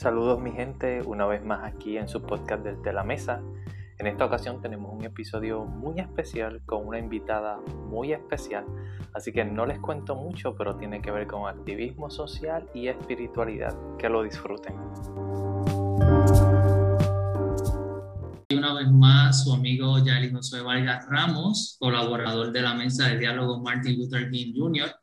Saludos 0.00 0.40
mi 0.40 0.50
gente, 0.52 1.02
una 1.02 1.26
vez 1.26 1.44
más 1.44 1.60
aquí 1.62 1.98
en 1.98 2.08
su 2.08 2.22
podcast 2.22 2.64
desde 2.64 2.90
la 2.90 3.04
mesa. 3.04 3.42
En 3.98 4.06
esta 4.06 4.24
ocasión 4.24 4.62
tenemos 4.62 4.94
un 4.94 5.04
episodio 5.04 5.66
muy 5.66 6.00
especial 6.00 6.62
con 6.64 6.86
una 6.86 6.98
invitada 6.98 7.58
muy 7.90 8.14
especial, 8.14 8.64
así 9.12 9.30
que 9.30 9.44
no 9.44 9.66
les 9.66 9.78
cuento 9.78 10.16
mucho, 10.16 10.56
pero 10.56 10.76
tiene 10.76 11.02
que 11.02 11.10
ver 11.10 11.26
con 11.26 11.46
activismo 11.46 12.08
social 12.08 12.66
y 12.72 12.88
espiritualidad. 12.88 13.76
Que 13.98 14.08
lo 14.08 14.22
disfruten. 14.22 14.74
Y 18.48 18.54
una 18.54 18.72
vez 18.72 18.90
más, 18.90 19.44
su 19.44 19.52
amigo 19.52 20.02
Yali 20.02 20.32
José 20.32 20.62
Vargas 20.62 21.06
Ramos, 21.10 21.76
colaborador 21.78 22.52
de 22.52 22.62
la 22.62 22.72
mesa 22.72 23.06
de 23.08 23.18
diálogo 23.18 23.60
Martin 23.60 23.98
Luther 23.98 24.30
King 24.30 24.54
Jr., 24.56 24.94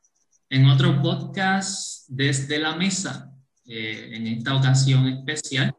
en 0.50 0.68
otro 0.68 1.00
podcast 1.04 2.08
desde 2.08 2.58
la 2.58 2.76
mesa. 2.76 3.37
Eh, 3.70 4.12
en 4.14 4.28
esta 4.28 4.56
ocasión 4.56 5.08
especial 5.08 5.76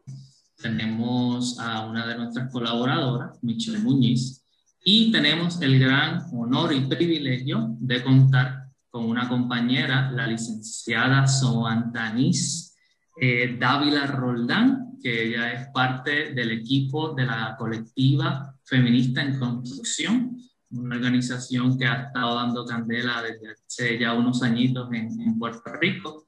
tenemos 0.61 1.57
a 1.59 1.87
una 1.87 2.05
de 2.05 2.17
nuestras 2.17 2.51
colaboradoras, 2.51 3.39
Michelle 3.41 3.79
Muñiz, 3.79 4.43
y 4.83 5.11
tenemos 5.11 5.59
el 5.61 5.79
gran 5.79 6.27
honor 6.31 6.71
y 6.71 6.81
privilegio 6.81 7.75
de 7.79 8.03
contar 8.03 8.65
con 8.91 9.05
una 9.05 9.27
compañera, 9.27 10.11
la 10.11 10.27
licenciada 10.27 11.25
Soantanis 11.25 12.75
eh, 13.19 13.57
Dávila 13.59 14.05
Roldán, 14.05 14.99
que 15.01 15.29
ella 15.29 15.53
es 15.53 15.69
parte 15.73 16.33
del 16.33 16.51
equipo 16.51 17.15
de 17.15 17.25
la 17.25 17.55
colectiva 17.57 18.55
feminista 18.65 19.23
en 19.23 19.39
construcción, 19.39 20.37
una 20.71 20.95
organización 20.95 21.75
que 21.75 21.85
ha 21.87 22.03
estado 22.03 22.35
dando 22.35 22.65
candela 22.65 23.23
desde 23.23 23.51
hace 23.51 23.97
ya 23.97 24.13
unos 24.13 24.43
añitos 24.43 24.93
en, 24.93 25.19
en 25.19 25.39
Puerto 25.39 25.73
Rico 25.73 26.27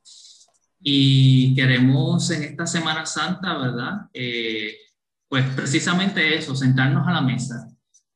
y 0.84 1.54
queremos 1.54 2.30
en 2.32 2.44
esta 2.44 2.66
Semana 2.66 3.06
Santa, 3.06 3.58
¿verdad? 3.58 4.10
Eh, 4.14 4.76
pues 5.28 5.46
precisamente 5.56 6.36
eso, 6.36 6.56
sentarnos 6.56 7.08
a 7.08 7.14
la 7.14 7.22
mesa. 7.22 7.68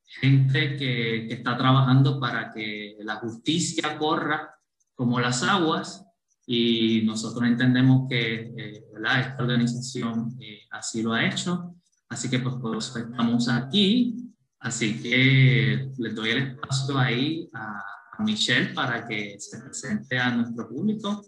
Gente 0.03 0.75
que, 0.75 1.27
que, 1.27 1.33
está 1.33 1.57
trabajando 1.57 2.19
para 2.19 2.51
que 2.51 2.97
la 3.01 3.17
justicia 3.17 3.97
corra 3.97 4.55
como 4.95 5.19
las 5.19 5.43
aguas 5.43 6.03
y 6.47 7.03
nosotros 7.03 7.47
entendemos 7.47 8.07
que 8.09 8.53
eh, 8.57 8.83
esta 9.19 9.37
organización 9.39 10.35
eh, 10.41 10.61
así 10.71 11.03
lo 11.03 11.13
ha 11.13 11.25
hecho. 11.25 11.75
Así 12.09 12.29
que 12.29 12.39
pues, 12.39 12.55
pues 12.61 12.95
estamos 12.95 13.47
aquí. 13.49 14.15
Así 14.59 15.01
que 15.01 15.91
les 15.97 16.15
doy 16.15 16.29
el 16.31 16.37
espacio 16.47 16.97
ahí 16.97 17.47
a, 17.53 17.83
a 18.17 18.23
Michelle 18.23 18.73
para 18.73 19.07
que 19.07 19.35
se 19.39 19.59
presente 19.59 20.17
a 20.17 20.31
nuestro 20.31 20.67
público 20.67 21.23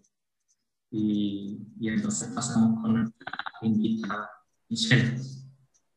y, 0.91 1.59
entonces 1.81 2.31
pasamos 2.33 2.81
con 2.81 2.93
nuestra 2.93 3.31
invitada, 3.61 4.29
Michelle. 4.69 5.17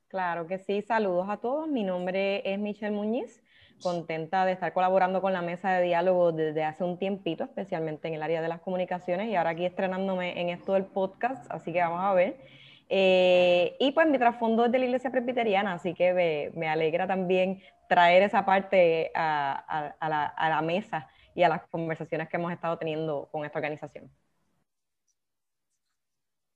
Claro 0.08 0.46
que 0.46 0.58
sí, 0.58 0.82
saludos 0.82 1.28
a 1.28 1.36
todos. 1.36 1.68
Mi 1.68 1.84
nombre 1.84 2.42
es 2.50 2.58
Michelle 2.58 2.94
Muñiz, 2.94 3.40
contenta 3.80 4.44
de 4.44 4.52
estar 4.52 4.72
colaborando 4.72 5.20
con 5.20 5.32
la 5.32 5.42
mesa 5.42 5.72
de 5.72 5.84
diálogo 5.84 6.32
desde 6.32 6.64
hace 6.64 6.82
un 6.82 6.98
tiempito, 6.98 7.44
especialmente 7.44 8.08
en 8.08 8.14
el 8.14 8.22
área 8.22 8.42
de 8.42 8.48
las 8.48 8.60
comunicaciones 8.60 9.28
y 9.28 9.36
ahora 9.36 9.50
aquí 9.50 9.64
estrenándome 9.64 10.40
en 10.40 10.48
esto 10.48 10.72
del 10.72 10.86
podcast, 10.86 11.46
así 11.50 11.72
que 11.72 11.80
vamos 11.80 12.00
a 12.00 12.12
ver. 12.14 12.40
Eh, 12.88 13.76
y 13.78 13.92
pues 13.92 14.08
mi 14.08 14.18
trasfondo 14.18 14.64
es 14.64 14.72
de 14.72 14.80
la 14.80 14.86
iglesia 14.86 15.12
presbiteriana, 15.12 15.74
así 15.74 15.94
que 15.94 16.50
me, 16.56 16.68
alegra 16.68 17.06
también 17.06 17.62
traer 17.88 18.24
esa 18.24 18.44
parte 18.44 19.12
a 19.14 19.94
la 20.00 20.62
mesa 20.62 21.08
y 21.36 21.44
a 21.44 21.48
las 21.48 21.62
conversaciones 21.68 22.28
que 22.28 22.36
hemos 22.36 22.52
estado 22.52 22.76
teniendo 22.78 23.28
con 23.30 23.44
esta 23.44 23.58
organización. 23.58 24.10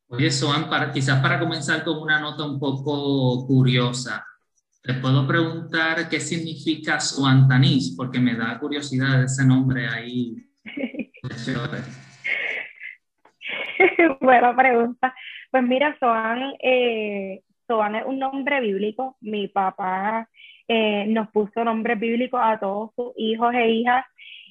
Oye, 0.09 0.31
Soan, 0.31 0.69
quizás 0.93 1.21
para 1.21 1.41
comenzar 1.41 1.83
con 1.83 1.99
una 1.99 2.21
nota 2.21 2.45
un 2.45 2.61
poco 2.61 3.47
curiosa, 3.47 4.25
¿te 4.83 4.95
puedo 4.95 5.27
preguntar 5.27 6.09
qué 6.09 6.21
significa 6.21 7.01
Soantanís? 7.01 7.95
Porque 7.97 8.21
me 8.21 8.37
da 8.37 8.59
curiosidad 8.59 9.23
ese 9.23 9.47
nombre 9.47 9.89
ahí. 9.89 10.37
Buena 14.21 14.55
pregunta. 14.55 15.15
Pues 15.51 15.63
mira, 15.63 15.97
Soan, 15.99 16.55
eh, 16.61 17.41
Soan 17.67 17.95
es 17.95 18.05
un 18.07 18.19
nombre 18.19 18.61
bíblico. 18.61 19.17
Mi 19.21 19.49
papá 19.49 20.29
eh, 20.69 21.07
nos 21.09 21.31
puso 21.31 21.65
nombres 21.65 21.99
bíblicos 21.99 22.41
a 22.43 22.59
todos 22.59 22.91
sus 22.95 23.13
hijos 23.17 23.55
e 23.55 23.71
hijas. 23.71 24.05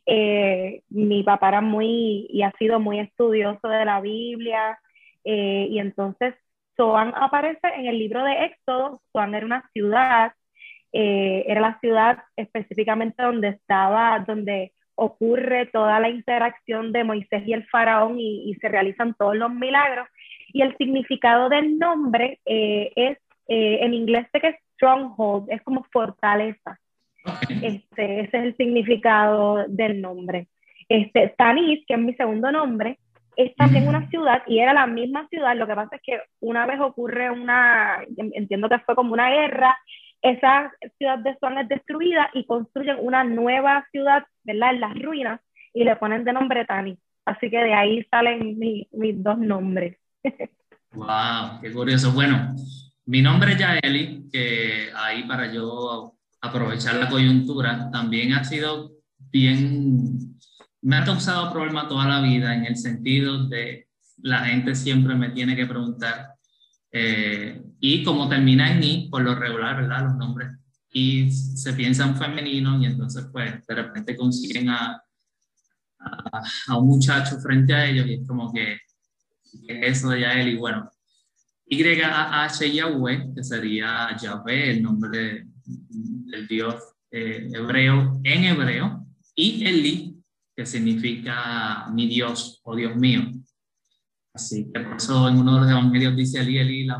Eh, 0.05 0.81
mi 0.89 1.23
papá 1.23 1.49
era 1.49 1.61
muy 1.61 2.27
y 2.29 2.41
ha 2.41 2.51
sido 2.57 2.79
muy 2.79 2.99
estudioso 2.99 3.67
de 3.67 3.85
la 3.85 4.01
Biblia, 4.01 4.77
eh, 5.23 5.67
y 5.69 5.79
entonces 5.79 6.35
Zoan 6.75 7.13
aparece 7.15 7.67
en 7.75 7.87
el 7.87 7.99
libro 7.99 8.23
de 8.23 8.45
Éxodo. 8.45 9.01
Zoan 9.11 9.35
era 9.35 9.45
una 9.45 9.69
ciudad, 9.73 10.33
eh, 10.91 11.45
era 11.47 11.61
la 11.61 11.79
ciudad 11.79 12.23
específicamente 12.35 13.23
donde 13.23 13.49
estaba, 13.49 14.23
donde 14.27 14.73
ocurre 14.95 15.67
toda 15.67 15.99
la 15.99 16.09
interacción 16.09 16.91
de 16.91 17.03
Moisés 17.03 17.43
y 17.47 17.53
el 17.53 17.65
faraón 17.67 18.19
y, 18.19 18.55
se 18.61 18.69
realizan 18.69 19.13
todos 19.15 19.35
los 19.35 19.53
milagros. 19.53 20.07
Y 20.51 20.61
el 20.61 20.75
significado 20.77 21.49
del 21.49 21.79
nombre 21.79 22.39
eh, 22.45 22.91
es, 22.95 23.17
en 23.47 23.93
inglés 23.93 24.27
sé 24.31 24.39
que 24.39 24.49
es 24.49 24.55
stronghold, 24.75 25.49
es 25.49 25.61
como 25.63 25.83
fortaleza. 25.91 26.79
Este, 27.61 28.21
ese 28.21 28.37
es 28.37 28.43
el 28.43 28.57
significado 28.57 29.65
del 29.67 30.01
nombre. 30.01 30.47
Este, 30.89 31.33
Tanis, 31.37 31.85
que 31.87 31.93
es 31.93 31.99
mi 31.99 32.13
segundo 32.15 32.51
nombre, 32.51 32.99
es 33.35 33.55
también 33.55 33.87
una 33.87 34.09
ciudad 34.09 34.43
y 34.47 34.59
era 34.59 34.73
la 34.73 34.87
misma 34.87 35.27
ciudad, 35.29 35.55
lo 35.55 35.67
que 35.67 35.75
pasa 35.75 35.95
es 35.95 36.01
que 36.03 36.19
una 36.39 36.65
vez 36.65 36.79
ocurre 36.79 37.29
una, 37.31 38.03
entiendo 38.17 38.69
que 38.69 38.79
fue 38.79 38.95
como 38.95 39.13
una 39.13 39.29
guerra, 39.29 39.77
esa 40.21 40.71
ciudad 40.97 41.19
de 41.19 41.35
Swan 41.37 41.57
es 41.57 41.67
destruida 41.67 42.29
y 42.33 42.45
construyen 42.45 42.97
una 42.99 43.23
nueva 43.23 43.85
ciudad, 43.91 44.23
¿verdad? 44.43 44.71
En 44.73 44.79
las 44.79 45.01
ruinas 45.01 45.41
y 45.73 45.83
le 45.83 45.95
ponen 45.97 46.23
de 46.23 46.33
nombre 46.33 46.65
Tani. 46.65 46.97
Así 47.25 47.49
que 47.49 47.57
de 47.57 47.73
ahí 47.73 48.03
salen 48.09 48.57
mis 48.59 49.23
dos 49.23 49.37
nombres. 49.37 49.97
¡Wow! 50.93 51.61
¡Qué 51.61 51.71
curioso! 51.71 52.11
Bueno, 52.11 52.55
mi 53.05 53.21
nombre 53.21 53.53
es 53.53 53.57
Yaeli, 53.57 54.29
que 54.31 54.89
ahí 54.95 55.23
para 55.23 55.51
yo 55.51 56.13
aprovechar 56.41 56.95
la 56.95 57.09
coyuntura, 57.09 57.89
también 57.91 58.33
ha 58.33 58.43
sido 58.43 58.91
bien 59.31 60.32
me 60.83 60.97
ha 60.97 61.05
causado 61.05 61.51
problemas 61.51 61.87
toda 61.87 62.07
la 62.07 62.21
vida 62.21 62.53
en 62.55 62.65
el 62.65 62.77
sentido 62.77 63.47
de 63.47 63.87
la 64.17 64.45
gente 64.45 64.75
siempre 64.75 65.15
me 65.15 65.29
tiene 65.29 65.55
que 65.55 65.65
preguntar 65.65 66.35
eh, 66.91 67.61
y 67.79 68.03
como 68.03 68.29
termina 68.29 68.71
en 68.71 68.83
I, 68.83 69.09
por 69.09 69.23
lo 69.23 69.35
regular, 69.35 69.81
¿verdad? 69.81 70.03
Los 70.03 70.15
nombres 70.15 70.49
y 70.93 71.31
se 71.31 71.73
piensan 71.73 72.15
femeninos 72.15 72.81
y 72.81 72.85
entonces 72.85 73.25
pues 73.31 73.65
de 73.65 73.75
repente 73.75 74.15
consiguen 74.15 74.69
a, 74.69 75.03
a, 76.67 76.77
un 76.77 76.87
muchacho 76.87 77.39
frente 77.39 77.73
a 77.73 77.89
ellos 77.89 78.05
y 78.07 78.13
es 78.13 78.27
como 78.27 78.53
que, 78.53 78.77
eso 79.67 80.09
de 80.09 80.21
Yael 80.21 80.49
y 80.49 80.57
bueno, 80.57 80.89
Y-H 81.65 82.71
Yahweh, 82.71 83.33
que 83.35 83.43
sería 83.43 84.15
Yahweh, 84.19 84.71
el 84.71 84.83
nombre 84.83 85.45
del 85.65 86.47
dios 86.47 86.75
eh, 87.11 87.49
hebreo 87.53 88.19
en 88.23 88.43
hebreo, 88.45 89.05
y 89.35 89.65
Eli, 89.65 90.12
que 90.55 90.65
significa 90.65 91.89
mi 91.91 92.07
Dios 92.07 92.61
o 92.63 92.75
Dios 92.75 92.95
mío. 92.95 93.31
Así 94.33 94.71
que 94.73 94.79
por 94.79 94.97
eso 94.97 95.29
en 95.29 95.37
uno 95.37 95.55
de 95.55 95.61
los 95.61 95.69
evangelios 95.69 96.15
dice 96.15 96.41
Eli, 96.41 96.57
Eli, 96.57 96.85
la 96.85 96.97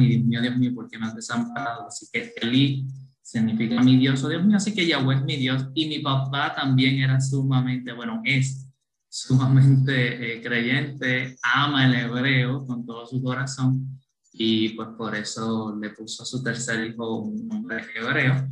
y 0.00 0.06
Dios 0.06 0.24
mío, 0.24 0.40
Dios 0.40 0.56
mío, 0.56 0.72
¿por 0.74 0.88
qué 0.88 0.98
me 0.98 1.06
has 1.06 1.16
desamparado? 1.16 1.86
Así 1.88 2.06
que 2.12 2.32
Eli 2.40 2.86
significa 3.20 3.82
mi 3.82 3.96
Dios 3.96 4.22
o 4.22 4.28
Dios 4.28 4.44
mío, 4.44 4.56
así 4.56 4.72
que 4.72 4.86
Yahweh 4.86 5.16
es 5.16 5.24
mi 5.24 5.36
Dios. 5.36 5.66
Y 5.74 5.88
mi 5.88 5.98
papá 5.98 6.54
también 6.54 6.98
era 6.98 7.20
sumamente, 7.20 7.92
bueno, 7.92 8.20
es 8.24 8.68
sumamente 9.08 10.36
eh, 10.36 10.42
creyente, 10.42 11.36
ama 11.42 11.86
el 11.86 11.94
hebreo 11.94 12.64
con 12.64 12.86
todo 12.86 13.04
su 13.04 13.20
corazón 13.20 14.00
y 14.32 14.70
pues 14.70 14.88
por 14.96 15.14
eso 15.16 15.76
le 15.76 15.90
puso 15.90 16.22
a 16.22 16.26
su 16.26 16.42
tercer 16.42 16.86
hijo 16.86 17.16
un 17.16 17.48
nombre 17.48 17.84
hebreo. 17.94 18.48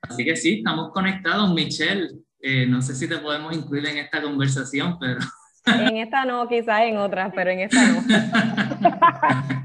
Así 0.00 0.24
que 0.24 0.34
sí, 0.34 0.54
estamos 0.58 0.90
conectados, 0.90 1.54
Michelle. 1.54 2.08
Eh, 2.44 2.66
no 2.66 2.82
sé 2.82 2.96
si 2.96 3.08
te 3.08 3.18
podemos 3.18 3.56
incluir 3.56 3.86
en 3.86 3.98
esta 3.98 4.20
conversación, 4.20 4.98
pero... 4.98 5.20
En 5.64 5.96
esta 5.96 6.24
no, 6.24 6.48
quizás 6.48 6.82
en 6.82 6.96
otras, 6.98 7.32
pero 7.32 7.50
en 7.50 7.60
esta 7.60 7.86
no. 7.86 8.02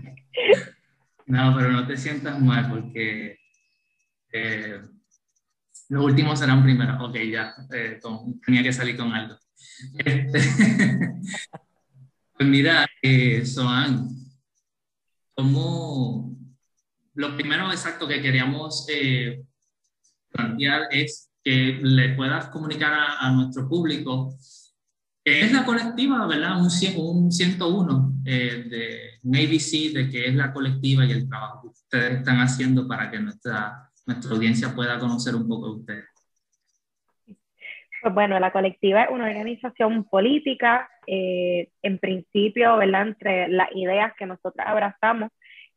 no, 1.26 1.56
pero 1.58 1.72
no 1.72 1.88
te 1.88 1.98
sientas 1.98 2.40
mal 2.40 2.70
porque 2.70 3.40
eh, 4.32 4.80
los 5.90 6.06
últimos 6.06 6.38
serán 6.38 6.62
primero. 6.62 7.04
Ok, 7.04 7.16
ya, 7.32 7.56
eh, 7.74 8.00
tenía 8.46 8.62
que 8.62 8.74
salir 8.74 8.96
con 8.96 9.12
algo. 9.12 9.36
Este, 9.98 10.40
pues 12.38 12.48
mira, 12.48 12.86
eh, 13.02 13.44
Soan, 13.44 14.08
como 15.34 16.38
lo 17.16 17.36
primero 17.36 17.72
exacto 17.72 18.08
que 18.08 18.22
queríamos 18.22 18.86
plantear 20.32 20.84
es 20.92 21.27
que 21.48 21.80
le 21.82 22.10
puedas 22.10 22.48
comunicar 22.48 22.92
a, 22.94 23.32
nuestro 23.32 23.70
público 23.70 24.36
Es 25.24 25.54
la 25.54 25.64
colectiva, 25.64 26.28
¿verdad? 26.28 26.58
Un, 26.58 26.68
un 26.98 27.32
101 27.32 28.14
eh, 28.26 28.66
de 28.70 29.00
un 29.24 29.32
de 29.32 30.10
que 30.12 30.28
es 30.28 30.36
la 30.36 30.52
colectiva 30.52 31.06
y 31.06 31.12
el 31.12 31.30
trabajo 31.30 31.62
que 31.62 31.68
ustedes 31.68 32.18
están 32.18 32.42
haciendo 32.42 32.86
para 32.86 33.10
que 33.10 33.20
nuestra, 33.20 33.90
nuestra 34.06 34.32
audiencia 34.32 34.76
pueda 34.76 35.00
conocer 35.00 35.36
un 35.36 35.48
poco 35.48 35.68
de 35.68 35.80
ustedes. 35.80 36.06
Pues 38.02 38.14
bueno, 38.14 38.38
la 38.42 38.52
colectiva 38.52 39.04
es 39.04 39.10
una 39.10 39.28
organización 39.28 40.04
política, 40.04 40.90
eh, 41.08 41.70
en 41.82 41.98
principio, 41.98 42.76
¿verdad? 42.76 43.08
Entre 43.08 43.48
las 43.48 43.70
ideas 43.74 44.12
que 44.20 44.26
nosotros 44.26 44.66
abrazamos, 44.68 45.32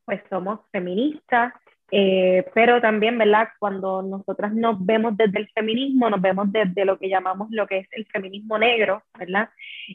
pues 0.04 0.20
somos 0.28 0.58
feministas, 0.72 1.52
eh, 1.90 2.44
pero 2.54 2.80
también, 2.80 3.18
¿verdad? 3.18 3.48
Cuando 3.58 4.02
nosotras 4.02 4.52
nos 4.52 4.84
vemos 4.84 5.16
desde 5.16 5.38
el 5.38 5.48
feminismo, 5.50 6.08
nos 6.08 6.20
vemos 6.20 6.50
desde 6.52 6.84
lo 6.84 6.98
que 6.98 7.08
llamamos 7.08 7.48
lo 7.50 7.66
que 7.66 7.78
es 7.78 7.88
el 7.92 8.06
feminismo 8.06 8.58
negro, 8.58 9.02
¿verdad? 9.18 9.48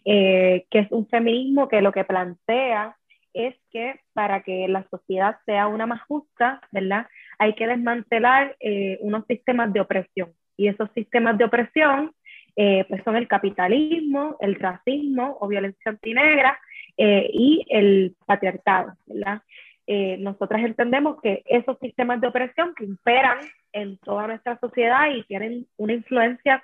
Eh, 0.04 0.66
que 0.70 0.80
es 0.80 0.92
un 0.92 1.08
feminismo 1.08 1.68
que 1.68 1.82
lo 1.82 1.92
que 1.92 2.04
plantea 2.04 2.98
es 3.34 3.56
que 3.72 4.00
para 4.14 4.44
que 4.44 4.68
la 4.68 4.86
sociedad 4.90 5.38
sea 5.46 5.68
una 5.68 5.86
más 5.86 6.02
justa, 6.04 6.62
¿verdad? 6.72 7.08
Hay 7.40 7.54
que 7.54 7.68
desmantelar 7.68 8.56
eh, 8.60 8.98
unos 9.02 9.26
sistemas 9.28 9.72
de 9.74 9.82
opresión. 9.82 10.32
Y 10.58 10.68
esos 10.68 10.90
sistemas 10.94 11.38
de 11.38 11.46
opresión, 11.46 12.14
pues 12.56 13.04
son 13.04 13.18
el 13.18 13.28
capitalismo, 13.28 14.38
el 14.40 14.56
racismo 14.56 15.38
o 15.42 15.50
violencia 15.50 15.92
antinegra 15.92 16.58
y 16.98 17.66
el 17.68 18.16
patriarcado, 18.26 18.94
¿verdad? 19.06 19.42
Eh, 19.88 20.18
nosotras 20.18 20.64
entendemos 20.64 21.22
que 21.22 21.44
esos 21.46 21.78
sistemas 21.80 22.20
de 22.22 22.28
opresión 22.28 22.74
que 22.76 22.86
imperan 22.86 23.38
en 23.72 23.98
toda 24.00 24.28
nuestra 24.28 24.58
sociedad 24.60 25.12
y 25.14 25.24
tienen 25.24 25.68
una 25.78 25.94
influencia 25.94 26.64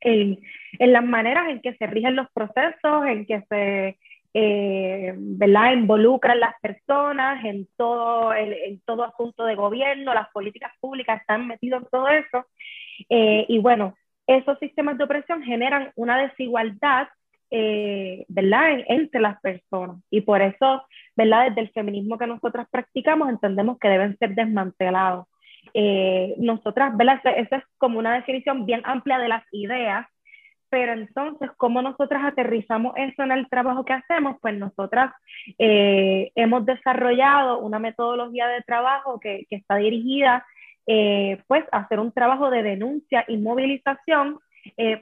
en, 0.00 0.38
en 0.78 0.92
las 0.92 1.04
maneras 1.04 1.48
en 1.48 1.60
que 1.60 1.74
se 1.74 1.86
rigen 1.86 2.16
los 2.16 2.30
procesos, 2.32 3.06
en 3.06 3.26
que 3.26 3.42
se 3.48 3.98
eh, 4.34 5.14
¿verdad? 5.16 5.72
involucran 5.72 6.40
las 6.40 6.54
personas 6.60 7.44
en 7.44 7.68
todo, 7.76 8.32
el, 8.32 8.52
en 8.52 8.80
todo 8.80 9.04
asunto 9.04 9.44
de 9.44 9.54
gobierno, 9.54 10.12
las 10.12 10.28
políticas 10.30 10.72
públicas 10.80 11.20
están 11.20 11.46
metidos 11.46 11.82
en 11.82 11.88
todo 11.88 12.08
eso. 12.08 12.46
Eh, 13.08 13.46
y 13.48 13.58
bueno, 13.58 13.96
esos 14.26 14.58
sistemas 14.58 14.98
de 14.98 15.04
opresión 15.04 15.42
generan 15.42 15.92
una 15.94 16.18
desigualdad 16.18 17.08
eh, 17.50 18.24
¿verdad? 18.28 18.80
entre 18.88 19.20
las 19.20 19.40
personas. 19.40 19.98
Y 20.10 20.22
por 20.22 20.42
eso, 20.42 20.84
¿verdad? 21.16 21.48
Desde 21.48 21.62
el 21.62 21.70
feminismo 21.70 22.18
que 22.18 22.26
nosotras 22.26 22.66
practicamos, 22.70 23.28
entendemos 23.28 23.78
que 23.78 23.88
deben 23.88 24.16
ser 24.18 24.34
desmantelados. 24.34 25.26
Eh, 25.72 26.34
nosotras, 26.38 26.96
¿verdad? 26.96 27.20
Esa 27.36 27.56
es 27.56 27.64
como 27.78 27.98
una 27.98 28.14
definición 28.14 28.66
bien 28.66 28.82
amplia 28.84 29.18
de 29.18 29.28
las 29.28 29.44
ideas, 29.52 30.06
pero 30.68 30.92
entonces, 30.92 31.50
¿cómo 31.56 31.82
nosotras 31.82 32.24
aterrizamos 32.24 32.94
eso 32.96 33.22
en 33.22 33.30
el 33.30 33.48
trabajo 33.48 33.84
que 33.84 33.92
hacemos? 33.92 34.36
Pues 34.40 34.58
nosotras 34.58 35.12
eh, 35.58 36.32
hemos 36.34 36.66
desarrollado 36.66 37.60
una 37.60 37.78
metodología 37.78 38.48
de 38.48 38.62
trabajo 38.62 39.20
que, 39.20 39.46
que 39.48 39.56
está 39.56 39.76
dirigida 39.76 40.44
pues 41.46 41.64
a 41.72 41.78
hacer 41.78 41.98
un 41.98 42.12
trabajo 42.12 42.50
de 42.50 42.62
denuncia 42.62 43.24
y 43.26 43.38
movilización, 43.38 44.38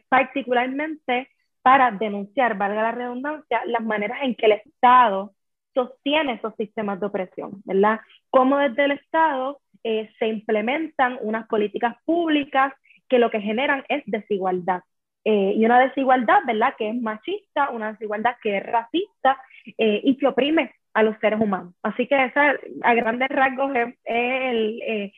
particularmente 0.09 1.29
para 1.61 1.91
denunciar, 1.91 2.57
valga 2.57 2.83
la 2.83 2.93
redundancia, 2.93 3.63
las 3.67 3.83
maneras 3.83 4.19
en 4.23 4.37
que 4.37 4.47
el 4.47 4.53
Estado 4.53 5.33
sostiene 5.75 6.35
esos 6.35 6.55
sistemas 6.57 7.01
de 7.01 7.07
opresión, 7.07 7.63
¿verdad? 7.65 8.01
Cómo 8.31 8.59
desde 8.59 8.85
el 8.85 8.93
Estado 8.93 9.61
eh, 9.85 10.11
se 10.19 10.29
implementan 10.29 11.19
unas 11.21 11.47
políticas 11.49 11.97
públicas 12.05 12.73
que 13.09 13.19
lo 13.19 13.31
que 13.31 13.41
generan 13.41 13.85
es 13.89 14.03
desigualdad. 14.07 14.83
Eh, 15.25 15.55
y 15.57 15.65
una 15.65 15.81
desigualdad, 15.81 16.41
¿verdad?, 16.47 16.75
que 16.77 16.89
es 16.89 17.01
machista, 17.01 17.71
una 17.71 17.93
desigualdad 17.93 18.37
que 18.43 18.57
es 18.57 18.67
racista 18.67 19.41
eh, 19.79 20.01
y 20.03 20.17
que 20.17 20.27
oprime 20.27 20.75
a 20.95 21.03
los 21.03 21.17
seres 21.21 21.41
humanos. 21.41 21.75
Así 21.83 22.07
que 22.07 22.25
esa, 22.25 22.55
a 22.83 22.95
grandes 22.95 23.29
rasgos, 23.29 23.75
es, 23.75 23.95
el, 24.05 25.13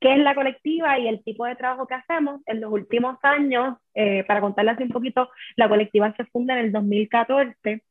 qué 0.00 0.12
es 0.12 0.18
la 0.18 0.34
colectiva 0.34 0.98
y 0.98 1.08
el 1.08 1.22
tipo 1.24 1.44
de 1.44 1.56
trabajo 1.56 1.86
que 1.86 1.94
hacemos. 1.94 2.40
En 2.46 2.60
los 2.60 2.72
últimos 2.72 3.18
años, 3.22 3.76
eh, 3.94 4.24
para 4.24 4.40
contarles 4.40 4.78
un 4.78 4.88
poquito, 4.90 5.30
la 5.56 5.68
colectiva 5.68 6.14
se 6.16 6.24
funda 6.26 6.54
en 6.54 6.66
el 6.66 6.72
2014, 6.72 7.82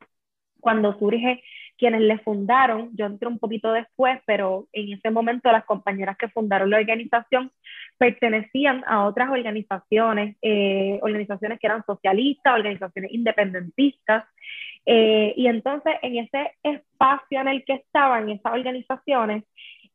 cuando 0.60 0.98
surge 0.98 1.44
quienes 1.78 2.02
le 2.02 2.18
fundaron, 2.20 2.90
yo 2.96 3.06
entré 3.06 3.28
un 3.28 3.40
poquito 3.40 3.72
después, 3.72 4.20
pero 4.26 4.68
en 4.74 4.94
ese 4.94 5.10
momento 5.12 5.52
las 5.52 5.66
compañeras 5.66 6.18
que 6.18 6.30
fundaron 6.30 6.70
la 6.70 6.78
organización 6.78 7.52
pertenecían 7.98 8.84
a 8.88 9.06
otras 9.06 9.30
organizaciones, 9.30 10.36
eh, 10.42 11.00
organizaciones 11.02 11.60
que 11.60 11.68
eran 11.68 11.86
socialistas, 11.86 12.56
organizaciones 12.56 13.12
independentistas, 13.14 14.26
eh, 14.86 15.34
y 15.36 15.48
entonces 15.48 15.96
en 16.02 16.18
ese 16.18 16.54
espacio 16.64 17.42
en 17.42 17.48
el 17.50 17.66
que 17.66 17.74
estaban 17.74 18.30
esas 18.30 18.54
organizaciones, 18.54 19.44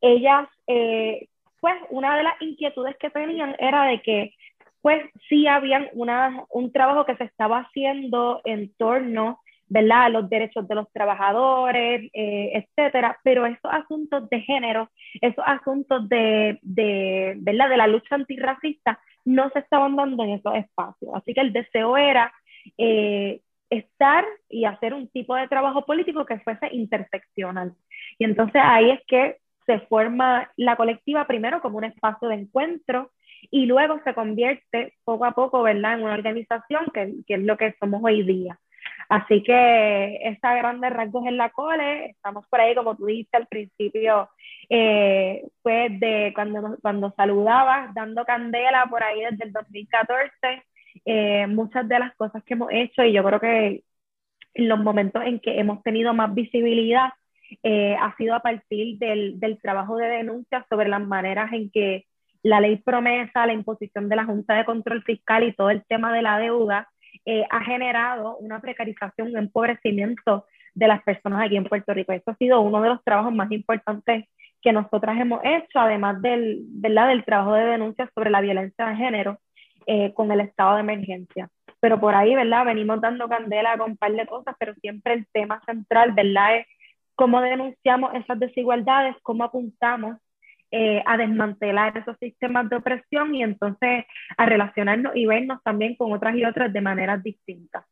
ellas 0.01 0.49
pues 1.61 1.77
una 1.91 2.17
de 2.17 2.25
las 2.25 2.43
inquietudes 2.43 2.97
que 2.99 3.09
tenían 3.11 3.55
era 3.59 3.85
de 3.85 4.03
que 4.03 4.35
pues 4.83 5.01
sí 5.29 5.47
habían 5.47 5.89
una, 5.93 6.45
un 6.51 6.73
trabajo 6.73 7.07
que 7.07 7.17
se 7.17 7.25
estaba 7.25 7.61
haciendo 7.61 8.41
en 8.45 8.75
torno 8.75 9.39
¿verdad? 9.73 10.11
los 10.11 10.29
derechos 10.29 10.69
de 10.69 10.75
los 10.75 10.93
trabajadores, 10.93 12.11
eh, 12.13 12.53
etcétera, 12.55 13.19
pero 13.25 13.47
esos 13.47 13.73
asuntos 13.73 14.29
de 14.29 14.41
género, 14.41 14.91
esos 15.21 15.43
asuntos 15.47 16.09
de, 16.11 16.59
de, 16.61 17.35
¿verdad? 17.39 17.71
de 17.71 17.77
la 17.79 17.87
lucha 17.87 18.15
antirracista 18.15 19.01
no 19.25 19.49
se 19.51 19.61
estaban 19.61 19.97
dando 19.97 20.25
en 20.25 20.31
esos 20.33 20.55
espacios. 20.57 21.11
Así 21.15 21.33
que 21.33 21.41
el 21.41 21.55
deseo 21.55 21.97
era 21.97 22.33
eh, 22.77 23.41
estar 23.71 24.27
y 24.51 24.67
hacer 24.67 24.93
un 24.93 25.09
tipo 25.09 25.35
de 25.37 25.49
trabajo 25.49 25.87
político 25.87 26.27
que 26.27 26.41
fuese 26.41 26.69
interseccional. 26.73 27.73
Y 28.19 28.25
entonces 28.25 28.61
ahí 28.63 28.91
es 28.91 29.01
que 29.07 29.39
se 29.65 29.81
forma 29.87 30.51
la 30.57 30.77
colectiva 30.77 31.27
primero 31.27 31.63
como 31.63 31.79
un 31.79 31.85
espacio 31.85 32.29
de 32.29 32.35
encuentro 32.35 33.11
y 33.51 33.65
luego 33.65 34.01
se 34.05 34.13
convierte 34.13 34.95
poco 35.05 35.25
a 35.25 35.33
poco, 35.33 35.63
¿verdad?, 35.63 35.95
en 35.95 36.05
una 36.05 36.15
organización 36.15 36.87
que, 36.93 37.15
que 37.27 37.35
es 37.35 37.43
lo 37.43 37.57
que 37.57 37.75
somos 37.81 38.03
hoy 38.05 38.23
día. 38.23 38.59
Así 39.09 39.43
que 39.43 40.19
esta 40.23 40.55
grande 40.55 40.91
rasgos 40.91 41.27
en 41.27 41.37
la 41.37 41.51
cole, 41.51 42.07
estamos 42.07 42.47
por 42.49 42.61
ahí, 42.61 42.75
como 42.75 42.97
tú 42.97 43.07
dijiste 43.07 43.37
al 43.37 43.47
principio, 43.47 44.31
eh, 44.69 45.45
pues 45.63 45.99
de 46.01 46.33
cuando, 46.35 46.77
cuando 46.81 47.13
saludabas, 47.17 47.95
dando 47.95 48.25
candela 48.25 48.87
por 48.89 49.03
ahí 49.03 49.21
desde 49.31 49.45
el 49.45 49.53
2014, 49.53 50.63
eh, 51.05 51.47
muchas 51.47 51.89
de 51.89 51.99
las 51.99 52.15
cosas 52.17 52.43
que 52.45 52.55
hemos 52.55 52.71
hecho 52.73 53.03
y 53.05 53.13
yo 53.13 53.25
creo 53.25 53.41
que 53.41 53.83
en 54.55 54.69
los 54.69 54.79
momentos 54.79 55.23
en 55.25 55.41
que 55.41 55.59
hemos 55.59 55.83
tenido 55.83 56.15
más 56.15 56.35
visibilidad 56.35 57.11
eh, 57.63 57.97
ha 58.01 58.15
sido 58.17 58.35
a 58.35 58.41
partir 58.41 58.99
del, 58.99 59.41
del 59.41 59.61
trabajo 59.61 59.97
de 59.97 60.07
denuncia 60.09 60.65
sobre 60.69 60.89
las 60.89 61.01
maneras 61.01 61.53
en 61.53 61.71
que 61.71 62.07
la 62.43 62.61
ley 62.61 62.77
promesa, 62.77 63.47
la 63.47 63.53
imposición 63.53 64.09
de 64.09 64.17
la 64.17 64.25
Junta 64.25 64.55
de 64.55 64.65
Control 64.65 65.03
Fiscal 65.05 65.45
y 65.45 65.53
todo 65.53 65.71
el 65.71 65.85
tema 65.85 66.13
de 66.13 66.23
la 66.23 66.39
deuda 66.39 66.89
eh, 67.25 67.45
ha 67.51 67.61
generado 67.65 68.37
una 68.39 68.61
precarización, 68.61 69.29
un 69.29 69.39
empobrecimiento 69.39 70.47
de 70.75 70.89
las 70.89 71.03
personas 71.03 71.45
aquí 71.45 71.57
en 71.57 71.65
Puerto 71.65 71.95
Rico. 71.95 72.13
Eso 72.13 72.31
ha 72.31 72.37
sido 72.37 72.61
uno 72.61 72.81
de 72.83 72.89
los 72.89 73.05
trabajos 73.05 73.33
más 73.33 73.51
importantes 73.53 74.27
que 74.61 74.73
nosotras 74.73 75.21
hemos 75.21 75.41
hecho, 75.45 75.81
además 75.81 76.23
del, 76.23 76.63
¿verdad? 76.69 77.09
del 77.09 77.25
trabajo 77.25 77.55
de 77.55 77.65
denuncia 77.65 78.11
sobre 78.15 78.31
la 78.31 78.41
violencia 78.41 78.87
de 78.87 78.97
género 78.97 79.39
eh, 79.87 80.13
con 80.15 80.31
el 80.31 80.41
estado 80.41 80.75
de 80.75 80.81
emergencia. 80.81 81.49
Pero 81.81 81.99
por 81.99 82.15
ahí, 82.15 82.35
¿verdad? 82.35 82.65
Venimos 82.65 83.01
dando 83.01 83.29
candela 83.29 83.77
con 83.77 83.93
un 83.93 83.97
par 83.97 84.13
de 84.13 84.27
cosas, 84.27 84.55
pero 84.59 84.75
siempre 84.75 85.15
el 85.15 85.27
tema 85.33 85.61
central, 85.67 86.13
¿verdad? 86.13 86.59
Es 86.59 86.67
cómo 87.17 87.41
denunciamos 87.41 88.15
esas 88.15 88.39
desigualdades, 88.39 89.17
cómo 89.23 89.45
apuntamos 89.45 90.17
eh, 90.73 91.03
a 91.07 91.17
desmantelar 91.19 91.97
esos 91.99 92.17
sistemas 92.19 92.69
de 92.71 92.77
opresión 92.77 93.35
y 93.35 93.43
entonces 93.43 94.05
a 94.37 94.47
relacionarnos 94.47 95.15
y 95.15 95.27
vernos 95.27 95.61
también 95.63 95.97
con 95.97 96.13
otras 96.13 96.35
y 96.35 96.45
otras 96.45 96.73
de 96.73 96.81
maneras 96.81 97.23
distintas. 97.23 97.85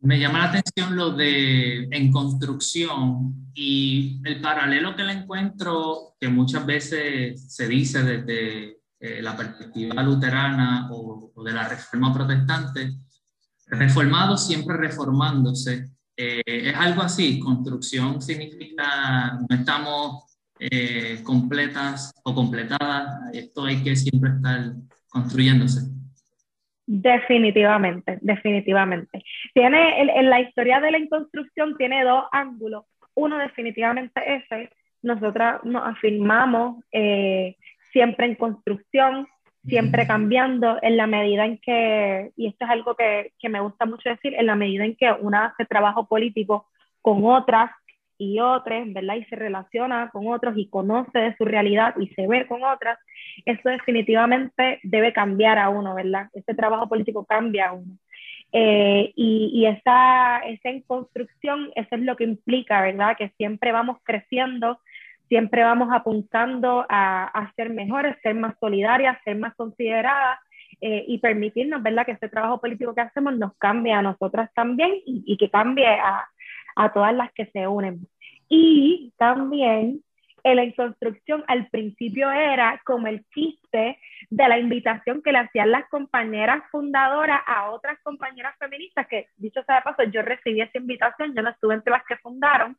Me 0.00 0.18
llama 0.18 0.40
la 0.40 0.44
atención 0.46 0.96
lo 0.96 1.10
de 1.10 1.84
en 1.84 2.10
construcción 2.10 3.52
y 3.54 4.20
el 4.24 4.40
paralelo 4.40 4.96
que 4.96 5.04
le 5.04 5.12
encuentro, 5.12 6.14
que 6.18 6.28
muchas 6.28 6.66
veces 6.66 7.54
se 7.54 7.68
dice 7.68 8.02
desde 8.02 8.78
eh, 8.98 9.22
la 9.22 9.36
perspectiva 9.36 10.02
luterana 10.02 10.88
o, 10.90 11.30
o, 11.34 11.44
de 11.44 11.52
la 11.52 11.68
reforma 11.68 12.12
protestante, 12.12 12.90
reformados 13.68 14.46
siempre 14.46 14.76
reformándose, 14.76 15.90
eh, 16.22 16.42
es 16.46 16.74
algo 16.74 17.00
así, 17.00 17.40
construcción 17.40 18.20
significa 18.20 19.38
no 19.48 19.56
estamos 19.56 20.29
eh, 20.60 21.22
completas 21.24 22.12
o 22.22 22.34
completadas, 22.34 23.32
esto 23.32 23.64
hay 23.64 23.82
que 23.82 23.96
siempre 23.96 24.30
estar 24.30 24.72
construyéndose. 25.08 25.88
Definitivamente, 26.86 28.18
definitivamente. 28.20 29.24
Tiene, 29.54 30.02
en, 30.02 30.28
la 30.28 30.40
historia 30.40 30.80
de 30.80 30.90
la 30.90 30.98
construcción 31.08 31.76
tiene 31.78 32.04
dos 32.04 32.24
ángulos. 32.30 32.84
Uno 33.14 33.38
definitivamente 33.38 34.20
ese, 34.26 34.70
nosotras 35.00 35.64
nos 35.64 35.86
afirmamos 35.86 36.84
eh, 36.92 37.56
siempre 37.92 38.26
en 38.26 38.34
construcción, 38.34 39.28
siempre 39.64 40.06
cambiando 40.06 40.78
en 40.82 40.96
la 40.98 41.06
medida 41.06 41.46
en 41.46 41.58
que, 41.58 42.32
y 42.36 42.48
esto 42.48 42.66
es 42.66 42.70
algo 42.70 42.94
que, 42.96 43.32
que 43.38 43.48
me 43.48 43.60
gusta 43.60 43.86
mucho 43.86 44.10
decir, 44.10 44.34
en 44.34 44.46
la 44.46 44.56
medida 44.56 44.84
en 44.84 44.96
que 44.96 45.10
una 45.20 45.46
hace 45.46 45.64
trabajo 45.64 46.06
político 46.06 46.66
con 47.00 47.24
otras 47.24 47.70
y 48.20 48.38
otras, 48.38 48.92
¿verdad? 48.92 49.16
Y 49.16 49.24
se 49.24 49.36
relaciona 49.36 50.10
con 50.10 50.28
otros 50.28 50.56
y 50.56 50.68
conoce 50.68 51.18
de 51.18 51.34
su 51.36 51.46
realidad 51.46 51.94
y 51.98 52.08
se 52.08 52.26
ve 52.26 52.46
con 52.46 52.62
otras, 52.62 52.98
eso 53.46 53.70
definitivamente 53.70 54.78
debe 54.82 55.14
cambiar 55.14 55.58
a 55.58 55.70
uno, 55.70 55.94
¿verdad? 55.94 56.28
Ese 56.34 56.54
trabajo 56.54 56.86
político 56.86 57.24
cambia 57.24 57.70
a 57.70 57.72
uno. 57.72 57.96
Eh, 58.52 59.12
y, 59.16 59.50
y 59.54 59.66
esa, 59.66 60.38
esa 60.40 60.68
en 60.68 60.82
construcción, 60.82 61.70
eso 61.74 61.88
es 61.92 62.02
lo 62.02 62.16
que 62.16 62.24
implica, 62.24 62.82
¿verdad? 62.82 63.16
Que 63.16 63.30
siempre 63.38 63.72
vamos 63.72 63.96
creciendo, 64.02 64.80
siempre 65.28 65.62
vamos 65.62 65.88
apuntando 65.90 66.84
a, 66.90 67.24
a 67.24 67.52
ser 67.54 67.70
mejores, 67.70 68.16
ser 68.22 68.34
más 68.34 68.54
solidarias, 68.60 69.16
ser 69.24 69.36
más 69.36 69.54
consideradas 69.54 70.40
eh, 70.82 71.04
y 71.08 71.18
permitirnos, 71.18 71.82
¿verdad? 71.82 72.04
Que 72.04 72.12
ese 72.12 72.28
trabajo 72.28 72.60
político 72.60 72.94
que 72.94 73.00
hacemos 73.00 73.38
nos 73.38 73.56
cambie 73.56 73.94
a 73.94 74.02
nosotras 74.02 74.50
también 74.54 74.90
y, 75.06 75.22
y 75.24 75.38
que 75.38 75.48
cambie 75.48 75.86
a, 75.86 76.28
a 76.76 76.92
todas 76.92 77.14
las 77.14 77.32
que 77.32 77.46
se 77.46 77.66
unen. 77.66 78.06
Y 78.50 79.14
también 79.16 80.02
en 80.42 80.56
la 80.56 80.72
construcción 80.74 81.44
al 81.46 81.68
principio 81.68 82.30
era 82.30 82.80
como 82.84 83.06
el 83.06 83.24
chiste 83.28 83.98
de 84.28 84.48
la 84.48 84.58
invitación 84.58 85.22
que 85.22 85.32
le 85.32 85.38
hacían 85.38 85.70
las 85.70 85.88
compañeras 85.88 86.62
fundadoras 86.70 87.40
a 87.46 87.70
otras 87.70 87.98
compañeras 88.02 88.56
feministas, 88.58 89.06
que 89.06 89.28
dicho 89.36 89.62
sea 89.64 89.76
de 89.76 89.82
paso, 89.82 90.02
yo 90.04 90.22
recibí 90.22 90.60
esa 90.60 90.78
invitación, 90.78 91.34
yo 91.34 91.42
no 91.42 91.50
estuve 91.50 91.74
entre 91.74 91.92
las 91.92 92.04
que 92.04 92.16
fundaron, 92.16 92.76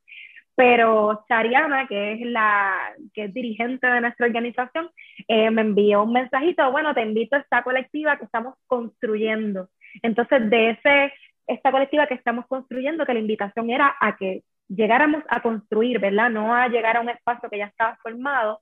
pero 0.56 1.24
Chariana, 1.30 1.88
que 1.88 2.14
es 2.14 2.22
la 2.22 2.94
que 3.14 3.26
es 3.26 3.34
dirigente 3.34 3.88
de 3.88 4.02
nuestra 4.02 4.26
organización, 4.26 4.90
eh, 5.28 5.50
me 5.50 5.62
envió 5.62 6.04
un 6.04 6.14
mensajito, 6.14 6.70
bueno, 6.72 6.94
te 6.94 7.02
invito 7.02 7.36
a 7.36 7.40
esta 7.40 7.64
colectiva 7.64 8.18
que 8.18 8.26
estamos 8.26 8.56
construyendo. 8.68 9.70
Entonces, 10.04 10.50
de 10.50 10.72
ese, 10.72 11.14
esta 11.48 11.72
colectiva 11.72 12.08
que 12.08 12.16
estamos 12.16 12.46
construyendo, 12.48 13.06
que 13.06 13.14
la 13.14 13.22
invitación 13.22 13.70
era 13.70 13.96
a 14.00 14.18
que 14.18 14.44
llegáramos 14.76 15.24
a 15.30 15.42
construir, 15.42 16.00
¿verdad? 16.00 16.30
No 16.30 16.56
a 16.56 16.68
llegar 16.68 16.98
a 16.98 17.02
un 17.02 17.10
espacio 17.10 17.50
que 17.50 17.58
ya 17.58 17.66
estaba 17.66 17.98
formado. 18.02 18.62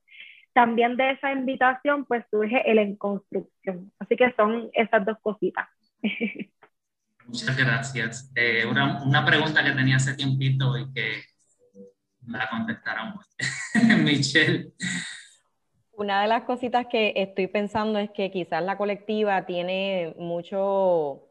También 0.52 0.96
de 0.96 1.12
esa 1.12 1.32
invitación, 1.32 2.04
pues 2.04 2.24
surge 2.30 2.68
el 2.70 2.78
en 2.78 2.96
construcción. 2.96 3.92
Así 3.98 4.16
que 4.16 4.32
son 4.36 4.68
esas 4.72 5.04
dos 5.04 5.16
cositas. 5.22 5.68
Muchas 7.26 7.56
gracias. 7.56 8.32
Eh, 8.34 8.66
una, 8.66 9.02
una, 9.04 9.24
pregunta 9.24 9.62
que 9.62 9.70
tenía 9.70 9.96
hace 9.96 10.14
tiempito 10.14 10.76
y 10.76 10.92
que 10.92 11.22
me 12.22 12.38
la 12.38 12.48
contestaron 12.50 13.14
Michelle. 14.04 14.72
Una 15.92 16.22
de 16.22 16.28
las 16.28 16.42
cositas 16.42 16.86
que 16.90 17.12
estoy 17.14 17.46
pensando 17.46 18.00
es 18.00 18.10
que 18.10 18.32
quizás 18.32 18.64
la 18.64 18.76
colectiva 18.76 19.46
tiene 19.46 20.14
mucho 20.18 21.29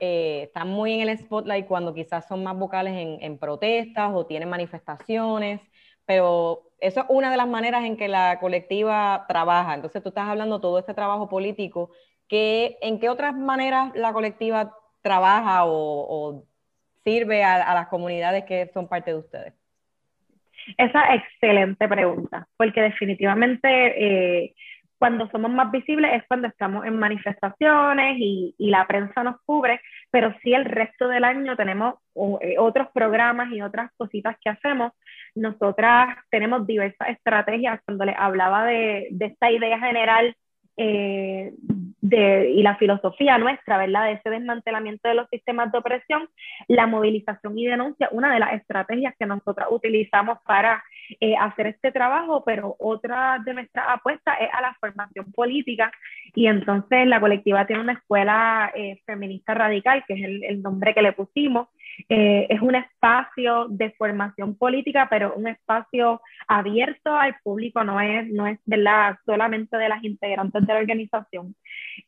eh, 0.00 0.44
están 0.44 0.68
muy 0.68 0.92
en 0.92 1.08
el 1.08 1.18
spotlight 1.18 1.66
cuando 1.66 1.94
quizás 1.94 2.26
son 2.26 2.42
más 2.42 2.56
vocales 2.56 2.94
en, 3.20 3.38
protestas 3.38 4.10
o 4.14 4.26
tienen 4.26 4.48
manifestaciones, 4.48 5.60
pero 6.06 6.70
eso 6.80 7.00
es 7.00 7.06
una 7.08 7.30
de 7.30 7.36
las 7.36 7.48
maneras 7.48 7.84
en 7.84 7.96
que 7.96 8.08
la 8.08 8.38
colectiva 8.40 9.24
trabaja. 9.28 9.74
Entonces 9.74 10.02
tú 10.02 10.10
estás 10.10 10.28
hablando 10.28 10.60
todo 10.60 10.78
este 10.78 10.94
trabajo 10.94 11.28
político, 11.28 11.90
que, 12.28 12.78
¿en 12.82 13.00
qué 13.00 13.08
otras 13.08 13.34
maneras 13.34 13.92
la 13.94 14.12
colectiva 14.12 14.74
trabaja 15.02 15.64
o, 15.64 16.44
sirve 17.04 17.42
a, 17.42 17.56
a, 17.56 17.74
las 17.74 17.88
comunidades 17.88 18.44
que 18.44 18.70
son 18.74 18.88
parte 18.88 19.12
de 19.12 19.18
ustedes? 19.18 19.54
Esa 20.76 21.14
excelente 21.14 21.88
pregunta, 21.88 22.46
porque 22.56 22.82
definitivamente 22.82 23.68
eh, 24.44 24.54
cuando 24.98 25.28
somos 25.30 25.50
más 25.50 25.70
visibles 25.70 26.12
es 26.14 26.24
cuando 26.26 26.48
estamos 26.48 26.84
en 26.84 26.98
manifestaciones 26.98 28.16
y, 28.18 28.54
y, 28.58 28.70
la 28.70 28.86
prensa 28.86 29.22
nos 29.22 29.40
cubre, 29.42 29.80
pero 30.10 30.34
sí 30.42 30.52
el 30.54 30.64
resto 30.64 31.08
del 31.08 31.24
año 31.24 31.56
tenemos 31.56 31.94
eh, 32.40 32.56
otros 32.58 32.88
programas 32.92 33.52
y 33.52 33.62
otras 33.62 33.90
cositas 33.96 34.36
que 34.42 34.50
hacemos. 34.50 34.92
Nosotras 35.34 36.16
tenemos 36.30 36.66
diversas 36.66 37.08
estrategias 37.10 37.80
cuando 37.84 38.04
les 38.04 38.16
hablaba 38.18 38.64
de, 38.64 39.08
de 39.10 39.26
esta 39.26 39.50
idea 39.50 39.78
general 39.78 40.36
eh, 40.78 41.52
de, 42.00 42.50
y 42.50 42.62
la 42.62 42.76
filosofía 42.76 43.36
nuestra, 43.36 43.76
¿verdad? 43.78 44.04
De 44.04 44.12
ese 44.12 44.30
desmantelamiento 44.30 45.08
de 45.08 45.14
los 45.14 45.28
sistemas 45.28 45.72
de 45.72 45.78
opresión, 45.78 46.28
la 46.68 46.86
movilización 46.86 47.58
y 47.58 47.66
denuncia, 47.66 48.08
una 48.12 48.32
de 48.32 48.40
las 48.40 48.54
estrategias 48.54 49.14
que 49.18 49.26
nosotros 49.26 49.66
utilizamos 49.70 50.38
para 50.46 50.82
eh, 51.20 51.34
hacer 51.36 51.66
este 51.66 51.90
trabajo, 51.90 52.44
pero 52.44 52.76
otra 52.78 53.40
de 53.44 53.54
nuestras 53.54 53.86
apuestas 53.88 54.36
es 54.40 54.48
a 54.52 54.60
la 54.60 54.76
formación 54.78 55.32
política 55.32 55.90
y 56.34 56.46
entonces 56.46 57.06
la 57.06 57.18
colectiva 57.18 57.66
tiene 57.66 57.82
una 57.82 57.94
escuela 57.94 58.70
eh, 58.74 59.00
feminista 59.04 59.54
radical, 59.54 60.04
que 60.06 60.14
es 60.14 60.22
el, 60.22 60.44
el, 60.44 60.62
nombre 60.62 60.94
que 60.94 61.02
le 61.02 61.12
pusimos. 61.12 61.68
Eh, 62.08 62.46
es 62.48 62.60
un 62.60 62.74
espacio 62.74 63.66
de 63.68 63.90
formación 63.92 64.56
política, 64.56 65.08
pero 65.10 65.34
un 65.34 65.48
espacio 65.48 66.20
abierto 66.46 67.14
al 67.14 67.36
público, 67.42 67.82
no 67.84 68.00
es, 68.00 68.28
no 68.28 68.46
es 68.46 68.58
¿verdad? 68.64 69.16
solamente 69.26 69.76
de 69.76 69.88
las 69.88 70.02
integrantes 70.04 70.66
de 70.66 70.72
la 70.72 70.78
organización. 70.78 71.54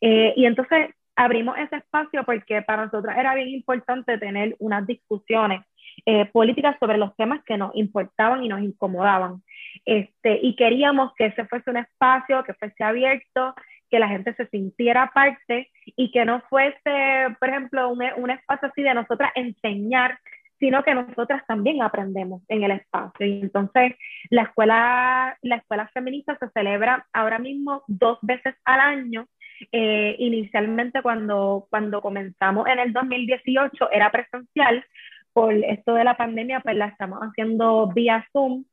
Eh, 0.00 0.32
y 0.36 0.46
entonces 0.46 0.90
abrimos 1.16 1.58
ese 1.58 1.76
espacio 1.76 2.24
porque 2.24 2.62
para 2.62 2.84
nosotros 2.84 3.14
era 3.16 3.34
bien 3.34 3.48
importante 3.48 4.18
tener 4.18 4.56
unas 4.58 4.86
discusiones 4.86 5.62
eh, 6.06 6.24
políticas 6.26 6.76
sobre 6.80 6.96
los 6.96 7.14
temas 7.16 7.42
que 7.44 7.58
nos 7.58 7.74
importaban 7.74 8.42
y 8.42 8.48
nos 8.48 8.62
incomodaban. 8.62 9.42
Este, 9.84 10.38
y 10.42 10.56
queríamos 10.56 11.12
que 11.14 11.26
ese 11.26 11.44
fuese 11.46 11.70
un 11.70 11.76
espacio 11.78 12.42
que 12.44 12.54
fuese 12.54 12.82
abierto, 12.84 13.54
que 13.90 13.98
la 13.98 14.08
gente 14.08 14.34
se 14.34 14.46
sintiera 14.46 15.10
parte 15.14 15.70
y 15.84 16.10
que 16.10 16.24
no 16.24 16.40
fuese, 16.48 17.36
por 17.38 17.48
ejemplo, 17.48 17.88
un, 17.90 18.02
un 18.16 18.30
espacio 18.30 18.68
así 18.68 18.82
de 18.82 18.94
nosotras 18.94 19.32
enseñar, 19.34 20.18
sino 20.58 20.84
que 20.84 20.94
nosotras 20.94 21.42
también 21.46 21.82
aprendemos 21.82 22.42
en 22.48 22.62
el 22.64 22.72
espacio. 22.72 23.26
Y 23.26 23.40
entonces 23.40 23.94
la 24.28 24.42
escuela, 24.42 25.36
la 25.42 25.56
escuela 25.56 25.88
feminista 25.88 26.36
se 26.38 26.48
celebra 26.50 27.06
ahora 27.12 27.38
mismo 27.38 27.82
dos 27.88 28.18
veces 28.22 28.54
al 28.64 28.80
año. 28.80 29.26
Eh, 29.72 30.16
inicialmente 30.18 31.02
cuando, 31.02 31.66
cuando 31.68 32.00
comenzamos 32.00 32.66
en 32.66 32.78
el 32.78 32.92
2018 32.92 33.90
era 33.90 34.10
presencial, 34.10 34.84
por 35.32 35.52
esto 35.52 35.94
de 35.94 36.04
la 36.04 36.16
pandemia, 36.16 36.60
pues 36.60 36.76
la 36.76 36.86
estamos 36.86 37.20
haciendo 37.20 37.88
vía 37.88 38.26
Zoom 38.32 38.64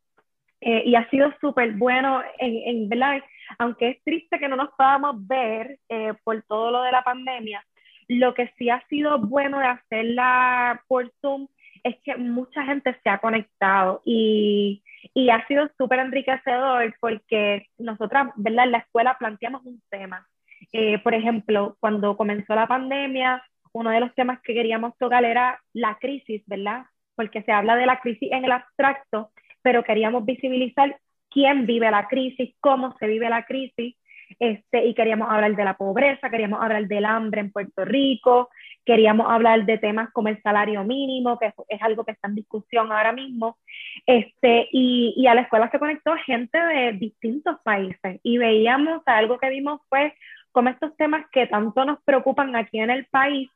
eh, 0.62 0.84
y 0.86 0.96
ha 0.96 1.10
sido 1.10 1.32
súper 1.40 1.74
bueno, 1.74 2.22
en, 2.40 2.58
en, 2.66 2.90
¿verdad? 2.90 3.22
Aunque 3.60 3.90
es 3.90 4.04
triste 4.04 4.40
que 4.40 4.48
no 4.48 4.56
nos 4.56 4.70
podamos 4.72 5.16
ver 5.28 5.80
eh, 5.90 6.14
por 6.24 6.42
todo 6.44 6.72
lo 6.72 6.82
de 6.82 6.92
la 6.92 7.04
pandemia, 7.04 7.64
lo 8.08 8.34
que 8.34 8.52
sí 8.58 8.70
ha 8.70 8.86
sido 8.88 9.20
bueno 9.20 9.60
de 9.60 9.68
hacerla 9.68 10.82
por 10.88 11.12
Zoom 11.22 11.48
es 11.84 11.96
que 12.04 12.16
mucha 12.18 12.64
gente 12.64 12.96
se 13.04 13.10
ha 13.10 13.20
conectado 13.20 14.02
y, 14.06 14.84
y 15.14 15.30
ha 15.30 15.46
sido 15.48 15.70
súper 15.78 16.00
enriquecedor 16.00 16.96
porque 17.00 17.68
nosotras, 17.78 18.30
¿verdad? 18.36 18.66
En 18.66 18.72
la 18.72 18.78
escuela 18.80 19.18
planteamos 19.18 19.66
un 19.66 19.82
tema. 19.90 20.28
Eh, 20.74 21.00
por 21.00 21.14
ejemplo, 21.14 21.78
cuando 21.80 22.18
comenzó 22.18 22.56
la 22.56 22.68
pandemia, 22.68 23.44
uno 23.74 23.92
de 23.92 24.00
los 24.00 24.14
temas 24.16 24.42
que 24.42 24.54
queríamos 24.54 24.98
tocar 24.98 25.24
era 25.24 25.62
la 25.74 25.98
crisis, 26.00 26.44
¿verdad? 26.48 26.86
Porque 27.16 27.44
se 27.44 27.52
habla 27.52 27.76
de 27.76 27.86
la 27.86 28.00
crisis 28.00 28.32
en 28.32 28.46
el 28.46 28.52
abstracto, 28.52 29.32
pero 29.68 29.84
queríamos 29.84 30.24
visibilizar 30.24 30.98
quién 31.30 31.66
vive 31.66 31.92
la 31.92 32.08
crisis, 32.08 32.56
cómo 32.62 32.96
se 33.00 33.06
vive 33.06 33.30
la 33.30 33.44
crisis, 33.44 33.98
este, 34.40 34.86
y 34.86 34.94
queríamos 34.94 35.30
hablar 35.30 35.58
de 35.58 35.66
la 35.66 35.76
pobreza, 35.76 36.30
queríamos 36.30 36.62
hablar 36.64 36.88
del 36.88 37.04
hambre 37.04 37.42
en 37.42 37.52
Puerto 37.52 37.84
Rico, 37.84 38.48
queríamos 38.86 39.30
hablar 39.30 39.66
de 39.66 39.78
temas 39.78 40.10
como 40.14 40.30
el 40.30 40.42
salario 40.42 40.86
mínimo, 40.86 41.38
que 41.38 41.54
es 41.68 41.82
algo 41.82 42.06
que 42.06 42.14
está 42.14 42.30
en 42.30 42.36
discusión 42.36 42.94
ahora 42.94 43.12
mismo, 43.12 43.58
este, 44.06 44.70
y, 44.72 45.28
a 45.28 45.36
la 45.36 45.42
escuela 45.42 45.70
se 45.70 45.80
conectó 45.80 46.16
gente 46.26 46.58
de 46.58 46.94
distintos 46.94 47.58
países 47.62 48.22
y 48.24 48.38
veíamos, 48.38 49.02
algo 49.06 49.38
que 49.38 49.50
vimos 49.50 49.82
fue 49.90 50.14
como 50.54 50.70
estos 50.70 50.96
temas 50.96 51.26
que 51.30 51.46
tanto 51.48 51.84
nos 51.84 52.02
preocupan 52.04 52.56
aquí 52.56 52.80
en 52.80 52.90
el 52.90 53.06
país, 53.08 53.50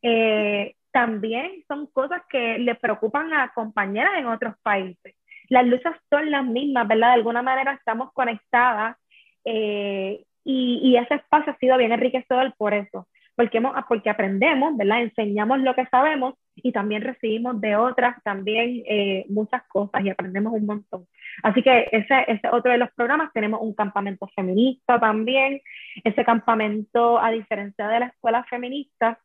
eh, 0.00 0.76
también 0.92 1.62
son 1.68 1.88
cosas 1.88 2.22
que 2.30 2.56
le 2.58 2.74
preocupan 2.74 3.34
a 3.34 3.52
compañeras 3.52 4.12
en 4.16 4.28
otros 4.28 4.54
países. 4.62 5.17
Las 5.48 5.66
luchas 5.66 5.96
son 6.10 6.30
las 6.30 6.44
mismas, 6.44 6.86
¿verdad? 6.88 7.08
De 7.08 7.14
alguna 7.14 7.42
manera 7.42 7.72
estamos 7.72 8.12
conectadas 8.12 8.96
eh, 9.44 10.24
y, 10.44 10.96
ese 10.96 11.14
espacio 11.16 11.52
ha 11.52 11.58
sido 11.58 11.76
bien 11.76 11.92
enriquecedor 11.92 12.54
por 12.56 12.74
eso, 12.74 13.06
porque, 13.36 13.58
hemos, 13.58 13.74
porque 13.88 14.10
aprendemos, 14.10 14.76
¿verdad? 14.76 15.02
Enseñamos 15.02 15.60
lo 15.60 15.74
que 15.74 15.86
sabemos 15.86 16.34
y 16.56 16.72
también 16.72 17.02
recibimos 17.02 17.60
de 17.60 17.76
otras 17.76 18.22
también 18.24 18.82
eh, 18.86 19.26
muchas 19.28 19.62
cosas 19.68 20.04
y 20.04 20.10
aprendemos 20.10 20.52
un 20.52 20.66
montón. 20.66 21.06
Así 21.42 21.62
que 21.62 21.88
ese 21.92 22.24
es 22.28 22.40
otro 22.52 22.72
de 22.72 22.78
los 22.78 22.90
programas. 22.92 23.32
Tenemos 23.32 23.60
un 23.62 23.74
campamento 23.74 24.28
feminista 24.34 24.98
también. 24.98 25.60
Ese 26.04 26.24
campamento, 26.24 27.18
a 27.20 27.30
diferencia 27.30 27.88
de 27.88 28.00
la 28.00 28.06
escuela 28.06 28.44
feminista, 28.44 29.18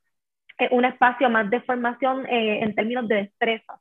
es 0.57 0.71
un 0.71 0.85
espacio 0.85 1.29
más 1.29 1.49
de 1.49 1.61
formación 1.61 2.25
eh, 2.27 2.59
en 2.63 2.75
términos 2.75 3.07
de 3.07 3.15
destrezas. 3.15 3.79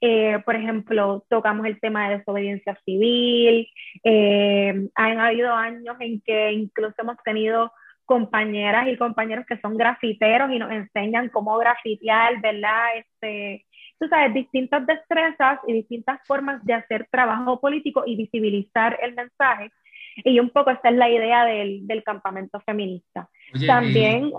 Eh, 0.00 0.38
por 0.44 0.56
ejemplo, 0.56 1.24
tocamos 1.28 1.66
el 1.66 1.78
tema 1.78 2.08
de 2.08 2.18
desobediencia 2.18 2.78
civil. 2.84 3.68
Eh, 4.02 4.88
han 4.94 5.18
habido 5.18 5.52
años 5.52 5.96
en 6.00 6.20
que 6.22 6.52
incluso 6.52 6.94
hemos 6.98 7.16
tenido 7.24 7.72
compañeras 8.06 8.88
y 8.88 8.96
compañeros 8.96 9.44
que 9.46 9.60
son 9.60 9.76
grafiteros 9.76 10.50
y 10.50 10.58
nos 10.58 10.72
enseñan 10.72 11.28
cómo 11.28 11.56
grafitear, 11.58 12.40
¿verdad? 12.40 12.86
Este, 12.96 13.66
tú 14.00 14.08
sabes, 14.08 14.34
distintas 14.34 14.86
destrezas 14.86 15.60
y 15.68 15.74
distintas 15.74 16.20
formas 16.26 16.64
de 16.64 16.74
hacer 16.74 17.06
trabajo 17.10 17.60
político 17.60 18.02
y 18.06 18.16
visibilizar 18.16 18.98
el 19.02 19.14
mensaje. 19.14 19.70
Y 20.24 20.40
un 20.40 20.50
poco 20.50 20.70
esta 20.70 20.88
es 20.88 20.96
la 20.96 21.08
idea 21.08 21.44
del, 21.44 21.86
del 21.86 22.02
campamento 22.02 22.60
feminista. 22.60 23.28
También... 23.66 24.32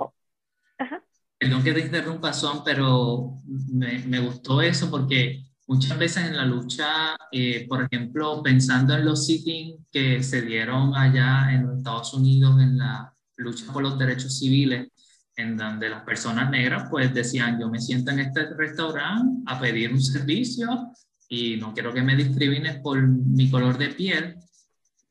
Perdón 1.38 1.64
que 1.64 1.74
te 1.74 1.80
interrumpa, 1.80 2.34
Son, 2.34 2.64
pero 2.64 3.38
me, 3.72 4.00
me, 4.00 4.20
gustó 4.20 4.62
eso 4.62 4.92
porque 4.92 5.42
muchas 5.72 5.98
veces 5.98 6.26
en 6.26 6.36
la 6.36 6.44
lucha, 6.44 7.16
eh, 7.32 7.66
por 7.66 7.82
ejemplo, 7.82 8.44
pensando 8.44 8.94
en 8.94 9.06
los 9.06 9.26
sitting 9.26 9.86
que 9.90 10.22
se 10.22 10.42
dieron 10.42 10.94
allá 10.94 11.50
en 11.54 11.66
los 11.66 11.78
Estados 11.78 12.14
Unidos 12.14 12.62
en 12.62 12.78
la 12.78 13.14
lucha 13.38 13.72
por 13.72 13.82
los 13.82 13.98
derechos 13.98 14.38
civiles, 14.38 14.90
en 15.34 15.56
donde 15.56 15.88
las 15.88 16.04
personas 16.04 16.50
negras 16.50 16.90
pues 16.92 17.14
decían, 17.14 17.58
yo 17.58 17.70
me 17.70 17.80
siento 17.80 18.12
en 18.12 18.20
este 18.20 18.54
restaurante 18.54 19.44
a 19.46 19.62
pedir 19.62 19.94
un 19.94 20.02
servicio 20.02 20.92
y 21.30 21.56
no 21.56 21.74
quiero 21.74 21.94
que 21.94 22.02
me 22.02 22.18
discrimines 22.18 22.82
por 22.82 23.02
mi 23.02 23.50
color 23.50 23.78
de 23.78 23.88
piel. 23.88 24.36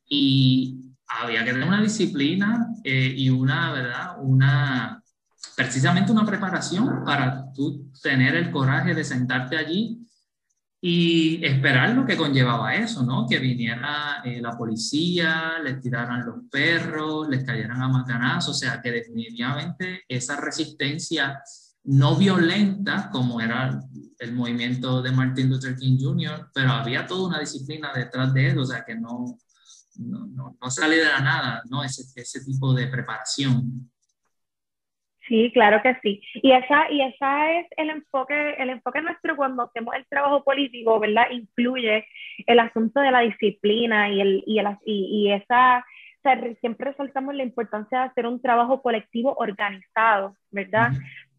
Y 0.07 0.93
había 1.07 1.43
que 1.43 1.53
tener 1.53 1.67
una 1.67 1.81
disciplina 1.81 2.67
eh, 2.85 3.15
y 3.17 3.31
una, 3.31 3.73
¿verdad? 3.73 4.17
Una, 4.21 5.03
precisamente 5.57 6.13
una 6.13 6.27
preparación 6.27 7.03
para 7.03 7.51
tú 7.55 7.91
tener 8.03 8.35
el 8.35 8.51
coraje 8.51 8.95
de 8.95 9.05
sentarte 9.05 9.57
allí 9.57 10.01
y 10.83 11.45
esperar 11.45 11.91
lo 11.91 12.07
que 12.07 12.17
conllevaba 12.17 12.75
eso, 12.75 13.03
¿no? 13.03 13.27
Que 13.29 13.39
viniera 13.39 14.23
eh, 14.25 14.41
la 14.41 14.57
policía, 14.57 15.59
les 15.63 15.79
tiraran 15.81 16.25
los 16.25 16.45
perros, 16.51 17.29
les 17.29 17.45
cayeran 17.45 17.83
a 17.83 17.89
macanazos, 17.89 18.57
o 18.57 18.59
sea, 18.59 18.81
que 18.81 18.91
definitivamente 18.91 20.05
esa 20.09 20.37
resistencia 20.37 21.43
no 21.85 22.17
violenta, 22.17 23.11
como 23.11 23.41
era 23.41 23.79
el 24.19 24.33
movimiento 24.33 25.03
de 25.03 25.13
Martin 25.13 25.51
Luther 25.51 25.77
King 25.77 25.99
Jr., 26.01 26.51
pero 26.55 26.71
había 26.71 27.07
toda 27.07 27.29
una 27.29 27.41
disciplina 27.41 27.93
detrás 27.95 28.33
de 28.33 28.49
eso, 28.49 28.61
o 28.61 28.67
sea, 28.67 28.83
que 28.85 28.95
no, 28.95 29.39
no, 29.97 30.57
no, 30.61 30.71
sale 30.71 30.97
de 30.97 31.05
la 31.05 31.21
nada, 31.21 31.63
¿no? 31.69 31.85
Ese, 31.85 32.05
ese 32.15 32.43
tipo 32.43 32.73
de 32.73 32.87
preparación. 32.87 33.90
Sí, 35.31 35.53
claro 35.53 35.81
que 35.81 35.95
sí. 36.03 36.21
Y 36.43 36.51
esa, 36.51 36.91
y 36.91 37.03
esa 37.03 37.53
es 37.53 37.67
el 37.77 37.91
enfoque, 37.91 38.55
el 38.59 38.69
enfoque 38.69 39.01
nuestro 39.01 39.37
cuando 39.37 39.63
hacemos 39.63 39.95
el 39.95 40.05
trabajo 40.09 40.43
político, 40.43 40.99
¿verdad? 40.99 41.31
Incluye 41.31 42.05
el 42.49 42.59
asunto 42.59 42.99
de 43.01 43.13
la 43.13 43.21
disciplina 43.21 44.09
y, 44.09 44.21
el, 44.21 44.43
y, 44.45 44.59
el, 44.59 44.67
y, 44.85 45.31
esa, 45.31 45.79
o 45.79 46.23
sea, 46.23 46.55
siempre 46.61 46.91
resaltamos 46.91 47.33
la 47.37 47.45
importancia 47.45 48.01
de 48.01 48.05
hacer 48.07 48.27
un 48.27 48.43
trabajo 48.43 48.83
colectivo 48.83 49.37
organizado, 49.39 50.35
¿verdad? 50.51 50.91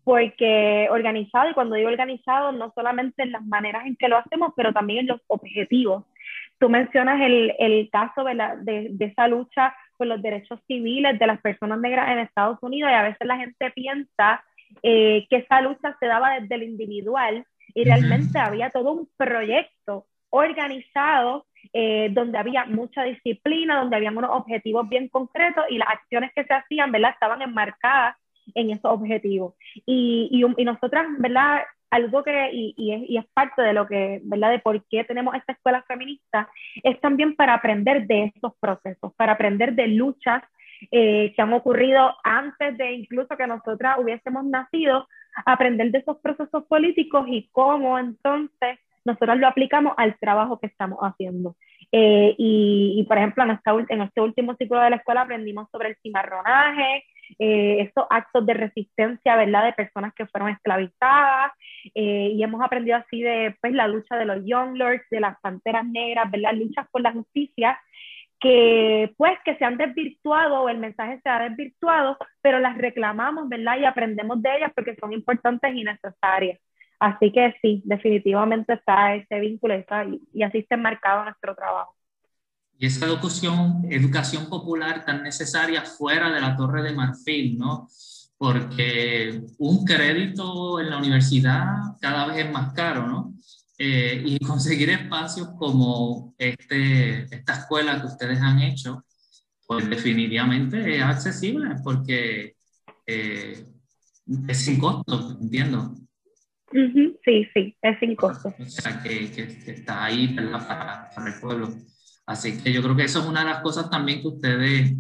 Porque 0.06 0.88
organizado, 0.90 1.50
y 1.50 1.54
cuando 1.54 1.76
digo 1.76 1.90
organizado, 1.90 2.54
no 2.54 2.72
solamente 2.74 3.24
en 3.24 3.34
las 3.34 3.44
maneras 3.44 3.86
en 3.86 3.98
que 3.98 4.08
lo 4.08 4.16
hacemos, 4.20 4.54
pero 4.56 4.72
también 4.72 5.00
en 5.00 5.08
los 5.08 5.22
objetivos. 5.28 6.06
Tú 6.60 6.70
mencionas 6.70 7.20
el, 7.20 7.54
el 7.60 7.90
caso 7.92 8.24
de, 8.24 8.36
la, 8.36 8.56
de, 8.56 8.88
de 8.92 9.06
esa 9.06 9.28
lucha 9.28 9.76
los 10.08 10.22
derechos 10.22 10.60
civiles 10.68 11.18
de 11.18 11.28
las 11.28 11.42
personas 11.42 11.80
negras 11.80 12.10
en 12.10 12.20
Estados 12.20 12.58
Unidos 12.62 12.92
y 12.92 12.96
a 12.96 13.04
veces 13.04 13.28
la 13.28 13.38
gente 13.38 13.72
piensa 13.72 14.44
eh, 14.84 15.26
que 15.30 15.38
esa 15.38 15.62
lucha 15.62 15.96
se 16.00 16.08
daba 16.08 16.40
desde 16.40 16.56
el 16.56 16.64
individual 16.64 17.46
y 17.74 17.84
realmente 17.84 18.40
había 18.40 18.70
todo 18.70 18.92
un 18.92 19.10
proyecto 19.18 20.06
organizado 20.30 21.46
eh, 21.74 22.10
donde 22.12 22.38
había 22.38 22.66
mucha 22.66 23.04
disciplina, 23.04 23.80
donde 23.80 23.96
había 23.96 24.12
unos 24.12 24.32
objetivos 24.32 24.90
bien 24.90 25.08
concretos 25.10 25.66
y 25.70 25.78
las 25.78 25.90
acciones 25.90 26.32
que 26.36 26.44
se 26.44 26.54
hacían, 26.54 26.92
¿verdad? 26.92 27.12
Estaban 27.12 27.42
enmarcadas 27.42 28.16
en 28.56 28.72
esos 28.72 28.86
objetivos. 28.92 29.56
Y, 29.86 30.30
y, 30.32 30.62
y 30.62 30.66
nosotras, 30.66 31.06
¿verdad? 31.20 31.62
Algo 31.92 32.24
que, 32.24 32.50
y, 32.54 32.74
y, 32.78 32.94
es, 32.94 33.10
y, 33.10 33.18
es, 33.18 33.26
parte 33.34 33.62
de 33.62 33.74
lo 33.74 33.86
que, 33.86 34.22
¿verdad? 34.24 34.52
De 34.52 34.60
por 34.60 34.84
qué 34.88 35.04
tenemos 35.04 35.36
esta 35.36 35.52
escuela 35.52 35.84
feminista, 35.84 36.50
es 36.84 37.00
también 37.02 37.36
para 37.36 37.54
aprender 37.54 38.08
de 38.08 38.32
estos 38.34 38.54
procesos, 38.60 39.14
para 39.16 39.34
aprender 39.34 39.74
de 39.74 39.88
luchas 39.88 40.42
eh, 40.90 41.34
que 41.36 41.42
han 41.42 41.54
ocurrido 41.54 42.16
antes 42.24 42.78
de 42.78 42.94
incluso 42.94 43.38
que 43.38 43.46
nosotras 43.46 43.98
hubiésemos 44.00 44.46
nacido, 44.46 45.08
aprender 45.46 45.92
de 45.92 46.00
esos 46.00 46.18
procesos 46.18 46.66
políticos 46.66 47.26
y 47.28 47.48
cómo 47.52 48.00
entonces 48.00 48.80
nosotros 49.06 49.38
lo 49.38 49.48
aplicamos 49.48 49.94
al 49.98 50.18
trabajo 50.18 50.60
que 50.60 50.68
estamos 50.68 51.00
haciendo. 51.02 51.56
Eh, 51.92 52.36
y, 52.38 52.96
y, 52.98 53.04
por 53.04 53.18
ejemplo, 53.18 53.44
en, 53.44 53.60
en 53.90 54.02
este 54.02 54.22
último 54.22 54.56
ciclo 54.56 54.80
de 54.80 54.92
la 54.92 54.96
escuela 54.96 55.22
aprendimos 55.22 55.70
sobre 55.72 55.90
el 55.90 55.98
cimarronaje, 55.98 57.04
eh, 57.40 57.82
estos 57.82 58.06
actos 58.10 58.46
de 58.46 58.54
resistencia, 58.54 59.36
¿verdad? 59.36 59.66
De 59.66 59.74
personas 59.74 60.14
que 60.14 60.26
fueron 60.28 60.50
esclavizadas 60.50 61.52
eh, 61.96 62.32
y 62.34 62.44
hemos 62.44 62.62
aprendido 62.62 62.98
así 62.98 63.22
de 63.22 63.56
pues, 63.62 63.74
la 63.74 63.88
lucha 63.88 64.18
de 64.18 64.26
los 64.26 64.46
Young 64.46 64.78
Lords, 64.78 65.06
de 65.10 65.20
las 65.20 65.40
Panteras 65.42 65.86
Negras, 65.86 66.30
¿verdad? 66.32 66.54
Luchas 66.54 66.88
por 66.92 67.02
la 67.02 67.12
justicia 67.12 67.80
que 68.42 69.14
pues 69.18 69.38
que 69.46 69.56
se 69.56 69.64
han 69.64 69.78
desvirtuado 69.78 70.64
o 70.64 70.70
el 70.70 70.80
mensaje 70.80 71.20
se 71.22 71.30
ha 71.30 71.48
desvirtuado, 71.48 72.18
pero 72.42 72.60
las 72.60 72.78
reclamamos, 72.78 73.48
¿verdad? 73.48 73.78
Y 73.80 73.86
aprendemos 73.86 74.42
de 74.42 74.58
ellas 74.58 74.72
porque 74.76 74.96
son 75.00 75.14
importantes 75.14 75.74
y 75.74 75.84
necesarias. 75.84 76.60
Así 77.00 77.32
que 77.32 77.56
sí, 77.62 77.82
definitivamente 77.86 78.74
está 78.74 79.16
ese 79.16 79.40
vínculo 79.40 79.74
está, 79.74 80.06
y, 80.06 80.44
así 80.44 80.60
está 80.60 80.78
marcado 80.78 81.24
nuestro 81.24 81.56
trabajo. 81.56 81.96
Y 82.82 82.88
esa 82.88 83.06
educación, 83.06 83.86
educación 83.92 84.50
popular 84.50 85.06
tan 85.06 85.22
necesaria 85.22 85.84
fuera 85.84 86.34
de 86.34 86.42
la 86.42 86.56
Torre 86.56 86.82
de 86.82 86.94
Marfil, 86.94 87.56
¿no? 87.56 87.88
Porque 88.40 89.40
un 89.60 89.86
crédito 89.86 90.80
en 90.80 90.90
la 90.90 90.98
universidad 90.98 91.68
cada 92.02 92.26
vez 92.26 92.44
es 92.44 92.52
más 92.52 92.74
caro, 92.74 93.06
¿no? 93.06 93.36
Eh, 93.78 94.24
y 94.26 94.40
conseguir 94.40 94.90
espacios 94.90 95.50
como 95.60 96.34
este, 96.40 97.26
esta 97.26 97.54
escuela 97.54 98.02
que 98.02 98.08
ustedes 98.08 98.42
han 98.42 98.60
hecho, 98.60 99.06
pues 99.68 99.88
definitivamente 99.88 100.96
es 100.96 101.04
accesible 101.04 101.76
porque 101.84 102.56
eh, 103.06 103.64
es 104.48 104.58
sin 104.58 104.80
costo, 104.80 105.38
entiendo. 105.40 105.94
Sí, 106.72 107.48
sí, 107.54 107.78
es 107.80 108.00
sin 108.00 108.16
costo. 108.16 108.52
O 108.58 108.66
sea, 108.66 109.04
que, 109.04 109.32
que, 109.32 109.72
está 109.72 110.06
ahí 110.06 110.30
para, 110.30 111.12
para 111.14 111.28
el 111.28 111.40
pueblo. 111.40 111.76
Así 112.26 112.58
que 112.58 112.72
yo 112.72 112.82
creo 112.82 112.96
que 112.96 113.04
eso 113.04 113.20
es 113.20 113.26
una 113.26 113.42
de 113.42 113.48
las 113.48 113.62
cosas 113.62 113.90
también 113.90 114.22
que 114.22 114.28
ustedes 114.28 114.94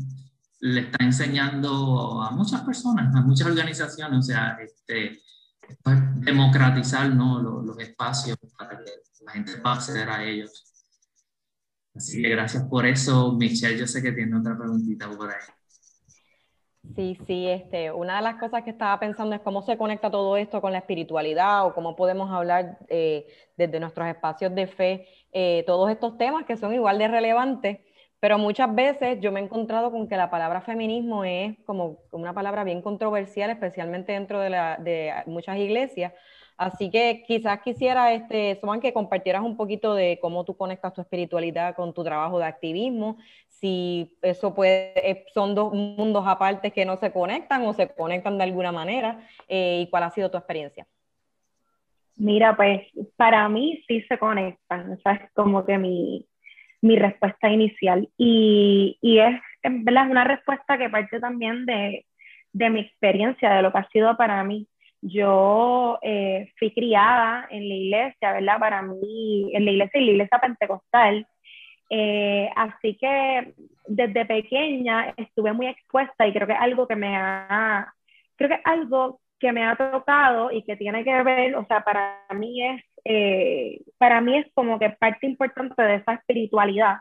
le 0.59 0.81
están 0.81 1.07
enseñando 1.07 2.21
a 2.21 2.31
muchas 2.31 2.61
personas, 2.61 3.15
a 3.15 3.21
muchas 3.21 3.47
organizaciones, 3.47 4.19
o 4.19 4.21
sea, 4.21 4.57
este, 4.61 5.21
pues, 5.83 5.97
democratizar 6.17 7.13
¿no? 7.13 7.41
los, 7.41 7.65
los, 7.65 7.79
espacios 7.79 8.37
para 8.57 8.77
que 8.77 8.91
la 9.25 9.31
gente 9.31 9.57
pueda 9.57 9.75
acceder 9.75 10.09
a 10.09 10.23
ellos. 10.23 10.65
Así 11.95 12.21
que 12.21 12.29
gracias 12.29 12.63
por 12.65 12.85
eso, 12.85 13.33
Michelle. 13.33 13.77
Yo 13.77 13.87
sé 13.87 14.01
que 14.01 14.11
tiene 14.11 14.37
otra 14.37 14.57
preguntita 14.57 15.09
por 15.09 15.29
ahí. 15.29 15.60
Sí, 16.95 17.17
sí, 17.25 17.47
este, 17.47 17.91
una 17.91 18.17
de 18.17 18.23
las 18.23 18.35
cosas 18.35 18.63
que 18.63 18.71
estaba 18.71 18.99
pensando 18.99 19.35
es 19.35 19.41
cómo 19.41 19.61
se 19.61 19.77
conecta 19.77 20.09
todo 20.11 20.35
esto 20.35 20.59
con 20.61 20.71
la 20.73 20.79
espiritualidad 20.79 21.65
o 21.65 21.73
cómo 21.73 21.95
podemos 21.95 22.29
hablar 22.31 22.79
eh, 22.89 23.27
desde 23.55 23.79
nuestros 23.79 24.07
espacios 24.07 24.53
de 24.55 24.67
fe, 24.67 25.07
eh, 25.31 25.63
todos 25.67 25.89
estos 25.91 26.17
temas 26.17 26.43
que 26.45 26.57
son 26.57 26.73
igual 26.73 26.97
de 26.97 27.07
relevantes, 27.07 27.79
pero 28.19 28.37
muchas 28.37 28.73
veces 28.75 29.19
yo 29.21 29.31
me 29.31 29.39
he 29.39 29.43
encontrado 29.43 29.91
con 29.91 30.07
que 30.07 30.17
la 30.17 30.29
palabra 30.29 30.61
feminismo 30.61 31.23
es 31.23 31.55
como 31.65 31.99
una 32.11 32.33
palabra 32.33 32.63
bien 32.63 32.81
controversial, 32.81 33.51
especialmente 33.51 34.11
dentro 34.13 34.39
de, 34.39 35.13
muchas 35.27 35.57
iglesias, 35.57 36.13
Así 36.57 36.91
que 36.91 37.23
quizás 37.25 37.59
quisiera, 37.63 38.13
este, 38.13 38.55
Soman, 38.61 38.81
que 38.81 38.93
compartieras 38.93 39.41
un 39.41 39.57
poquito 39.57 39.95
de 39.95 40.19
cómo 40.21 40.45
tú 40.45 40.55
conectas 40.55 40.93
tu 40.93 41.01
espiritualidad 41.01 41.75
con 41.75 41.91
tu 41.91 42.03
trabajo 42.03 42.37
de 42.37 42.45
activismo, 42.45 43.17
si 43.61 44.17
eso 44.21 44.53
puede, 44.53 44.93
eh, 45.09 45.25
son 45.33 45.55
dos 45.55 45.71
mundos 45.71 46.25
aparte 46.27 46.71
que 46.71 46.83
no 46.83 46.97
se 46.97 47.11
conectan 47.13 47.63
o 47.63 47.73
se 47.73 47.87
conectan 47.87 48.37
de 48.37 48.43
alguna 48.43 48.71
manera, 48.71 49.19
eh, 49.47 49.83
y 49.83 49.89
cuál 49.89 50.03
ha 50.03 50.09
sido 50.09 50.29
tu 50.29 50.37
experiencia. 50.37 50.85
Mira, 52.17 52.55
pues 52.55 52.81
para 53.15 53.47
mí 53.47 53.83
sí 53.87 54.01
se 54.01 54.17
conectan, 54.17 54.93
es 54.93 55.31
como 55.33 55.65
que 55.65 55.77
mi, 55.77 56.25
mi 56.81 56.95
respuesta 56.95 57.49
inicial. 57.49 58.09
Y, 58.17 58.97
y 59.01 59.19
es, 59.19 59.39
en 59.63 59.85
verdad, 59.85 60.05
es 60.05 60.11
una 60.11 60.23
respuesta 60.23 60.77
que 60.77 60.89
parte 60.89 61.19
también 61.19 61.65
de, 61.65 62.05
de 62.51 62.69
mi 62.69 62.81
experiencia, 62.81 63.53
de 63.53 63.61
lo 63.61 63.71
que 63.71 63.77
ha 63.77 63.87
sido 63.89 64.17
para 64.17 64.43
mí 64.43 64.67
yo 65.01 65.97
eh, 66.01 66.51
fui 66.59 66.71
criada 66.73 67.47
en 67.49 67.67
la 67.67 67.73
iglesia, 67.73 68.33
¿verdad? 68.33 68.59
Para 68.59 68.81
mí, 68.83 69.49
en 69.53 69.65
la 69.65 69.71
iglesia 69.71 69.99
y 69.99 70.05
la 70.05 70.11
iglesia 70.11 70.39
pentecostal. 70.39 71.27
Eh, 71.93 72.49
así 72.55 72.95
que 72.95 73.53
desde 73.85 74.25
pequeña 74.25 75.13
estuve 75.17 75.51
muy 75.51 75.67
expuesta 75.67 76.25
y 76.25 76.31
creo 76.31 76.47
que 76.47 76.53
es 76.53 76.59
algo 76.61 76.87
que 76.87 76.95
me 76.95 77.17
ha, 77.17 77.93
creo 78.37 78.49
que 78.49 78.61
algo 78.63 79.19
que 79.39 79.51
me 79.51 79.65
ha 79.65 79.75
tocado 79.75 80.51
y 80.51 80.63
que 80.63 80.77
tiene 80.77 81.03
que 81.03 81.21
ver, 81.23 81.55
o 81.55 81.65
sea, 81.65 81.83
para 81.83 82.25
mí 82.33 82.65
es, 82.65 82.81
eh, 83.03 83.81
para 83.97 84.21
mí 84.21 84.37
es 84.37 84.47
como 84.53 84.79
que 84.79 84.91
parte 84.91 85.27
importante 85.27 85.81
de 85.83 85.95
esa 85.95 86.13
espiritualidad 86.13 86.99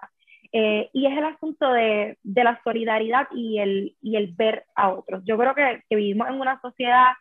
Eh, 0.52 0.90
y 0.92 1.06
es 1.06 1.16
el 1.16 1.24
asunto 1.24 1.72
de, 1.72 2.18
de, 2.24 2.44
la 2.44 2.60
solidaridad 2.64 3.28
y 3.32 3.58
el, 3.60 3.94
y 4.02 4.16
el 4.16 4.34
ver 4.34 4.64
a 4.74 4.90
otros. 4.90 5.22
Yo 5.24 5.38
creo 5.38 5.54
que, 5.54 5.82
que 5.88 5.96
vivimos 5.96 6.28
en 6.28 6.40
una 6.40 6.60
sociedad 6.60 7.12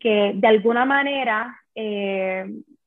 que 0.00 0.32
de 0.34 0.48
alguna 0.48 0.84
manera, 0.84 1.56
eh, 1.76 2.44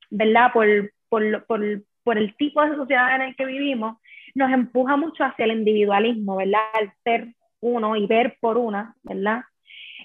¿verdad? 0.10 0.52
Por, 0.54 0.68
por, 1.10 1.46
por, 1.46 1.62
por, 2.04 2.18
el 2.18 2.36
tipo 2.36 2.62
de 2.62 2.76
sociedad 2.76 3.16
en 3.16 3.22
el 3.22 3.36
que 3.36 3.46
vivimos, 3.46 3.98
nos 4.36 4.52
empuja 4.52 4.98
mucho 4.98 5.24
hacia 5.24 5.46
el 5.46 5.52
individualismo, 5.52 6.38
¿verdad? 6.38 6.62
Al 6.74 6.94
ser 7.04 7.34
uno 7.60 7.96
y 7.96 8.08
ver 8.08 8.38
por 8.39 8.58
una, 8.58 8.96
¿verdad? 9.04 9.44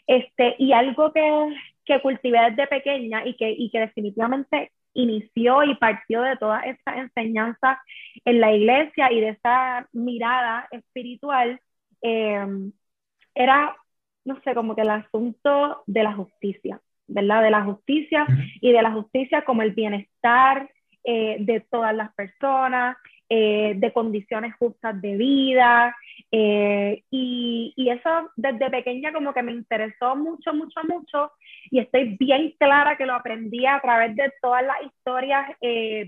Este, 0.07 0.55
y 0.59 0.73
algo 0.73 1.13
que, 1.13 1.57
que 1.85 2.01
cultivé 2.01 2.39
desde 2.51 2.67
pequeña 2.67 3.27
y 3.27 3.35
que, 3.35 3.51
y 3.51 3.71
que 3.71 3.81
definitivamente 3.81 4.73
inició 4.95 5.63
y 5.65 5.75
partió 5.77 6.23
de 6.23 6.37
toda 6.37 6.61
esa 6.61 6.97
enseñanza 6.97 7.81
en 8.25 8.41
la 8.41 8.53
iglesia 8.53 9.13
y 9.13 9.21
de 9.21 9.29
esa 9.31 9.89
mirada 9.93 10.67
espiritual, 10.71 11.61
eh, 12.03 12.47
era, 13.35 13.77
no 14.25 14.41
sé, 14.43 14.55
como 14.55 14.75
que 14.75 14.83
el 14.83 14.91
asunto 14.91 15.83
de 15.87 16.03
la 16.03 16.13
justicia, 16.13 16.81
¿verdad? 17.07 17.43
De 17.43 17.51
la 17.51 17.63
justicia 17.63 18.27
y 18.61 18.73
de 18.73 18.83
la 18.83 18.93
justicia 18.93 19.45
como 19.45 19.63
el 19.63 19.73
bienestar 19.73 20.69
eh, 21.11 21.39
de 21.41 21.61
todas 21.61 21.97
las 21.97 22.13
personas, 22.13 22.95
eh, 23.31 23.73
de 23.77 23.93
condiciones 23.95 24.55
justas 24.59 25.01
de 25.01 25.17
vida. 25.17 25.97
Eh, 26.31 27.03
y, 27.11 27.73
y, 27.77 27.89
eso 27.89 28.31
desde 28.37 28.69
pequeña 28.69 29.11
como 29.11 29.33
que 29.33 29.43
me 29.43 29.53
interesó 29.53 30.15
mucho, 30.17 30.53
mucho, 30.53 30.81
mucho. 30.87 31.33
Y 31.71 31.79
estoy 31.79 32.15
bien 32.21 32.55
clara 32.59 32.99
que 32.99 33.07
lo 33.07 33.15
aprendí 33.15 33.65
a 33.65 33.81
través 33.81 34.17
de 34.17 34.31
todas 34.43 34.63
las 34.63 34.77
historias 34.83 35.47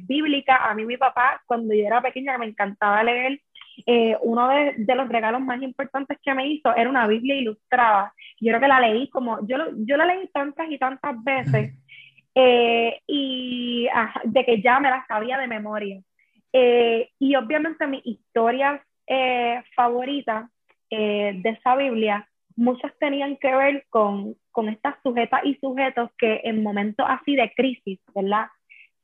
bíblicas. 0.02 0.58
A 0.60 0.74
mí 0.74 0.84
mi 0.84 0.98
papá, 0.98 1.40
cuando 1.46 1.72
yo 1.72 1.86
era 1.86 2.02
pequeña, 2.02 2.36
me 2.36 2.48
encantaba 2.48 3.02
leer. 3.02 3.40
uno 4.20 4.48
de, 4.50 4.74
de, 4.76 4.94
los 4.96 5.08
regalos 5.08 5.40
más 5.40 5.62
importantes 5.62 6.18
que 6.22 6.34
me 6.34 6.46
hizo 6.46 6.76
era 6.76 6.90
una 6.90 7.06
Biblia 7.06 7.36
ilustrada. 7.36 8.12
Yo 8.38 8.50
creo 8.50 8.60
que 8.60 8.68
la 8.68 8.80
leí 8.80 9.08
como, 9.08 9.38
yo, 9.48 9.56
yo 9.78 9.96
la 9.96 10.04
leí 10.04 10.28
tantas 10.28 10.70
y 10.70 10.76
tantas 10.76 11.24
veces. 11.24 11.72
y 12.34 13.88
de 14.24 14.44
que 14.44 14.62
ya 14.62 14.80
me 14.80 14.90
la 14.90 15.04
sabía 15.06 15.38
de 15.38 15.46
memoria. 15.46 16.00
Eh, 16.52 17.10
y 17.18 17.36
obviamente 17.36 17.86
mis 17.86 18.04
historias 18.04 18.80
eh, 19.06 19.62
favoritas 19.74 20.50
eh, 20.90 21.32
de 21.36 21.50
esa 21.50 21.76
Biblia, 21.76 22.28
muchas 22.56 22.92
tenían 22.98 23.36
que 23.36 23.54
ver 23.54 23.86
con, 23.88 24.34
con 24.50 24.68
estas 24.68 24.96
sujetas 25.02 25.40
y 25.44 25.54
sujetos 25.56 26.10
que 26.18 26.40
en 26.44 26.62
momentos 26.62 27.06
así 27.08 27.36
de 27.36 27.52
crisis, 27.54 28.00
¿verdad? 28.14 28.48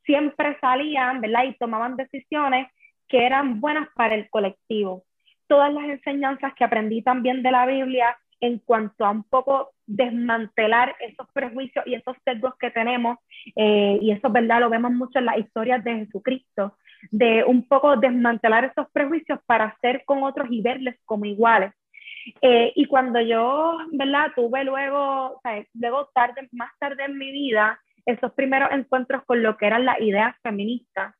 Siempre 0.05 0.59
salían, 0.61 1.21
¿verdad? 1.21 1.45
Y 1.45 1.57
tomaban 1.57 1.97
decisiones 1.97 2.69
que 3.09 3.25
eran 3.25 3.61
buenas 3.61 3.89
para 3.95 4.15
el 4.15 4.29
colectivo. 4.31 5.05
Todas 5.47 5.73
las 5.73 5.85
enseñanzas 5.85 6.55
que 6.55 6.65
aprendí 6.65 7.03
también 7.03 7.43
de 7.43 7.53
la 7.53 7.67
Biblia 7.67 8.17
en 8.41 8.59
cuanto 8.59 9.05
a 9.05 9.11
un 9.11 9.25
poco 9.25 9.73
desmantelar 9.87 10.95
esos 11.01 11.27
prejuicios 11.33 11.87
y 11.87 11.95
esos 11.95 12.17
sesgos 12.25 12.55
que 12.59 12.71
tenemos, 12.71 13.19
y 13.55 14.11
eso, 14.11 14.31
¿verdad? 14.31 14.61
Lo 14.61 14.71
vemos 14.71 14.93
mucho 14.93 15.19
en 15.19 15.27
las 15.27 15.39
historias 15.39 15.83
de 15.85 15.95
Jesucristo, 16.07 16.77
de 17.11 17.45
un 17.45 17.67
poco 17.67 17.97
desmantelar 17.97 18.65
esos 18.65 18.91
prejuicios 18.93 19.39
para 19.47 19.77
ser 19.81 20.05
con 20.05 20.23
otros 20.23 20.49
y 20.51 20.61
verles 20.63 20.97
como 21.05 21.25
iguales. 21.25 21.73
Eh, 22.43 22.73
y 22.75 22.87
cuando 22.87 23.21
yo, 23.21 23.79
¿verdad? 23.93 24.33
Tuve 24.35 24.65
luego, 24.65 25.37
o 25.37 25.41
sea, 25.43 25.65
luego 25.75 26.11
tarde, 26.15 26.49
más 26.53 26.71
tarde 26.79 27.05
en 27.05 27.19
mi 27.19 27.31
vida, 27.31 27.81
esos 28.05 28.33
primeros 28.33 28.71
encuentros 28.73 29.25
con 29.25 29.43
lo 29.43 29.57
que 29.57 29.67
eran 29.67 29.85
las 29.85 30.01
ideas 30.01 30.35
feministas, 30.43 31.15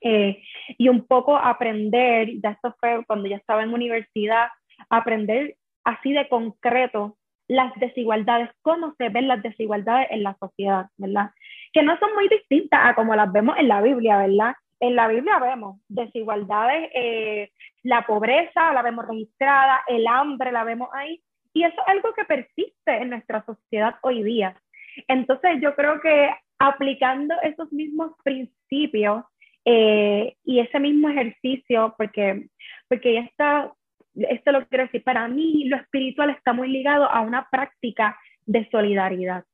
eh, 0.00 0.42
y 0.78 0.88
un 0.88 1.06
poco 1.06 1.36
aprender, 1.36 2.40
ya 2.42 2.50
esto 2.50 2.74
fue 2.80 3.04
cuando 3.06 3.28
ya 3.28 3.36
estaba 3.36 3.62
en 3.62 3.72
universidad, 3.72 4.48
aprender 4.90 5.54
así 5.84 6.12
de 6.12 6.28
concreto 6.28 7.16
las 7.48 7.74
desigualdades, 7.74 8.50
cómo 8.62 8.94
se 8.96 9.08
ven 9.08 9.28
las 9.28 9.42
desigualdades 9.42 10.08
en 10.10 10.22
la 10.22 10.36
sociedad, 10.38 10.86
¿verdad? 10.96 11.30
Que 11.72 11.82
no 11.82 11.98
son 11.98 12.14
muy 12.14 12.28
distintas 12.28 12.80
a 12.82 12.94
como 12.94 13.14
las 13.14 13.30
vemos 13.30 13.56
en 13.58 13.68
la 13.68 13.82
Biblia, 13.82 14.18
¿verdad? 14.18 14.54
en 14.82 14.96
la 14.96 15.06
Biblia 15.06 15.38
vemos 15.38 15.78
desigualdades, 15.88 16.90
eh, 16.92 17.52
la 17.84 18.04
pobreza 18.04 18.72
la 18.72 18.82
vemos 18.82 19.06
registrada, 19.06 19.80
el 19.86 20.08
hambre 20.08 20.50
la 20.50 20.64
vemos 20.64 20.88
ahí, 20.92 21.22
y 21.54 21.62
eso 21.62 21.76
es 21.80 21.88
algo 21.88 22.12
que 22.14 22.24
persiste 22.24 22.96
en 22.96 23.10
nuestra 23.10 23.44
sociedad 23.44 23.94
hoy 24.02 24.24
día. 24.24 24.56
Entonces 25.06 25.60
yo 25.60 25.76
creo 25.76 26.00
que 26.00 26.30
aplicando 26.58 27.32
esos 27.44 27.72
mismos 27.72 28.10
principios 28.24 29.24
eh, 29.64 30.34
y 30.44 30.58
ese 30.58 30.80
mismo 30.80 31.08
ejercicio, 31.10 31.94
porque, 31.96 32.48
porque 32.88 33.18
está, 33.18 33.72
esto 34.14 34.52
lo 34.52 34.66
quiero 34.66 34.84
decir, 34.84 35.02
para 35.02 35.26
mí 35.28 35.64
lo 35.64 35.76
espiritual 35.76 36.30
está 36.30 36.52
muy 36.52 36.68
ligado 36.68 37.10
a 37.10 37.20
una 37.20 37.48
práctica 37.50 38.18
de 38.46 38.68
solidaridad. 38.70 39.44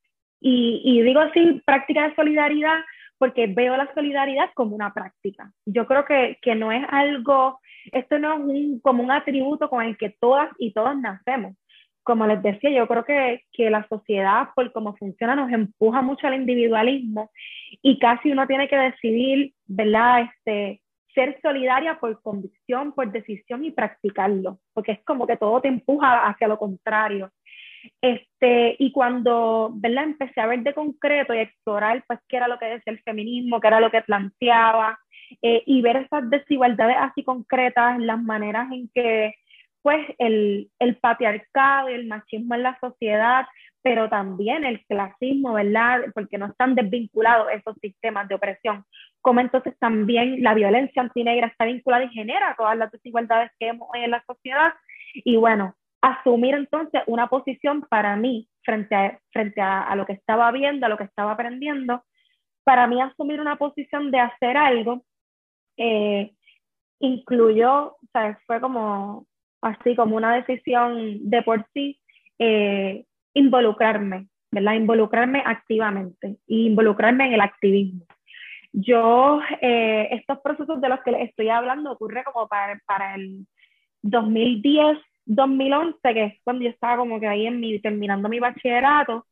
Y, 0.40 1.02
digo 1.02 1.20
así, 1.20 1.60
práctica 1.64 2.08
de 2.08 2.14
solidaridad 2.14 2.78
porque 3.18 3.48
veo 3.48 3.76
la 3.76 3.92
solidaridad 3.94 4.50
como 4.54 4.76
una 4.76 4.94
práctica. 4.94 5.52
Yo 5.66 5.86
creo 5.86 6.04
que, 6.04 6.38
que 6.40 6.54
no 6.54 6.70
es 6.70 6.84
algo, 6.88 7.58
esto 7.90 8.18
no 8.20 8.34
es 8.34 8.40
un, 8.40 8.80
como 8.80 9.02
un 9.02 9.10
atributo 9.10 9.68
con 9.68 9.84
el 9.84 9.96
que 9.96 10.10
todas 10.20 10.48
y 10.58 10.72
todos 10.72 10.96
nacemos. 10.96 11.56
Como 12.04 12.26
les 12.28 12.40
decía, 12.40 12.70
yo 12.70 12.86
creo 12.86 13.04
que, 13.04 13.42
que 13.52 13.70
la 13.70 13.86
sociedad, 13.88 14.50
por 14.54 14.72
cómo 14.72 14.96
funciona, 14.96 15.34
nos 15.34 15.50
empuja 15.50 16.00
mucho 16.00 16.28
al 16.28 16.34
individualismo 16.34 17.30
y 17.82 17.98
casi 17.98 18.30
uno 18.30 18.46
tiene 18.46 18.68
que 18.68 18.76
decidir, 18.76 19.52
¿verdad? 19.66 20.20
Este, 20.22 20.80
ser 21.18 21.37
solidaria 21.42 21.98
por 21.98 22.22
convicción, 22.22 22.92
por 22.92 23.11
decisión 23.11 23.64
y 23.64 23.72
practicarlo, 23.72 24.61
porque 24.72 24.92
es 24.92 25.00
como 25.04 25.26
que 25.26 25.37
todo 25.37 25.61
te 25.61 25.66
empuja 25.66 26.28
hacia 26.28 26.46
lo 26.46 26.59
contrario. 26.59 27.33
Este, 28.00 28.76
y 28.78 28.92
cuando 28.92 29.70
¿verdad? 29.74 30.04
empecé 30.04 30.40
a 30.40 30.46
ver 30.46 30.61
de 30.61 30.74
concreto 30.74 31.35
y 31.35 31.38
explorar 31.38 32.04
pues, 32.07 32.20
qué 32.28 32.37
era 32.37 32.46
lo 32.46 32.59
que 32.61 32.66
decía 32.66 32.92
el 32.92 33.02
feminismo, 33.02 33.61
qué 33.61 33.66
era 33.66 33.81
lo 33.81 33.90
que 33.90 34.02
planteaba, 34.02 34.96
eh, 35.42 35.64
y 35.66 35.83
ver 35.83 35.96
esas 35.96 36.31
desigualdades 36.31 36.96
así 37.00 37.24
concretas, 37.24 37.98
las 37.98 38.22
maneras 38.22 38.70
en 38.70 38.88
que 38.94 39.35
pues, 39.83 40.07
el, 40.18 40.70
el 40.78 40.96
patriarcado 40.98 41.90
y 41.90 41.94
el 41.94 42.07
machismo 42.07 42.54
en 42.54 42.62
la 42.62 42.78
sociedad, 42.78 43.44
pero 43.82 44.08
también 44.08 44.64
el 44.64 44.84
clasismo, 44.86 45.54
¿verdad? 45.54 46.00
Porque 46.14 46.38
no 46.38 46.46
están 46.46 46.74
desvinculados 46.74 47.48
esos 47.52 47.76
sistemas 47.80 48.28
de 48.28 48.34
opresión. 48.34 48.84
Como 49.20 49.40
entonces 49.40 49.74
también 49.78 50.42
la 50.42 50.54
violencia 50.54 51.02
antinegra 51.02 51.46
está 51.46 51.64
vinculada 51.64 52.04
y 52.04 52.10
genera 52.10 52.54
todas 52.56 52.76
las 52.76 52.90
desigualdades 52.90 53.50
que 53.58 53.66
vemos 53.66 53.88
en 53.94 54.10
la 54.10 54.22
sociedad. 54.26 54.74
Y 55.14 55.36
bueno, 55.36 55.74
asumir 56.00 56.54
entonces 56.54 57.02
una 57.06 57.28
posición 57.28 57.82
para 57.82 58.16
mí 58.16 58.48
frente 58.62 58.94
a, 58.94 59.18
frente 59.32 59.60
a, 59.60 59.94
lo 59.96 60.06
que 60.06 60.12
estaba 60.12 60.50
viendo, 60.52 60.86
a 60.86 60.88
lo 60.88 60.96
que 60.96 61.04
estaba 61.04 61.32
aprendiendo, 61.32 62.04
para 62.64 62.86
mí 62.86 63.00
asumir 63.00 63.40
una 63.40 63.56
posición 63.56 64.10
de 64.10 64.20
hacer 64.20 64.56
algo 64.56 65.04
eh, 65.76 66.34
incluyó, 67.00 67.96
sea, 68.12 68.38
fue 68.46 68.60
como 68.60 69.26
así 69.60 69.96
como 69.96 70.16
una 70.16 70.34
decisión 70.34 71.30
de 71.30 71.42
por 71.42 71.66
sí, 71.72 72.00
eh, 72.38 73.04
involucrarme, 73.38 74.29
¿verdad? 74.51 74.74
Involucrarme 74.74 75.42
activamente 75.44 76.37
y 76.46 76.66
involucrarme 76.66 77.27
en 77.27 77.33
el 77.35 77.40
activismo. 77.40 78.05
Yo, 78.72 79.40
eh, 79.61 80.09
estos 80.12 80.38
procesos 80.40 80.81
de 80.81 80.88
los 80.88 81.01
que 81.01 81.12
les 81.12 81.29
estoy 81.29 81.48
hablando 81.48 81.92
ocurre 81.92 82.22
como 82.24 82.46
para, 82.48 82.81
para 82.87 83.14
el 83.14 83.46
2010, 84.03 84.98
2011, 85.27 85.98
que 86.03 86.24
es 86.24 86.35
cuando 86.44 86.64
yo 86.64 86.70
estaba 86.70 86.98
como 86.98 87.18
que 87.20 87.27
ahí 87.27 87.46
en 87.46 87.61
mi, 87.61 87.79
terminando 87.81 88.29
mi 88.29 88.40
bachillerato, 88.40 89.27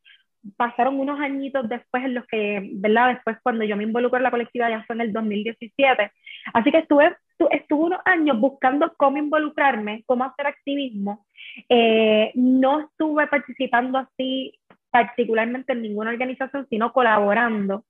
pasaron 0.57 0.99
unos 1.01 1.19
añitos 1.21 1.69
después 1.69 2.05
en 2.05 2.15
los 2.15 2.27
que, 2.27 2.71
¿verdad? 2.75 3.15
Después 3.15 3.39
cuando 3.43 3.65
yo 3.65 3.77
me 3.77 3.85
involucro 3.85 4.19
en 4.19 4.23
la 4.23 4.31
colectiva 4.31 4.71
ya 4.71 4.85
fue 4.85 4.95
en 4.97 5.03
el 5.03 5.13
2017. 5.13 6.13
Así 6.53 6.71
que 6.71 6.79
estuve, 6.79 7.17
estuve 7.51 7.85
unos 7.85 8.01
años 8.05 8.39
buscando 8.39 8.93
cómo 8.97 9.19
involucrarme, 9.19 10.05
cómo 10.07 10.25
hacer 10.25 10.47
activismo. 10.47 11.27
Eh, 11.69 12.33
no 12.35 12.81
estuve 12.81 13.27
participando 13.27 13.99
así 13.99 14.53
particularmente 14.91 15.73
en 15.73 15.83
ninguna 15.83 16.11
organización, 16.11 16.67
sino 16.71 16.93
colaborando 16.93 17.85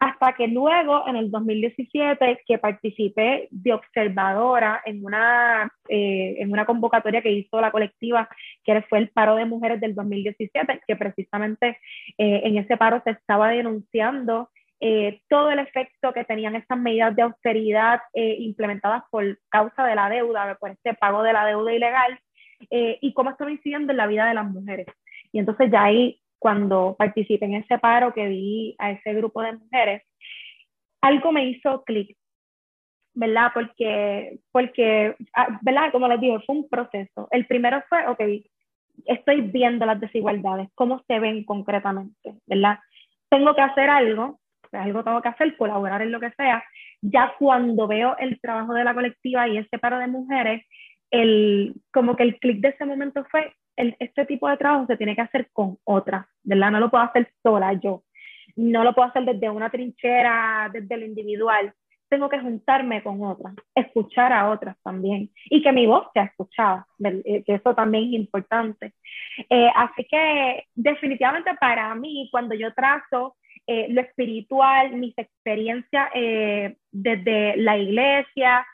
hasta 0.00 0.32
que 0.34 0.48
luego 0.48 1.06
en 1.06 1.16
el 1.16 1.30
2017 1.30 2.42
que 2.46 2.58
participé 2.58 3.48
de 3.50 3.72
observadora 3.72 4.82
en 4.84 5.04
una, 5.04 5.70
eh, 5.88 6.36
en 6.38 6.52
una 6.52 6.64
convocatoria 6.64 7.22
que 7.22 7.32
hizo 7.32 7.60
la 7.60 7.70
colectiva, 7.70 8.28
que 8.64 8.82
fue 8.82 8.98
el 8.98 9.10
paro 9.10 9.36
de 9.36 9.44
mujeres 9.44 9.80
del 9.80 9.94
2017, 9.94 10.80
que 10.86 10.96
precisamente 10.96 11.78
eh, 12.18 12.42
en 12.44 12.58
ese 12.58 12.76
paro 12.76 13.00
se 13.04 13.10
estaba 13.10 13.50
denunciando 13.50 14.50
eh, 14.80 15.20
todo 15.28 15.50
el 15.50 15.58
efecto 15.58 16.12
que 16.12 16.24
tenían 16.24 16.56
estas 16.56 16.78
medidas 16.78 17.14
de 17.16 17.22
austeridad 17.22 18.00
implementadas 18.14 19.04
por 19.10 19.38
causa 19.48 19.84
de 19.84 19.94
la 19.94 20.10
deuda, 20.10 20.56
por 20.60 20.70
este 20.70 20.94
pago 20.94 21.22
de 21.22 21.32
la 21.32 21.46
deuda 21.46 21.72
ilegal, 21.72 22.18
y 22.70 23.12
cómo 23.12 23.30
estaba 23.30 23.50
incidiendo 23.50 23.92
en 23.92 23.98
la 23.98 24.06
vida 24.06 24.26
de 24.26 24.34
las 24.34 24.46
mujeres. 24.46 24.86
Y 25.32 25.38
entonces 25.38 25.70
ya 25.70 25.84
ahí 25.84 26.18
cuando 26.44 26.94
participé 26.98 27.46
en 27.46 27.54
ese 27.54 27.78
paro 27.78 28.12
que 28.12 28.28
vi 28.28 28.74
a 28.78 28.90
ese 28.90 29.14
grupo 29.14 29.40
de 29.40 29.54
mujeres, 29.54 30.02
algo 31.00 31.32
me 31.32 31.46
hizo 31.46 31.82
clic. 31.84 32.14
¿verdad? 33.14 33.50
Porque, 33.54 34.40
porque, 34.52 35.16
ah, 35.34 35.58
¿verdad? 35.62 35.90
Como 35.90 36.06
les 36.06 36.20
digo, 36.20 36.38
fue 36.44 36.56
un 36.56 36.68
proceso. 36.68 37.28
El 37.30 37.46
primero 37.46 37.82
fue, 37.88 38.06
ok, 38.08 38.20
estoy 39.06 39.40
viendo 39.40 39.86
las 39.86 39.98
desigualdades, 39.98 40.68
cómo 40.74 41.02
se 41.06 41.18
ven 41.18 41.44
concretamente, 41.44 42.34
¿verdad? 42.46 42.78
Tengo 43.30 43.54
que 43.54 43.62
hacer 43.62 43.88
algo, 43.88 44.38
algo 44.72 45.02
tengo 45.02 45.22
que 45.22 45.28
hacer, 45.28 45.56
colaborar 45.56 46.02
en 46.02 46.12
lo 46.12 46.20
que 46.20 46.32
sea. 46.32 46.62
Ya 47.00 47.34
cuando 47.38 47.86
veo 47.86 48.16
el 48.18 48.38
trabajo 48.38 48.74
de 48.74 48.84
la 48.84 48.92
colectiva 48.92 49.48
y 49.48 49.56
ese 49.56 49.78
paro 49.78 49.98
de 49.98 50.08
mujeres, 50.08 50.66
el, 51.10 51.74
como 51.90 52.16
que 52.16 52.24
el 52.24 52.38
clic 52.38 52.60
de 52.60 52.68
ese 52.68 52.84
momento 52.84 53.24
fue, 53.30 53.54
el, 53.76 53.96
este 53.98 54.26
tipo 54.26 54.48
de 54.48 54.56
trabajo 54.56 54.86
se 54.86 54.96
tiene 54.96 55.14
que 55.14 55.22
hacer 55.22 55.48
con 55.52 55.78
otras, 55.84 56.26
¿verdad? 56.42 56.70
No 56.70 56.80
lo 56.80 56.90
puedo 56.90 57.04
hacer 57.04 57.30
sola 57.42 57.72
yo. 57.74 58.04
No 58.56 58.84
lo 58.84 58.94
puedo 58.94 59.08
hacer 59.08 59.24
desde 59.24 59.50
una 59.50 59.70
trinchera, 59.70 60.70
desde 60.72 60.96
lo 60.96 61.04
individual 61.06 61.74
tengo 62.14 62.28
que 62.28 62.38
juntarme 62.38 63.02
con 63.02 63.22
otras, 63.24 63.54
escuchar 63.74 64.32
a 64.32 64.50
otras 64.50 64.76
también 64.84 65.30
y 65.46 65.62
que 65.62 65.72
mi 65.72 65.84
voz 65.86 66.06
sea 66.12 66.24
escuchada, 66.24 66.86
eh, 67.02 67.42
que 67.44 67.54
eso 67.54 67.74
también 67.74 68.04
es 68.04 68.12
importante. 68.12 68.94
Eh, 69.50 69.68
así 69.74 70.04
que 70.04 70.64
definitivamente 70.74 71.50
para 71.58 71.92
mí, 71.96 72.28
cuando 72.30 72.54
yo 72.54 72.72
trazo 72.72 73.36
eh, 73.66 73.88
lo 73.90 74.00
espiritual, 74.00 74.92
mis 74.92 75.16
experiencias 75.18 76.08
desde 76.92 77.56
la 77.56 77.78
iglesia 77.78 78.64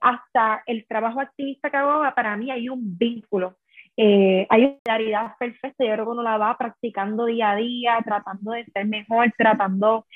hasta 0.00 0.62
el 0.66 0.86
trabajo 0.86 1.20
activista 1.20 1.70
que 1.70 1.78
hago, 1.78 2.04
para 2.14 2.36
mí 2.36 2.50
hay 2.50 2.68
un 2.68 2.96
vínculo. 2.96 3.56
Hay 3.98 4.64
una 4.64 4.78
claridad 4.84 5.32
perfecta, 5.38 5.84
yo 5.84 5.92
creo 5.92 6.04
que 6.04 6.10
uno 6.10 6.22
la 6.22 6.38
va 6.38 6.56
practicando 6.56 7.26
día 7.26 7.50
a 7.50 7.56
día, 7.56 7.98
tratando 8.04 8.52
de 8.52 8.64
ser 8.66 8.86
mejor, 8.86 9.32
tratando 9.36 10.06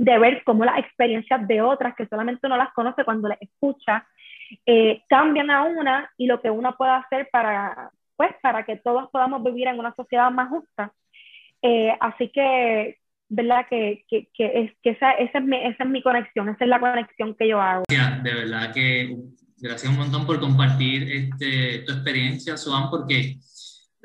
de 0.00 0.18
ver 0.18 0.42
cómo 0.44 0.64
las 0.64 0.78
experiencias 0.78 1.46
de 1.46 1.60
otras, 1.60 1.94
que 1.94 2.06
solamente 2.06 2.46
uno 2.46 2.56
las 2.56 2.72
conoce 2.72 3.04
cuando 3.04 3.28
las 3.28 3.40
escucha, 3.40 4.06
eh, 4.66 5.02
cambian 5.08 5.50
a 5.50 5.64
una 5.64 6.10
y 6.16 6.26
lo 6.26 6.40
que 6.40 6.50
uno 6.50 6.74
puede 6.76 6.92
hacer 6.92 7.28
para, 7.30 7.90
pues, 8.16 8.30
para 8.42 8.64
que 8.64 8.76
todos 8.76 9.10
podamos 9.10 9.44
vivir 9.44 9.68
en 9.68 9.78
una 9.78 9.94
sociedad 9.94 10.30
más 10.30 10.48
justa. 10.48 10.92
Eh, 11.62 11.94
así 12.00 12.28
que, 12.28 12.98
¿verdad? 13.28 13.66
Que, 13.68 14.04
que, 14.08 14.28
que, 14.34 14.62
es, 14.62 14.72
que 14.82 14.90
esa, 14.90 15.12
esa, 15.12 15.38
es 15.38 15.44
mi, 15.44 15.56
esa 15.58 15.84
es 15.84 15.90
mi 15.90 16.02
conexión, 16.02 16.48
esa 16.48 16.64
es 16.64 16.70
la 16.70 16.80
conexión 16.80 17.34
que 17.34 17.48
yo 17.48 17.60
hago. 17.60 17.84
De 17.88 18.34
verdad 18.34 18.72
que 18.72 19.16
gracias 19.60 19.90
un 19.90 19.98
montón 19.98 20.26
por 20.26 20.40
compartir 20.40 21.02
este, 21.10 21.80
tu 21.80 21.92
experiencia, 21.92 22.56
Suan, 22.56 22.90
porque 22.90 23.38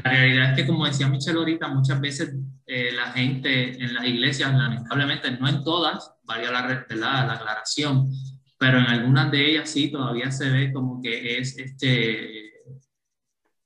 la 0.03 0.11
realidad 0.11 0.51
es 0.51 0.55
que, 0.57 0.67
como 0.67 0.85
decía 0.85 1.07
Michelle 1.07 1.37
ahorita, 1.37 1.67
muchas 1.69 2.01
veces 2.01 2.35
eh, 2.67 2.91
la 2.93 3.11
gente 3.11 3.81
en 3.81 3.93
las 3.93 4.05
iglesias, 4.05 4.53
lamentablemente, 4.53 5.31
no 5.31 5.47
en 5.47 5.63
todas, 5.63 6.11
varía 6.23 6.51
la, 6.51 6.85
la, 6.89 7.25
la 7.25 7.33
aclaración, 7.33 8.09
pero 8.57 8.79
en 8.79 8.85
algunas 8.85 9.31
de 9.31 9.51
ellas 9.51 9.69
sí 9.69 9.91
todavía 9.91 10.31
se 10.31 10.49
ve 10.49 10.73
como 10.73 11.01
que 11.01 11.37
es 11.37 11.57
este, 11.57 12.45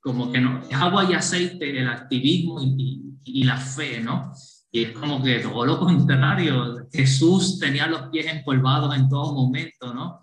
como 0.00 0.32
que 0.32 0.40
no, 0.40 0.62
es 0.62 0.72
agua 0.74 1.06
y 1.10 1.14
aceite 1.14 1.78
el 1.78 1.88
activismo 1.88 2.60
y, 2.62 3.18
y, 3.24 3.44
la 3.44 3.56
fe, 3.56 4.00
¿no? 4.00 4.32
Y 4.72 4.84
es 4.84 4.92
como 4.92 5.22
que 5.22 5.40
todo 5.40 5.66
lo 5.66 5.78
contrario, 5.78 6.88
Jesús 6.92 7.58
tenía 7.58 7.86
los 7.86 8.08
pies 8.10 8.26
empolvados 8.26 8.96
en 8.96 9.08
todo 9.08 9.34
momento, 9.34 9.92
¿no? 9.92 10.20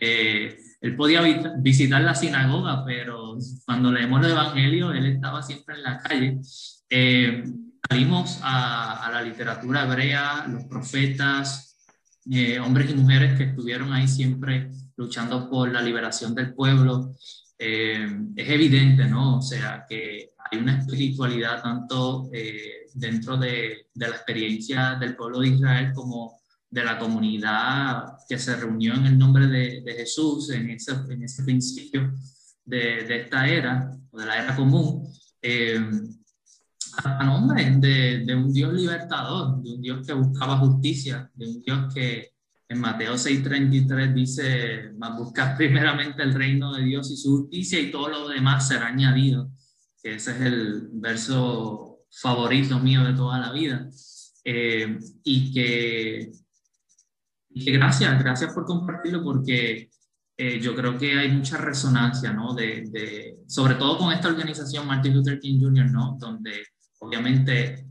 Eh, 0.00 0.56
él 0.82 0.96
podía 0.96 1.22
visitar 1.58 2.02
la 2.02 2.14
sinagoga, 2.14 2.84
pero 2.84 3.38
cuando 3.64 3.92
leemos 3.92 4.24
el 4.26 4.32
Evangelio, 4.32 4.90
él 4.90 5.06
estaba 5.06 5.40
siempre 5.40 5.76
en 5.76 5.82
la 5.84 5.98
calle. 5.98 6.40
Eh, 6.90 7.44
salimos 7.88 8.40
a, 8.42 9.08
la 9.12 9.22
literatura 9.22 9.84
hebrea, 9.84 10.44
los 10.48 10.64
profetas, 10.64 11.78
eh, 12.28 12.58
hombres 12.58 12.90
y 12.90 12.94
mujeres 12.94 13.38
que 13.38 13.44
estuvieron 13.44 13.92
ahí 13.92 14.08
siempre 14.08 14.70
luchando 14.96 15.48
por 15.48 15.70
la 15.70 15.80
liberación 15.80 16.34
del 16.34 16.52
pueblo. 16.52 17.14
Eh, 17.56 18.10
es 18.34 18.48
evidente, 18.48 19.06
¿no? 19.06 19.38
O 19.38 19.42
sea, 19.42 19.86
que 19.88 20.30
hay 20.50 20.58
una 20.58 20.78
espiritualidad 20.78 21.62
tanto 21.62 22.28
dentro 22.92 23.36
de, 23.36 23.86
de 23.94 24.08
la 24.08 24.16
experiencia 24.16 24.96
del 24.96 25.14
pueblo 25.14 25.38
de 25.38 25.48
Israel 25.48 25.92
como 25.94 26.41
de 26.72 26.84
la 26.84 26.98
comunidad 26.98 28.16
que 28.26 28.38
se 28.38 28.56
reunió 28.56 28.94
en 28.94 29.04
el 29.04 29.18
nombre 29.18 29.46
de, 29.46 29.82
de 29.82 29.92
Jesús 29.92 30.50
en 30.50 30.70
ese, 30.70 30.92
en 31.10 31.22
ese 31.22 31.44
principio 31.44 32.14
de, 32.64 33.04
de, 33.04 33.20
esta 33.20 33.46
era, 33.46 33.94
o 34.10 34.18
de 34.18 34.24
la 34.24 34.42
era 34.42 34.56
común, 34.56 35.06
eh, 35.42 35.78
a 37.04 37.24
nombre 37.24 37.76
de, 37.76 38.24
de, 38.24 38.34
un 38.34 38.50
Dios 38.50 38.72
libertador, 38.72 39.62
de 39.62 39.74
un 39.74 39.82
Dios 39.82 40.06
que 40.06 40.14
buscaba 40.14 40.58
justicia, 40.58 41.30
de 41.34 41.46
un 41.46 41.62
Dios 41.62 41.92
que 41.92 42.32
en 42.70 42.80
Mateo 42.80 43.14
6:33 43.18 44.14
dice, 44.14 44.92
buscar 45.18 45.56
primeramente 45.58 46.22
el 46.22 46.32
reino 46.32 46.72
de 46.72 46.84
Dios 46.84 47.10
y 47.10 47.18
su 47.18 47.42
justicia 47.42 47.78
y 47.80 47.90
todo 47.90 48.08
lo 48.08 48.28
demás 48.28 48.66
será 48.66 48.86
añadido, 48.86 49.50
que 50.02 50.14
ese 50.14 50.30
es 50.30 50.40
el 50.40 50.88
verso 50.94 52.06
favorito 52.10 52.78
mío 52.78 53.04
de 53.04 53.12
toda 53.12 53.38
la 53.38 53.52
vida. 53.52 53.90
Eh, 54.44 54.98
y 55.22 55.52
que 55.52 56.32
gracias, 57.54 58.22
gracias 58.22 58.52
por 58.52 58.64
compartirlo 58.64 59.22
porque 59.22 59.90
eh, 60.36 60.60
yo 60.60 60.74
creo 60.74 60.98
que 60.98 61.18
hay 61.18 61.30
mucha 61.30 61.58
resonancia, 61.58 62.32
¿no? 62.32 62.54
De, 62.54 62.84
de, 62.90 63.36
sobre 63.46 63.74
todo 63.74 63.98
con 63.98 64.12
esta 64.12 64.28
organización 64.28 64.86
Martin 64.86 65.14
Luther 65.14 65.38
King 65.38 65.60
Jr., 65.60 65.90
¿no? 65.90 66.16
Donde 66.18 66.64
obviamente 67.00 67.86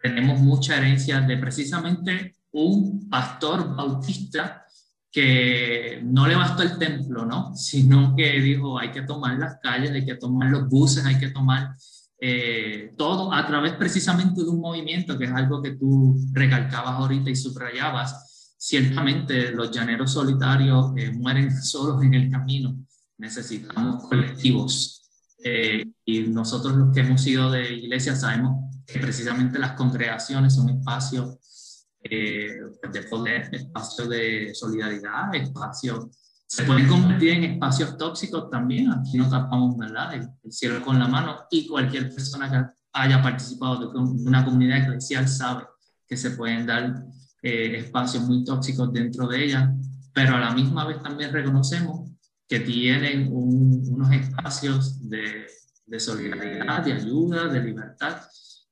tenemos 0.00 0.40
mucha 0.40 0.76
herencia 0.76 1.20
de 1.20 1.36
precisamente 1.38 2.36
un 2.52 3.08
pastor 3.08 3.74
bautista 3.74 4.66
que 5.10 6.00
no 6.04 6.26
le 6.26 6.34
bastó 6.34 6.62
el 6.62 6.78
templo, 6.78 7.26
¿no? 7.26 7.54
Sino 7.56 8.14
que 8.16 8.40
dijo, 8.40 8.78
hay 8.78 8.90
que 8.90 9.02
tomar 9.02 9.38
las 9.38 9.58
calles, 9.62 9.90
hay 9.90 10.04
que 10.04 10.16
tomar 10.16 10.50
los 10.50 10.68
buses, 10.68 11.04
hay 11.04 11.18
que 11.18 11.30
tomar 11.30 11.74
eh, 12.18 12.94
todo 12.96 13.32
a 13.32 13.46
través 13.46 13.72
precisamente 13.74 14.42
de 14.42 14.48
un 14.48 14.60
movimiento, 14.60 15.18
que 15.18 15.24
es 15.24 15.32
algo 15.32 15.60
que 15.60 15.72
tú 15.72 16.16
recalcabas 16.32 16.94
ahorita 16.94 17.30
y 17.30 17.36
subrayabas, 17.36 18.31
Ciertamente 18.64 19.50
los 19.50 19.72
llaneros 19.72 20.12
solitarios 20.12 20.92
eh, 20.96 21.10
mueren 21.10 21.50
solos 21.50 22.00
en 22.04 22.14
el 22.14 22.30
camino. 22.30 22.76
Necesitamos 23.18 24.04
colectivos. 24.04 25.02
Eh, 25.42 25.84
y 26.04 26.20
nosotros 26.28 26.76
los 26.76 26.94
que 26.94 27.00
hemos 27.00 27.20
sido 27.20 27.50
de 27.50 27.74
iglesia 27.74 28.14
sabemos 28.14 28.72
que 28.86 29.00
precisamente 29.00 29.58
las 29.58 29.72
congregaciones 29.72 30.54
son 30.54 30.68
espacios 30.70 31.88
eh, 32.04 32.54
de 32.92 33.02
poder, 33.10 33.52
espacios 33.52 34.08
de 34.08 34.54
solidaridad, 34.54 35.34
espacios 35.34 36.06
se 36.46 36.62
pueden 36.62 36.86
convertir 36.86 37.30
en 37.30 37.44
espacios 37.44 37.96
tóxicos 37.96 38.48
también. 38.48 38.92
Aquí 38.92 39.16
no 39.16 39.28
tapamos, 39.28 39.76
¿verdad? 39.76 40.14
El, 40.14 40.28
el, 40.44 40.52
cielo 40.52 40.80
con 40.84 41.00
la 41.00 41.08
mano 41.08 41.46
y 41.50 41.66
cualquier 41.66 42.14
persona 42.14 42.48
que 42.48 42.64
haya 42.92 43.20
participado 43.20 43.90
de 43.90 43.98
una 43.98 44.44
comunidad 44.44 44.84
eclesial 44.84 45.26
sabe 45.26 45.64
que 46.06 46.16
se 46.16 46.30
pueden 46.30 46.64
dar 46.64 46.94
eh, 47.42 47.78
espacios 47.78 48.22
muy 48.24 48.44
tóxicos 48.44 48.92
dentro 48.92 49.26
de 49.26 49.44
ella, 49.44 49.74
pero 50.14 50.36
a 50.36 50.40
la 50.40 50.54
misma 50.54 50.86
vez 50.86 51.02
también 51.02 51.32
reconocemos 51.32 52.08
que 52.48 52.60
tienen 52.60 53.28
unos 53.32 54.12
espacios 54.12 55.08
de, 55.08 55.46
de, 55.86 56.00
solidaridad, 56.00 56.84
de 56.84 56.92
ayuda, 56.92 57.48
de 57.48 57.64
libertad. 57.64 58.20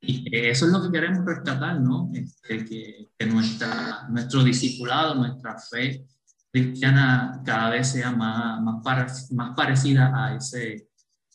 Y 0.00 0.24
eso 0.36 0.66
es 0.66 0.72
lo 0.72 0.82
que 0.82 0.92
queremos 0.92 1.24
rescatar, 1.24 1.80
¿no? 1.80 2.10
Este, 2.14 2.64
que, 2.64 3.08
que 3.18 3.26
nuestra, 3.26 4.06
nuestro 4.08 4.44
discipulado, 4.44 5.14
nuestra 5.16 5.58
fe 5.58 6.06
cristiana 6.52 7.42
cada 7.44 7.70
vez 7.70 7.88
sea 7.88 8.12
más, 8.12 8.60
más, 8.62 9.32
más 9.32 9.56
parecida 9.56 10.12
a 10.14 10.36
ese, 10.36 10.88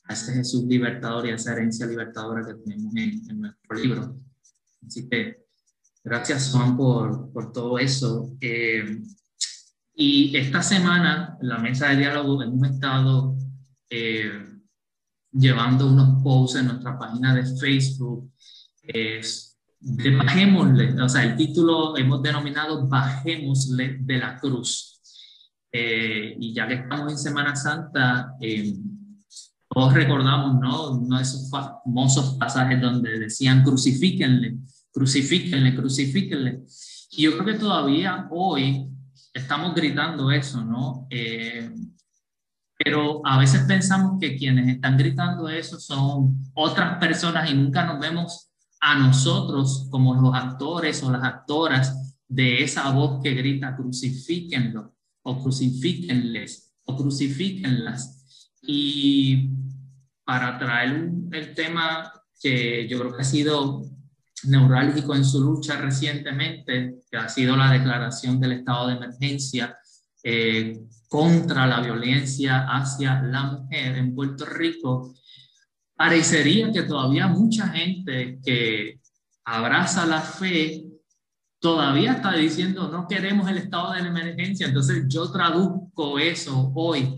a 0.06 0.14
ese 0.14 0.34
Jesús 0.36 0.64
libertador 0.66 1.28
y 1.28 1.32
a 1.32 1.36
esa 1.36 1.52
herencia 1.52 1.86
libertadora 1.86 2.46
que 2.46 2.54
tenemos 2.54 2.96
en, 2.96 3.30
en 3.30 3.42
nuestro 3.42 3.76
libro. 3.76 4.18
Así 4.86 5.10
que 5.10 5.45
Gracias, 6.06 6.52
Juan, 6.52 6.78
por, 6.78 7.34
por 7.34 7.52
todo 7.52 7.80
eso. 7.80 8.30
Eh, 8.40 9.02
y 9.96 10.38
esta 10.38 10.62
semana, 10.62 11.36
en 11.42 11.50
la 11.50 11.58
mesa 11.58 11.90
de 11.90 11.98
diálogo, 11.98 12.44
hemos 12.44 12.70
estado 12.70 13.36
eh, 13.90 14.32
llevando 15.32 15.88
unos 15.88 16.22
posts 16.22 16.60
en 16.60 16.68
nuestra 16.68 17.00
página 17.00 17.34
de 17.34 17.44
Facebook. 17.58 18.32
Es 18.84 19.58
de 19.80 20.16
bajémosle, 20.16 21.02
o 21.02 21.10
sea, 21.10 21.24
el 21.24 21.36
título 21.36 21.98
hemos 21.98 22.22
denominado 22.22 22.88
Bajémosle 22.88 23.98
de 24.02 24.18
la 24.20 24.38
cruz. 24.40 25.02
Eh, 25.72 26.38
y 26.40 26.54
ya 26.54 26.68
que 26.68 26.76
estamos 26.76 27.14
en 27.14 27.18
Semana 27.18 27.56
Santa, 27.56 28.32
todos 29.68 29.94
recordamos, 29.96 30.62
¿no? 30.62 30.92
Uno 30.92 31.18
de 31.18 31.24
esos 31.24 31.50
famosos 31.50 32.36
pasajes 32.36 32.80
donde 32.80 33.18
decían 33.18 33.64
crucifíquenle 33.64 34.60
crucifíquenle, 34.96 35.76
crucifíquenle. 35.76 36.64
Y 37.12 37.24
yo 37.24 37.34
creo 37.34 37.46
que 37.46 37.60
todavía 37.60 38.28
hoy 38.32 38.88
estamos 39.34 39.76
gritando 39.76 40.32
eso, 40.32 40.64
¿no? 40.64 41.06
Eh, 41.10 41.70
pero 42.78 43.22
a 43.26 43.38
veces 43.38 43.64
pensamos 43.68 44.18
que 44.20 44.38
quienes 44.38 44.70
están 44.70 44.98
gritando 44.98 45.50
eso 45.50 45.80
son 45.80 46.38
otras 46.54 46.98
personas 46.98 47.50
y 47.52 47.54
nunca 47.54 47.86
nos 47.86 48.00
vemos 48.00 48.50
a 48.80 48.98
nosotros 48.98 49.88
como 49.90 50.14
los 50.16 50.34
actores 50.34 51.04
o 51.04 51.12
las 51.12 51.24
actoras 51.24 52.18
de 52.28 52.64
esa 52.64 52.90
voz 52.92 53.22
que 53.22 53.34
grita 53.34 53.76
crucifíquenlo 53.76 54.96
o 55.24 55.42
crucifíquenles 55.42 56.74
o 56.86 56.96
crucifíquenlas. 56.96 58.56
Y 58.62 59.50
para 60.24 60.58
traer 60.58 61.12
el 61.32 61.54
tema 61.54 62.12
que 62.40 62.88
yo 62.88 63.00
creo 63.00 63.16
que 63.16 63.22
ha 63.22 63.26
sido 63.26 63.95
neurálgico 64.48 65.16
en 65.16 65.26
su 65.26 65.42
lucha 65.42 65.78
recientemente, 65.78 67.02
que 67.10 67.18
ha 67.18 67.30
sido 67.30 67.56
la 67.56 67.72
declaración 67.72 68.40
del 68.40 68.54
estado 68.54 68.88
de 68.88 68.96
emergencia 68.96 69.78
eh, 70.24 70.80
contra 71.08 71.68
la 71.68 71.82
violencia 71.82 72.68
hacia 72.68 73.22
la 73.22 73.44
mujer 73.44 73.98
en 73.98 74.16
Puerto 74.16 74.46
Rico, 74.46 75.14
parecería 75.96 76.72
que 76.72 76.84
todavía 76.84 77.28
mucha 77.28 77.70
gente 77.70 78.40
que 78.44 79.00
abraza 79.46 80.06
la 80.06 80.22
fe 80.22 80.86
todavía 81.66 82.14
está 82.14 82.34
diciendo 82.34 82.90
no 82.90 83.08
queremos 83.08 83.50
el 83.50 83.58
estado 83.58 83.94
de 83.94 84.02
emergencia. 84.02 84.68
Entonces 84.68 85.06
yo 85.08 85.32
traduzco 85.32 86.20
eso 86.20 86.72
hoy, 86.76 87.16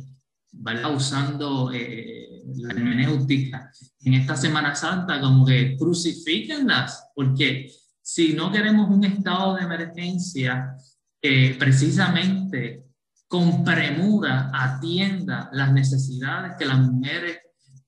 ¿verdad? 0.54 0.96
usando 0.96 1.70
eh, 1.74 2.17
la 2.58 2.74
hermenéutica 2.74 3.72
en 4.02 4.13
esta 4.15 4.36
Semana 4.36 4.76
Santa 4.76 5.20
como 5.20 5.46
que 5.46 5.76
crucifíquenlas, 5.78 7.10
porque 7.15 7.72
si 8.02 8.34
no 8.34 8.52
queremos 8.52 8.89
un 8.89 9.04
estado 9.04 9.56
de 9.56 9.63
emergencia 9.63 10.76
que 11.22 11.56
precisamente 11.60 12.84
con 13.28 13.63
premura 13.63 14.50
atienda 14.54 15.50
las 15.52 15.74
necesidades 15.74 16.54
que 16.58 16.65
las 16.65 16.80
mujeres 16.80 17.39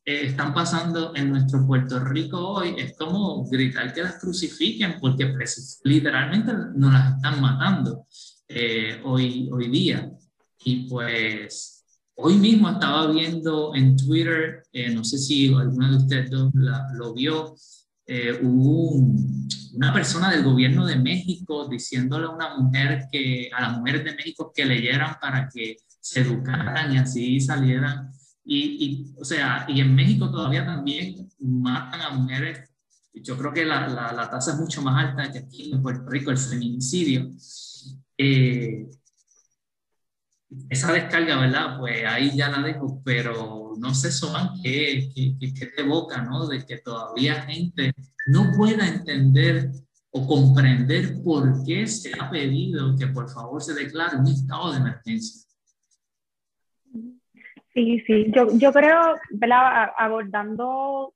eh, 0.05 0.25
están 0.25 0.53
pasando 0.53 1.15
en 1.15 1.29
nuestro 1.29 1.65
Puerto 1.65 1.99
Rico 1.99 2.37
hoy, 2.39 2.75
es 2.77 2.97
como 2.97 3.45
gritar 3.47 3.93
que 3.93 4.03
las 4.03 4.15
crucifiquen 4.15 4.95
porque 4.99 5.33
literalmente 5.83 6.51
nos 6.75 6.93
las 6.93 7.15
están 7.15 7.39
matando 7.39 8.05
eh, 8.47 9.01
hoy, 9.05 9.49
hoy 9.51 9.69
día. 9.69 10.11
Y 10.65 10.89
pues 10.89 11.78
hoy 12.21 12.35
mismo 12.35 12.69
estaba 12.69 13.11
viendo 13.11 13.73
en 13.75 13.95
Twitter, 13.95 14.63
eh, 14.71 14.93
no 14.93 15.03
sé 15.03 15.17
si 15.17 15.53
alguno 15.53 15.91
de 15.91 15.97
ustedes 15.97 16.31
lo 16.31 17.13
vio, 17.13 17.55
hubo 18.41 19.13
una 19.75 19.93
persona 19.93 20.31
del 20.31 20.43
gobierno 20.43 20.83
de 20.87 20.95
México 20.95 21.67
diciéndole 21.67 22.25
a 22.25 22.31
una 22.31 22.57
mujer 22.57 23.05
que, 23.11 23.51
a 23.55 23.61
las 23.61 23.77
mujeres 23.77 24.03
de 24.03 24.15
México 24.15 24.51
que 24.53 24.65
leyeran 24.65 25.17
para 25.21 25.47
que 25.47 25.77
se 26.01 26.21
educaran 26.21 26.91
y 26.91 26.97
así 26.97 27.39
salieran 27.39 28.09
y, 28.51 29.13
o 29.19 29.23
sea, 29.23 29.65
y 29.67 29.79
en 29.79 29.93
México 29.93 30.31
todavía 30.31 30.65
también 30.65 31.29
matan 31.39 32.01
a 32.01 32.09
mujeres. 32.11 32.67
Yo 33.13 33.37
creo 33.37 33.53
que 33.53 33.63
la, 33.65 33.87
la, 33.87 34.29
tasa 34.29 34.53
es 34.53 34.59
mucho 34.59 34.81
más 34.81 35.05
alta 35.05 35.31
que 35.31 35.39
aquí 35.39 35.71
en 35.71 35.83
Puerto 35.83 36.09
Rico, 36.09 36.31
el 36.31 36.37
feminicidio. 36.37 37.31
Eh, 38.17 38.89
esa 40.69 40.91
descarga, 40.93 41.39
¿verdad? 41.39 41.77
Pues 41.79 42.05
ahí 42.05 42.35
ya 42.35 42.49
la 42.49 42.61
dejo, 42.61 43.01
pero 43.03 43.73
no 43.77 43.93
sé, 43.93 44.11
Soban, 44.11 44.49
qué, 44.63 45.09
qué, 45.15 45.53
qué 45.53 45.65
te 45.67 45.81
evoca, 45.81 46.21
¿no? 46.21 46.47
De 46.47 46.65
que 46.65 46.77
todavía 46.77 47.41
gente 47.43 47.93
no 48.27 48.51
pueda 48.57 48.87
entender 48.87 49.69
o 50.11 50.27
comprender 50.27 51.21
por 51.23 51.63
qué 51.65 51.85
se 51.85 52.11
ha 52.19 52.29
pedido 52.29 52.95
que 52.97 53.07
por 53.07 53.29
favor 53.29 53.61
se 53.61 53.73
declare 53.73 54.17
un 54.17 54.27
estado 54.27 54.71
de 54.71 54.79
emergencia. 54.79 55.45
Sí, 57.73 58.03
sí, 58.07 58.31
yo, 58.35 58.47
yo 58.57 58.73
creo, 58.73 59.15
¿verdad? 59.29 59.91
abordando 59.97 61.13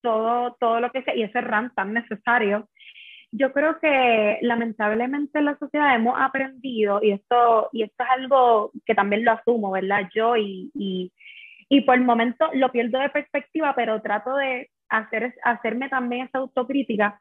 todo, 0.00 0.56
todo 0.60 0.80
lo 0.80 0.90
que 0.92 1.02
sea, 1.02 1.14
y 1.16 1.24
ese 1.24 1.40
rant 1.40 1.74
tan 1.74 1.92
necesario, 1.92 2.68
yo 3.32 3.52
creo 3.52 3.78
que 3.78 4.38
lamentablemente 4.42 5.38
en 5.38 5.44
la 5.44 5.58
sociedad 5.58 5.94
hemos 5.94 6.14
aprendido, 6.18 7.00
y 7.02 7.12
esto, 7.12 7.68
y 7.72 7.82
esto 7.82 8.04
es 8.04 8.10
algo 8.10 8.72
que 8.84 8.94
también 8.94 9.24
lo 9.24 9.32
asumo, 9.32 9.70
¿verdad? 9.70 10.08
Yo 10.14 10.36
y, 10.36 10.70
y, 10.74 11.12
y 11.68 11.82
por 11.82 11.94
el 11.94 12.04
momento 12.04 12.48
lo 12.54 12.72
pierdo 12.72 12.98
de 12.98 13.10
perspectiva, 13.10 13.74
pero 13.74 14.02
trato 14.02 14.34
de 14.36 14.70
hacer, 14.88 15.34
hacerme 15.44 15.88
también 15.88 16.26
esa 16.26 16.38
autocrítica. 16.38 17.20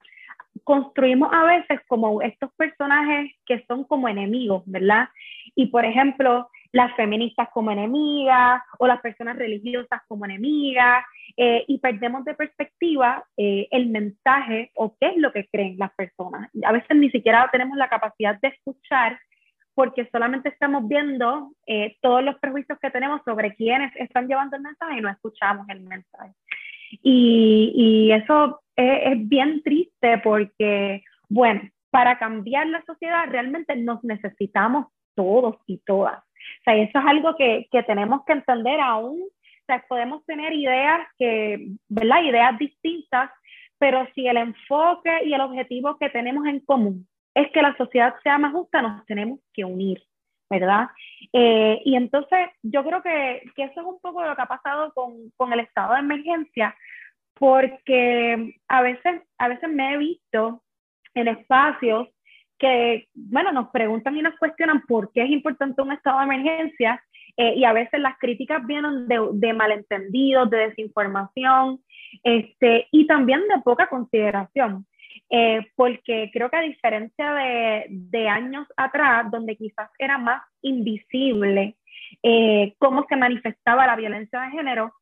Construimos 0.63 1.29
a 1.31 1.43
veces 1.45 1.79
como 1.87 2.21
estos 2.21 2.51
personajes 2.55 3.31
que 3.45 3.63
son 3.67 3.83
como 3.83 4.09
enemigos, 4.09 4.63
¿verdad? 4.65 5.09
Y 5.55 5.67
por 5.67 5.85
ejemplo, 5.85 6.49
las 6.71 6.95
feministas 6.95 7.49
como 7.53 7.71
enemigas 7.71 8.61
o 8.77 8.87
las 8.87 9.01
personas 9.01 9.37
religiosas 9.37 10.01
como 10.07 10.25
enemigas 10.25 11.03
eh, 11.35 11.65
y 11.67 11.79
perdemos 11.79 12.25
de 12.25 12.35
perspectiva 12.35 13.25
eh, 13.37 13.67
el 13.71 13.87
mensaje 13.87 14.71
o 14.75 14.95
qué 14.99 15.07
es 15.07 15.17
lo 15.17 15.31
que 15.31 15.47
creen 15.47 15.77
las 15.77 15.93
personas. 15.95 16.49
A 16.63 16.71
veces 16.71 16.95
ni 16.95 17.09
siquiera 17.09 17.49
tenemos 17.51 17.77
la 17.77 17.89
capacidad 17.89 18.39
de 18.39 18.49
escuchar 18.49 19.19
porque 19.73 20.07
solamente 20.11 20.49
estamos 20.49 20.87
viendo 20.87 21.51
eh, 21.65 21.95
todos 22.01 22.23
los 22.23 22.37
prejuicios 22.39 22.77
que 22.79 22.91
tenemos 22.91 23.21
sobre 23.23 23.55
quiénes 23.55 23.95
están 23.95 24.27
llevando 24.27 24.57
el 24.57 24.63
mensaje 24.63 24.97
y 24.97 25.01
no 25.01 25.09
escuchamos 25.09 25.67
el 25.69 25.81
mensaje. 25.81 26.33
Y, 27.01 27.71
y 27.75 28.11
eso 28.11 28.61
es, 28.75 29.13
es 29.13 29.29
bien 29.29 29.63
triste 29.63 30.17
porque, 30.23 31.03
bueno, 31.29 31.61
para 31.91 32.19
cambiar 32.19 32.67
la 32.67 32.83
sociedad 32.85 33.25
realmente 33.29 33.75
nos 33.75 34.03
necesitamos 34.03 34.87
todos 35.15 35.57
y 35.65 35.77
todas. 35.79 36.23
O 36.61 36.63
sea, 36.63 36.75
eso 36.75 36.99
es 36.99 37.05
algo 37.05 37.35
que, 37.35 37.67
que 37.71 37.83
tenemos 37.83 38.23
que 38.25 38.33
entender 38.33 38.79
aún. 38.79 39.21
O 39.21 39.65
sea, 39.65 39.83
podemos 39.87 40.25
tener 40.25 40.53
ideas 40.53 41.07
que, 41.17 41.67
¿verdad? 41.87 42.23
Ideas 42.23 42.57
distintas, 42.57 43.31
pero 43.77 44.07
si 44.13 44.27
el 44.27 44.37
enfoque 44.37 45.23
y 45.25 45.33
el 45.33 45.41
objetivo 45.41 45.97
que 45.97 46.09
tenemos 46.09 46.45
en 46.45 46.59
común 46.61 47.07
es 47.33 47.51
que 47.51 47.61
la 47.61 47.75
sociedad 47.77 48.15
sea 48.23 48.37
más 48.37 48.51
justa, 48.51 48.81
nos 48.81 49.05
tenemos 49.05 49.39
que 49.53 49.63
unir, 49.63 50.03
¿verdad? 50.49 50.89
Eh, 51.31 51.81
y 51.85 51.95
entonces 51.95 52.49
yo 52.63 52.83
creo 52.83 53.01
que, 53.01 53.43
que, 53.55 53.63
eso 53.63 53.79
es 53.79 53.85
un 53.85 53.99
poco 53.99 54.23
lo 54.23 54.35
que 54.35 54.41
ha 54.41 54.47
pasado 54.47 54.93
con, 54.93 55.31
con, 55.37 55.53
el 55.53 55.61
estado 55.61 55.93
de 55.93 55.99
emergencia, 55.99 56.75
porque 57.35 58.55
a 58.67 58.81
veces, 58.81 59.21
a 59.37 59.47
veces 59.47 59.69
me 59.69 59.93
he 59.93 59.97
visto 59.97 60.63
en 61.13 61.27
espacios 61.29 62.09
que, 62.59 63.07
bueno, 63.13 63.51
nos 63.51 63.69
preguntan 63.69 64.17
y 64.17 64.21
nos 64.21 64.37
cuestionan 64.37 64.81
por 64.85 65.11
qué 65.11 65.23
es 65.23 65.29
importante 65.29 65.81
un 65.81 65.91
estado 65.91 66.19
de 66.19 66.25
emergencia 66.25 67.03
eh, 67.37 67.53
y 67.55 67.63
a 67.63 67.73
veces 67.73 67.99
las 67.99 68.17
críticas 68.19 68.65
vienen 68.67 69.07
de, 69.07 69.19
de, 69.33 69.53
malentendidos, 69.53 70.49
de 70.49 70.57
desinformación 70.69 71.79
este, 72.23 72.87
y 72.91 73.07
también 73.07 73.41
de 73.47 73.61
poca 73.63 73.87
consideración. 73.87 74.85
Eh, 75.31 75.67
porque 75.75 76.29
creo 76.33 76.49
que 76.49 76.57
a 76.57 76.61
diferencia 76.61 77.33
de, 77.33 77.85
de, 77.89 78.27
años 78.27 78.67
atrás, 78.75 79.29
donde 79.31 79.55
quizás 79.55 79.89
era 79.99 80.17
más 80.17 80.41
invisible 80.61 81.75
eh, 82.23 82.73
cómo 82.79 83.05
se 83.07 83.15
manifestaba 83.15 83.85
la 83.85 83.95
violencia 83.95 84.41
de 84.41 84.51
género, 84.51 84.93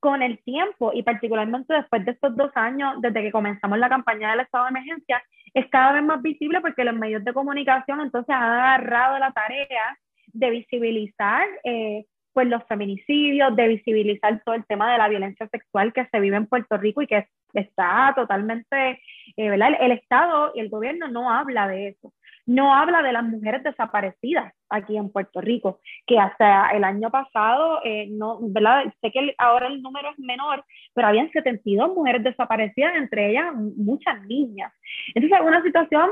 con 0.00 0.22
el 0.22 0.38
tiempo 0.44 0.92
y 0.92 1.02
particularmente 1.02 1.72
después 1.72 2.04
de 2.04 2.12
estos 2.12 2.36
dos 2.36 2.50
años, 2.54 3.00
desde 3.00 3.22
que 3.22 3.32
comenzamos 3.32 3.78
la 3.78 3.88
campaña 3.88 4.30
del 4.30 4.40
estado 4.40 4.64
de 4.64 4.70
emergencia, 4.70 5.22
es 5.56 5.66
cada 5.70 5.92
vez 5.92 6.02
más 6.02 6.20
visible 6.20 6.60
porque 6.60 6.84
los 6.84 6.94
medios 6.94 7.24
de 7.24 7.32
comunicación 7.32 8.02
entonces 8.02 8.28
han 8.28 8.42
agarrado 8.42 9.18
la 9.18 9.32
tarea 9.32 9.98
de 10.26 10.50
visibilizar 10.50 11.48
eh, 11.64 12.04
pues 12.34 12.46
los 12.46 12.62
feminicidios, 12.64 13.56
de 13.56 13.68
visibilizar 13.68 14.42
todo 14.44 14.54
el 14.54 14.66
tema 14.66 14.92
de 14.92 14.98
la 14.98 15.08
violencia 15.08 15.48
sexual 15.48 15.94
que 15.94 16.06
se 16.12 16.20
vive 16.20 16.36
en 16.36 16.46
Puerto 16.46 16.76
Rico 16.76 17.00
y 17.00 17.06
que 17.06 17.26
está 17.54 18.12
totalmente, 18.14 19.00
eh, 19.38 19.48
¿verdad? 19.48 19.68
El, 19.68 19.92
el, 19.92 19.92
Estado 19.92 20.52
y 20.54 20.60
el 20.60 20.68
gobierno 20.68 21.08
no 21.08 21.32
habla 21.32 21.66
de 21.68 21.88
eso 21.88 22.12
no 22.46 22.72
habla 22.74 23.02
de 23.02 23.12
las 23.12 23.24
mujeres 23.24 23.62
desaparecidas 23.64 24.54
aquí 24.70 24.96
en 24.96 25.10
Puerto 25.10 25.40
Rico, 25.40 25.80
que 26.06 26.18
hasta 26.18 26.70
el 26.70 26.84
año 26.84 27.10
pasado, 27.10 27.80
eh, 27.84 28.06
no, 28.08 28.38
¿verdad? 28.40 28.84
Sé 29.00 29.10
que 29.10 29.34
ahora 29.38 29.66
el 29.66 29.82
número 29.82 30.10
es 30.10 30.18
menor, 30.18 30.64
pero 30.94 31.08
habían 31.08 31.30
72 31.32 31.92
mujeres 31.92 32.22
desaparecidas, 32.22 32.94
entre 32.96 33.30
ellas 33.30 33.52
muchas 33.54 34.22
niñas. 34.26 34.72
Entonces, 35.14 35.38
es 35.40 35.46
una 35.46 35.62
situación 35.62 36.10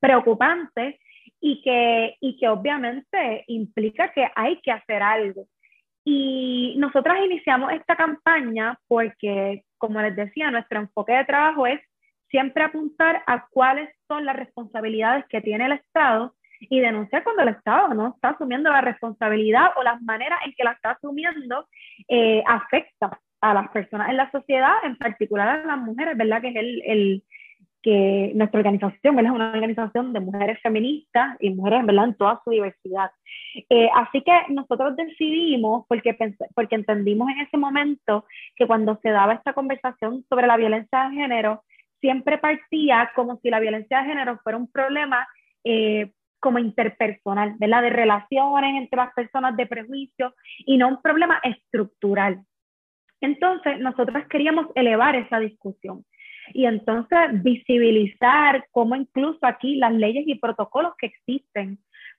preocupante 0.00 0.98
y 1.40 1.60
que, 1.62 2.16
y 2.20 2.36
que 2.38 2.48
obviamente 2.48 3.44
implica 3.48 4.10
que 4.12 4.28
hay 4.34 4.58
que 4.62 4.72
hacer 4.72 5.02
algo. 5.02 5.46
Y 6.04 6.74
nosotras 6.78 7.18
iniciamos 7.24 7.72
esta 7.72 7.94
campaña 7.94 8.78
porque, 8.88 9.64
como 9.76 10.00
les 10.00 10.16
decía, 10.16 10.50
nuestro 10.50 10.80
enfoque 10.80 11.12
de 11.12 11.24
trabajo 11.24 11.66
es 11.66 11.80
siempre 12.32 12.64
apuntar 12.64 13.22
a 13.28 13.46
cuáles 13.50 13.88
son 14.08 14.24
las 14.24 14.34
responsabilidades 14.34 15.24
que 15.28 15.40
tiene 15.40 15.66
el 15.66 15.72
Estado 15.72 16.34
y 16.58 16.80
denunciar 16.80 17.22
cuando 17.22 17.42
el 17.42 17.50
Estado 17.50 17.94
no 17.94 18.08
está 18.14 18.30
asumiendo 18.30 18.70
la 18.70 18.80
responsabilidad 18.80 19.70
o 19.76 19.82
las 19.84 20.02
maneras 20.02 20.40
en 20.44 20.52
que 20.56 20.64
la 20.64 20.72
está 20.72 20.92
asumiendo 20.92 21.68
eh, 22.08 22.42
afecta 22.46 23.20
a 23.40 23.54
las 23.54 23.68
personas 23.70 24.08
en 24.10 24.16
la 24.16 24.30
sociedad, 24.30 24.74
en 24.84 24.96
particular 24.96 25.48
a 25.48 25.66
las 25.66 25.78
mujeres, 25.78 26.16
¿verdad? 26.16 26.40
Que 26.40 26.48
es 26.48 26.56
el, 26.56 26.82
el 26.86 27.22
que 27.82 28.30
nuestra 28.34 28.60
organización 28.60 29.18
es 29.18 29.30
una 29.30 29.50
organización 29.50 30.12
de 30.12 30.20
mujeres 30.20 30.58
feministas 30.62 31.36
y 31.40 31.50
mujeres 31.50 31.84
¿verdad? 31.84 32.04
en 32.04 32.14
toda 32.14 32.40
su 32.44 32.50
diversidad. 32.50 33.10
Eh, 33.68 33.88
así 33.94 34.22
que 34.22 34.32
nosotros 34.50 34.94
decidimos, 34.96 35.84
porque, 35.88 36.16
porque 36.54 36.76
entendimos 36.76 37.28
en 37.30 37.40
ese 37.40 37.56
momento 37.56 38.24
que 38.56 38.66
cuando 38.66 38.98
se 39.02 39.10
daba 39.10 39.34
esta 39.34 39.52
conversación 39.52 40.24
sobre 40.28 40.46
la 40.46 40.56
violencia 40.56 41.08
de 41.08 41.16
género, 41.16 41.64
siempre 42.02 42.36
partía 42.36 43.10
como 43.14 43.38
si 43.38 43.48
la 43.48 43.60
violencia 43.60 44.02
de 44.02 44.08
género 44.08 44.38
fuera 44.42 44.58
un 44.58 44.70
problema 44.70 45.26
eh, 45.64 46.12
como 46.40 46.58
interpersonal, 46.58 47.54
¿verdad? 47.58 47.82
De 47.82 47.90
relaciones 47.90 48.74
entre 48.74 48.96
las 48.98 49.14
personas, 49.14 49.56
de 49.56 49.66
prejuicios, 49.66 50.34
y 50.66 50.76
no 50.76 50.88
un 50.88 51.00
problema 51.00 51.40
estructural. 51.44 52.40
Entonces, 53.20 53.78
nosotros 53.78 54.24
queríamos 54.28 54.66
elevar 54.74 55.14
esa 55.14 55.38
discusión 55.38 56.04
y 56.52 56.66
entonces 56.66 57.18
visibilizar 57.42 58.66
cómo 58.72 58.96
incluso 58.96 59.46
aquí 59.46 59.76
las 59.76 59.92
leyes 59.92 60.24
y 60.26 60.34
protocolos 60.34 60.94
que 60.98 61.06
existen 61.06 61.78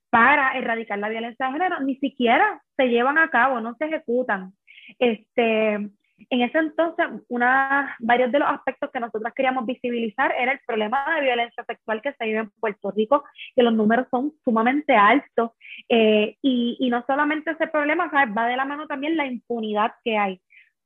para 0.09 0.57
erradicar 0.57 0.99
la 0.99 1.09
violencia 1.09 1.47
de 1.47 1.51
género 1.51 1.81
ni 1.81 1.97
siquiera 1.97 2.61
se 2.77 2.88
llevan 2.88 3.17
a 3.17 3.29
cabo, 3.29 3.59
no 3.59 3.75
se 3.75 3.86
ejecutan. 3.86 4.53
Este, 4.97 5.89
en 6.30 6.41
ese 6.41 6.57
entonces, 6.57 7.05
una, 7.30 7.95
varios 7.99 8.32
de 8.32 8.39
los 8.39 8.49
aspectos 8.49 8.89
que 8.91 8.99
nosotros 8.99 9.34
queríamos 9.36 9.65
visibilizar 9.65 10.34
era 10.38 10.51
el 10.51 10.59
problema 10.65 11.03
de 11.15 11.21
violencia 11.21 11.63
sexual 11.65 12.01
que 12.01 12.13
se 12.13 12.26
vive 12.26 12.39
en 12.39 12.51
Puerto 12.59 12.91
Rico, 12.91 13.24
que 13.55 13.63
los 13.63 13.74
números 13.74 14.07
son 14.09 14.34
sumamente 14.43 14.95
altos. 14.95 15.51
Eh, 15.89 16.36
y, 16.41 16.78
y, 16.80 16.89
no 16.89 17.03
solamente 17.07 17.51
ese 17.51 17.67
problema, 17.67 18.11
va 18.38 18.47
de 18.47 18.57
la 18.57 18.65
mano 18.65 18.88
también 18.88 19.17
la 19.17 19.26
impunidad 19.26 19.93
que 20.03 20.17
hay 20.17 20.41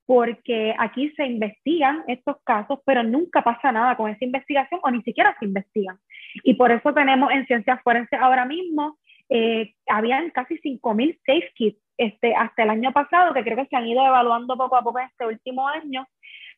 porque 0.08 0.74
aquí 0.80 1.12
se 1.18 1.26
investigan 1.26 2.04
estos 2.08 2.38
casos, 2.46 2.80
pero 2.86 3.04
nunca 3.04 3.44
pasa 3.44 3.74
nada 3.74 3.98
con 3.98 4.10
esa 4.10 4.24
investigación 4.24 4.80
o 4.82 4.90
ni 4.90 5.04
siquiera 5.04 5.36
se 5.38 5.46
investigan. 5.46 6.00
Y 6.44 6.54
por 6.54 6.72
eso 6.72 6.94
tenemos 6.94 7.30
en 7.32 7.46
ciencias 7.46 7.82
forenses 7.84 8.18
ahora 8.20 8.46
mismo, 8.46 8.98
eh, 9.30 9.74
habían 9.88 10.30
casi 10.32 10.58
5.000 10.60 11.20
safe 11.26 11.52
kits 11.56 11.82
este, 11.98 12.36
hasta 12.36 12.64
el 12.64 12.70
año 12.70 12.92
pasado, 12.92 13.34
que 13.34 13.44
creo 13.44 13.58
que 13.58 13.66
se 13.66 13.76
han 13.76 13.88
ido 13.88 14.06
evaluando 14.06 14.56
poco 14.56 14.76
a 14.76 14.84
poco 14.84 15.00
en 15.00 15.08
este 15.08 15.26
último 15.26 15.68
año, 15.68 16.08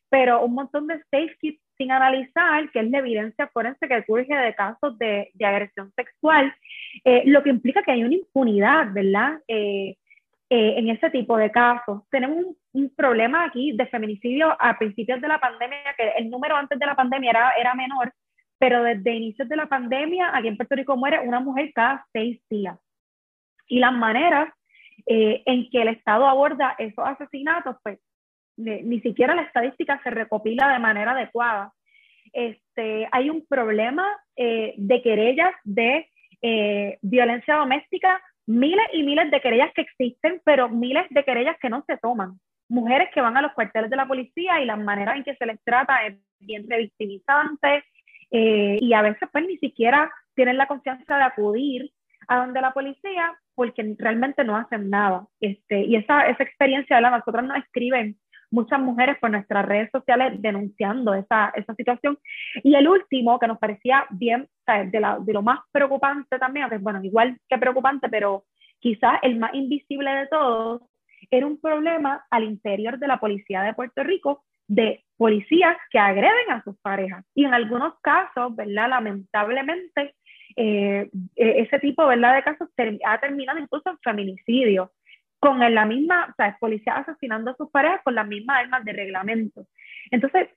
pero 0.10 0.44
un 0.44 0.54
montón 0.54 0.88
de 0.88 0.98
safe 1.12 1.36
kits 1.40 1.62
sin 1.78 1.92
analizar, 1.92 2.70
que 2.72 2.80
es 2.80 2.90
la 2.92 2.98
evidencia 2.98 3.48
forense 3.48 3.88
que 3.88 4.04
surge 4.04 4.36
de 4.36 4.54
casos 4.54 4.98
de, 5.00 5.32
de 5.34 5.46
agresión 5.46 5.94
sexual, 5.96 6.54
eh, 7.06 7.24
lo 7.26 7.42
que 7.42 7.50
implica 7.50 7.82
que 7.84 7.92
hay 7.92 8.04
una 8.04 8.16
impunidad, 8.16 8.92
¿verdad? 8.92 9.40
Eh, 9.48 9.96
eh, 10.52 10.74
en 10.78 10.90
ese 10.90 11.12
tipo 11.12 11.38
de 11.38 11.52
casos. 11.52 12.02
Tenemos 12.10 12.56
un, 12.74 12.90
problema 12.96 13.46
aquí 13.46 13.72
de 13.74 13.86
feminicidio 13.86 14.58
a 14.60 14.78
principios 14.80 15.22
de 15.22 15.28
la 15.28 15.40
pandemia, 15.40 15.94
que 15.96 16.10
el 16.18 16.30
número 16.30 16.56
antes 16.56 16.78
de 16.80 16.86
la 16.86 16.96
pandemia 16.96 17.30
era, 17.30 17.52
era 17.52 17.76
menor, 17.76 18.12
pero 18.60 18.84
desde 18.84 19.16
inicios 19.16 19.50
de 19.50 19.56
la 19.56 19.68
pandemia, 19.68 20.32
aquí 20.36 20.48
en 20.48 20.58
Puerto 20.58 20.76
Rico 20.76 20.96
muere 20.98 21.20
una 21.22 21.40
mujer 21.40 21.72
cada 21.74 22.06
seis 22.14 22.40
días. 22.50 22.78
Y 23.68 23.80
las 23.80 23.94
maneras 23.94 24.54
eh, 25.08 25.42
en 25.46 25.70
que 25.70 25.82
el 25.82 25.88
Estado 25.88 26.28
aborda 26.28 26.76
esos 26.78 27.06
asesinatos, 27.06 27.78
pues 27.84 28.00
ni 28.58 29.00
siquiera 29.00 29.34
la 29.34 29.44
estadística 29.44 30.02
se 30.04 30.10
recopila 30.10 30.74
de 30.74 30.80
manera 30.80 31.12
adecuada. 31.12 31.74
Este, 32.34 33.08
hay 33.12 33.30
un 33.30 33.46
problema 33.48 34.06
eh, 34.36 34.74
de 34.78 35.02
querellas 35.02 35.54
de 35.64 36.08
violencia 37.02 37.56
doméstica 37.56 38.22
miles 38.50 38.88
y 38.94 39.04
miles 39.04 39.30
de 39.30 39.42
querellas 39.42 39.72
que 39.76 39.82
existen, 39.82 40.42
pero 40.44 40.70
miles 40.70 41.06
de 41.12 41.24
querellas 41.24 41.56
que 41.62 41.70
no 41.70 41.84
se 41.86 41.98
toman. 41.98 42.40
Mujeres 42.68 43.10
que 43.14 43.22
van 43.22 43.38
a 43.38 43.44
los 43.44 43.54
cuarteles 43.54 43.92
de 43.92 43.96
la 43.96 44.08
policía 44.08 44.60
y 44.60 44.66
la 44.66 44.76
manera 44.76 45.16
en 45.16 45.24
que 45.24 45.36
se 45.36 45.46
les 45.46 45.64
trata 45.64 46.08
es 46.08 46.18
bien 46.40 46.68
revictimizante 46.68 47.84
eh, 48.32 48.78
y 48.80 48.94
a 48.94 49.02
veces 49.02 49.28
pues 49.32 49.46
ni 49.46 49.58
siquiera 49.58 50.12
tienen 50.36 50.58
la 50.58 50.68
confianza 50.68 51.18
de 51.18 51.24
acudir 51.24 51.92
a 52.28 52.38
donde 52.38 52.62
la 52.62 52.74
policía 52.74 53.38
porque 53.56 53.96
realmente 53.98 54.44
no 54.44 54.56
hacen 54.56 54.90
nada. 54.90 55.28
Este, 55.42 55.82
y 55.82 55.96
esa, 55.96 56.28
esa 56.28 56.44
experiencia, 56.44 57.02
la 57.02 57.10
nosotros 57.10 57.44
nos 57.44 57.58
escriben 57.58 58.18
muchas 58.52 58.80
mujeres 58.80 59.18
por 59.20 59.32
nuestras 59.32 59.66
redes 59.66 59.90
sociales 59.92 60.42
denunciando 60.42 61.14
esa, 61.14 61.52
esa 61.56 61.74
situación. 61.76 62.18
Y 62.64 62.76
el 62.76 62.88
último, 62.88 63.40
que 63.40 63.48
nos 63.48 63.60
parecía 63.60 64.06
bien, 64.12 64.48
de, 64.92 65.00
la, 65.00 65.20
de, 65.20 65.34
lo 65.34 65.42
más 65.42 65.60
preocupante 65.72 66.38
también, 66.40 66.68
bueno, 66.82 67.04
igual 67.04 67.38
que 67.48 67.58
preocupante, 67.58 68.08
pero 68.10 68.46
quizás 68.80 69.20
el 69.24 69.38
más 69.38 69.54
invisible 69.54 70.12
de 70.12 70.28
todos, 70.28 70.82
era 71.32 71.46
un 71.46 71.60
problema 71.60 72.26
al 72.30 72.44
interior 72.44 72.98
de 72.98 73.08
la 73.08 73.20
policía 73.20 73.62
de 73.62 73.74
Puerto 73.74 74.04
Rico 74.04 74.44
de 74.68 75.04
policías 75.20 75.76
que 75.92 76.00
agreden 76.00 76.50
a 76.50 76.64
sus 76.64 76.80
parejas. 76.80 77.26
Y 77.36 77.44
en 77.44 77.54
algunos 77.54 77.94
casos, 78.00 78.56
¿verdad? 78.56 78.88
Lamentablemente, 78.90 80.16
eh, 80.56 81.10
e, 81.36 81.62
ese 81.62 81.78
tipo, 81.80 82.08
¿verdad? 82.08 82.36
De 82.36 82.44
casos 82.44 82.70
ha 83.06 83.20
terminado 83.20 83.60
incluso 83.60 83.90
en 83.90 84.00
feminicidio 84.00 84.94
con 85.40 85.60
la 85.60 85.86
misma, 85.86 86.28
o 86.32 86.34
sea, 86.38 86.58
policía 86.58 86.94
asesinando 86.94 87.52
a 87.52 87.58
sus 87.58 87.70
parejas 87.70 88.00
con 88.06 88.16
las 88.16 88.28
mismas 88.28 88.60
armas 88.60 88.86
de 88.86 88.94
reglamento. 88.94 89.66
Entonces, 90.10 90.48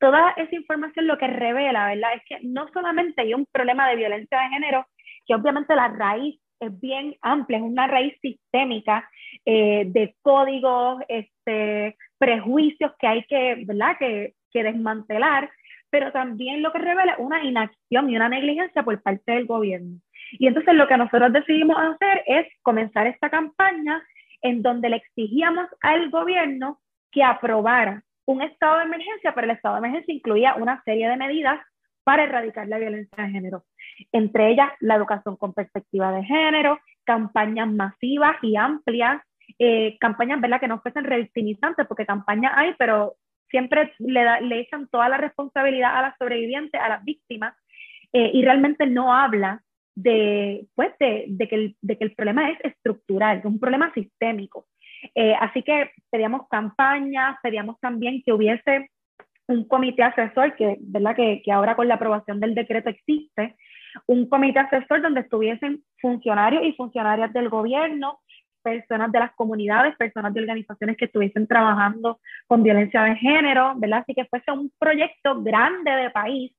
toda 0.00 0.30
esa 0.38 0.54
información 0.56 1.06
lo 1.06 1.18
que 1.18 1.26
revela, 1.26 1.88
¿verdad? 1.88 2.14
Es 2.14 2.22
que 2.26 2.38
no 2.46 2.68
solamente 2.72 3.20
hay 3.20 3.34
un 3.34 3.44
problema 3.52 3.90
de 3.90 3.96
violencia 3.96 4.40
de 4.40 4.48
género, 4.48 4.86
que 5.26 5.34
obviamente 5.34 5.76
la 5.76 5.88
raíz 5.88 6.40
es 6.60 6.80
bien 6.80 7.14
amplia, 7.20 7.58
es 7.58 7.64
una 7.64 7.86
raíz 7.88 8.14
sistémica 8.22 9.08
eh, 9.44 9.84
de 9.86 10.14
códigos, 10.22 11.02
este, 11.08 11.96
prejuicios 12.22 12.92
que 13.00 13.06
hay 13.08 13.24
que, 13.24 13.64
¿verdad? 13.66 13.96
Que, 13.98 14.34
que 14.52 14.62
desmantelar, 14.62 15.50
pero 15.90 16.12
también 16.12 16.62
lo 16.62 16.70
que 16.70 16.78
revela 16.78 17.16
una 17.18 17.42
inacción 17.42 18.08
y 18.08 18.14
una 18.14 18.28
negligencia 18.28 18.84
por 18.84 19.02
parte 19.02 19.32
del 19.32 19.46
gobierno. 19.46 19.98
Y 20.30 20.46
entonces 20.46 20.72
lo 20.74 20.86
que 20.86 20.96
nosotros 20.96 21.32
decidimos 21.32 21.76
hacer 21.76 22.22
es 22.26 22.46
comenzar 22.62 23.08
esta 23.08 23.28
campaña 23.28 24.00
en 24.40 24.62
donde 24.62 24.88
le 24.88 24.96
exigíamos 24.98 25.66
al 25.80 26.10
gobierno 26.10 26.78
que 27.10 27.24
aprobara 27.24 28.04
un 28.24 28.40
estado 28.40 28.78
de 28.78 28.84
emergencia, 28.84 29.34
pero 29.34 29.46
el 29.46 29.56
estado 29.56 29.74
de 29.74 29.80
emergencia 29.80 30.14
incluía 30.14 30.54
una 30.54 30.80
serie 30.84 31.08
de 31.08 31.16
medidas 31.16 31.58
para 32.04 32.22
erradicar 32.22 32.68
la 32.68 32.78
violencia 32.78 33.24
de 33.24 33.30
género, 33.30 33.64
entre 34.12 34.52
ellas 34.52 34.70
la 34.78 34.94
educación 34.94 35.36
con 35.36 35.54
perspectiva 35.54 36.12
de 36.12 36.22
género, 36.22 36.78
campañas 37.02 37.68
masivas 37.68 38.36
y 38.42 38.54
amplias, 38.54 39.20
eh, 39.58 39.96
campañas 39.98 40.40
¿verdad? 40.40 40.60
que 40.60 40.68
no 40.68 40.80
fuesen 40.80 41.04
revictimizantes, 41.04 41.86
porque 41.86 42.06
campañas 42.06 42.52
hay, 42.56 42.74
pero 42.78 43.14
siempre 43.50 43.92
le, 43.98 44.40
le 44.40 44.60
echan 44.60 44.88
toda 44.88 45.08
la 45.08 45.18
responsabilidad 45.18 45.96
a 45.96 46.02
las 46.02 46.18
sobrevivientes, 46.18 46.80
a 46.80 46.88
las 46.88 47.04
víctimas, 47.04 47.54
eh, 48.12 48.30
y 48.34 48.42
realmente 48.42 48.86
no 48.86 49.14
habla 49.14 49.62
de, 49.94 50.66
pues, 50.74 50.90
de, 50.98 51.26
de, 51.28 51.48
que 51.48 51.54
el, 51.54 51.76
de, 51.80 51.98
que 51.98 52.04
el, 52.04 52.14
problema 52.14 52.50
es 52.50 52.58
estructural, 52.62 53.38
es 53.38 53.44
un 53.44 53.58
problema 53.58 53.92
sistémico. 53.94 54.66
Eh, 55.14 55.34
así 55.40 55.62
que 55.62 55.90
pedíamos 56.10 56.48
campañas, 56.48 57.36
pedíamos 57.42 57.78
también 57.80 58.22
que 58.24 58.32
hubiese 58.32 58.90
un 59.48 59.66
comité 59.66 60.02
asesor, 60.02 60.54
que, 60.56 60.76
¿verdad? 60.80 61.16
Que, 61.16 61.42
que 61.44 61.52
ahora 61.52 61.74
con 61.74 61.88
la 61.88 61.94
aprobación 61.94 62.40
del 62.40 62.54
decreto 62.54 62.90
existe, 62.90 63.56
un 64.06 64.28
comité 64.28 64.60
asesor 64.60 65.02
donde 65.02 65.20
estuviesen 65.20 65.82
funcionarios 66.00 66.64
y 66.64 66.72
funcionarias 66.72 67.32
del 67.32 67.48
gobierno, 67.48 68.20
personas 68.62 69.12
de 69.12 69.18
las 69.18 69.32
comunidades, 69.32 69.96
personas 69.96 70.32
de 70.32 70.40
organizaciones 70.40 70.96
que 70.96 71.06
estuviesen 71.06 71.46
trabajando 71.46 72.20
con 72.46 72.62
violencia 72.62 73.02
de 73.02 73.16
género, 73.16 73.74
¿verdad? 73.76 74.00
Así 74.00 74.14
que 74.14 74.24
fuese 74.26 74.50
un 74.52 74.72
proyecto 74.78 75.42
grande 75.42 75.90
de 75.90 76.10
país 76.10 76.52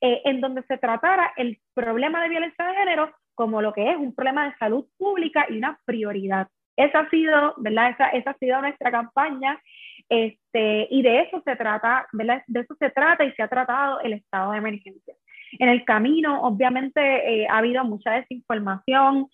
eh, 0.00 0.22
en 0.24 0.40
donde 0.40 0.62
se 0.62 0.78
tratara 0.78 1.32
el 1.36 1.58
problema 1.74 2.22
de 2.22 2.30
violencia 2.30 2.64
de 2.64 2.74
género 2.74 3.10
como 3.34 3.62
lo 3.62 3.72
que 3.72 3.90
es 3.90 3.96
un 3.96 4.14
problema 4.14 4.46
de 4.46 4.56
salud 4.56 4.86
pública 4.98 5.46
y 5.48 5.58
una 5.58 5.78
prioridad. 5.84 6.48
Esa 6.76 7.00
ha 7.00 7.10
sido, 7.10 7.54
¿verdad? 7.58 7.90
Esa, 7.90 8.08
esa 8.10 8.30
ha 8.30 8.38
sido 8.38 8.60
nuestra 8.60 8.90
campaña 8.90 9.60
este, 10.08 10.88
y 10.90 11.02
de 11.02 11.20
eso 11.20 11.40
se 11.44 11.56
trata, 11.56 12.06
¿verdad? 12.12 12.42
De 12.46 12.60
eso 12.60 12.74
se 12.78 12.90
trata 12.90 13.24
y 13.24 13.32
se 13.32 13.42
ha 13.42 13.48
tratado 13.48 14.00
el 14.00 14.14
estado 14.14 14.52
de 14.52 14.58
emergencia. 14.58 15.14
En 15.58 15.68
el 15.68 15.84
camino, 15.84 16.42
obviamente, 16.42 17.00
eh, 17.00 17.46
ha 17.48 17.58
habido 17.58 17.84
mucha 17.84 18.12
desinformación. 18.12 19.28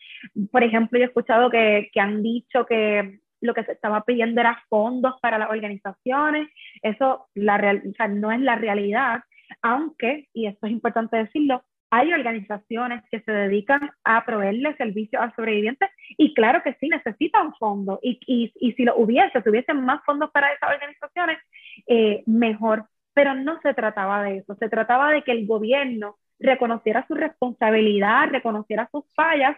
Por 0.50 0.64
ejemplo, 0.64 0.98
yo 0.98 1.04
he 1.04 1.08
escuchado 1.08 1.50
que, 1.50 1.90
que 1.92 2.00
han 2.00 2.22
dicho 2.22 2.66
que 2.66 3.20
lo 3.40 3.54
que 3.54 3.64
se 3.64 3.72
estaba 3.72 4.02
pidiendo 4.04 4.40
era 4.40 4.62
fondos 4.68 5.14
para 5.20 5.38
las 5.38 5.50
organizaciones. 5.50 6.48
Eso 6.82 7.28
la 7.34 7.58
real, 7.58 7.82
o 7.88 7.92
sea, 7.92 8.08
no 8.08 8.32
es 8.32 8.40
la 8.40 8.56
realidad 8.56 9.20
aunque, 9.62 10.28
y 10.32 10.46
esto 10.46 10.66
es 10.66 10.72
importante 10.72 11.16
decirlo, 11.16 11.64
hay 11.90 12.12
organizaciones 12.12 13.02
que 13.10 13.20
se 13.20 13.30
dedican 13.30 13.90
a 14.02 14.24
proveerle 14.24 14.76
servicios 14.76 15.22
a 15.22 15.34
sobrevivientes 15.36 15.88
y 16.18 16.34
claro 16.34 16.62
que 16.62 16.74
sí 16.80 16.88
necesitan 16.88 17.54
fondos 17.54 18.00
y, 18.02 18.18
y, 18.26 18.52
y 18.56 18.72
si 18.72 18.84
lo 18.84 18.96
hubiese, 18.96 19.40
si 19.40 19.48
hubiesen 19.48 19.84
más 19.84 20.04
fondos 20.04 20.30
para 20.32 20.52
esas 20.52 20.70
organizaciones, 20.70 21.38
eh, 21.86 22.22
mejor. 22.26 22.86
Pero 23.16 23.34
no 23.34 23.58
se 23.62 23.72
trataba 23.72 24.22
de 24.22 24.38
eso, 24.38 24.56
se 24.56 24.68
trataba 24.68 25.10
de 25.10 25.22
que 25.22 25.32
el 25.32 25.46
gobierno 25.46 26.18
reconociera 26.38 27.06
su 27.08 27.14
responsabilidad, 27.14 28.28
reconociera 28.28 28.90
sus 28.92 29.04
fallas 29.14 29.56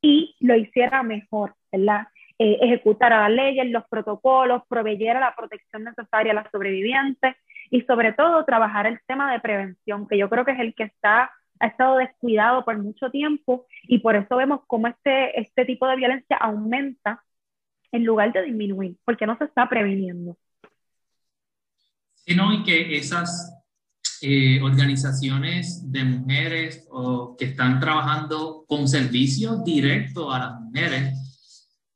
y 0.00 0.34
lo 0.40 0.56
hiciera 0.56 1.02
mejor, 1.02 1.54
¿verdad? 1.70 2.06
Eh, 2.38 2.56
ejecutara 2.62 3.28
las 3.28 3.32
leyes, 3.32 3.70
los 3.70 3.84
protocolos, 3.88 4.62
proveyera 4.66 5.20
la 5.20 5.34
protección 5.36 5.84
necesaria 5.84 6.32
a 6.32 6.36
las 6.36 6.50
sobrevivientes 6.50 7.36
y 7.70 7.82
sobre 7.82 8.14
todo 8.14 8.46
trabajar 8.46 8.86
el 8.86 8.98
tema 9.06 9.30
de 9.30 9.40
prevención, 9.40 10.08
que 10.08 10.16
yo 10.16 10.30
creo 10.30 10.46
que 10.46 10.52
es 10.52 10.60
el 10.60 10.74
que 10.74 10.84
está, 10.84 11.30
ha 11.60 11.66
estado 11.66 11.96
descuidado 11.98 12.64
por 12.64 12.78
mucho 12.78 13.10
tiempo 13.10 13.66
y 13.82 13.98
por 13.98 14.16
eso 14.16 14.36
vemos 14.36 14.60
cómo 14.66 14.86
este, 14.86 15.38
este 15.38 15.66
tipo 15.66 15.86
de 15.86 15.96
violencia 15.96 16.38
aumenta 16.38 17.22
en 17.92 18.04
lugar 18.04 18.32
de 18.32 18.42
disminuir, 18.44 18.96
porque 19.04 19.26
no 19.26 19.36
se 19.38 19.44
está 19.44 19.68
previniendo. 19.68 20.38
Sí, 22.26 22.34
no, 22.34 22.52
y 22.52 22.64
que 22.64 22.96
esas, 22.96 23.56
eh, 24.22 24.60
organizaciones 24.62 25.92
de 25.92 26.02
mujeres 26.04 26.86
o 26.90 27.36
que 27.36 27.44
están 27.44 27.78
trabajando 27.78 28.64
con 28.66 28.88
servicios 28.88 29.62
directos 29.62 30.34
a 30.34 30.38
las 30.38 30.60
mujeres, 30.60 31.14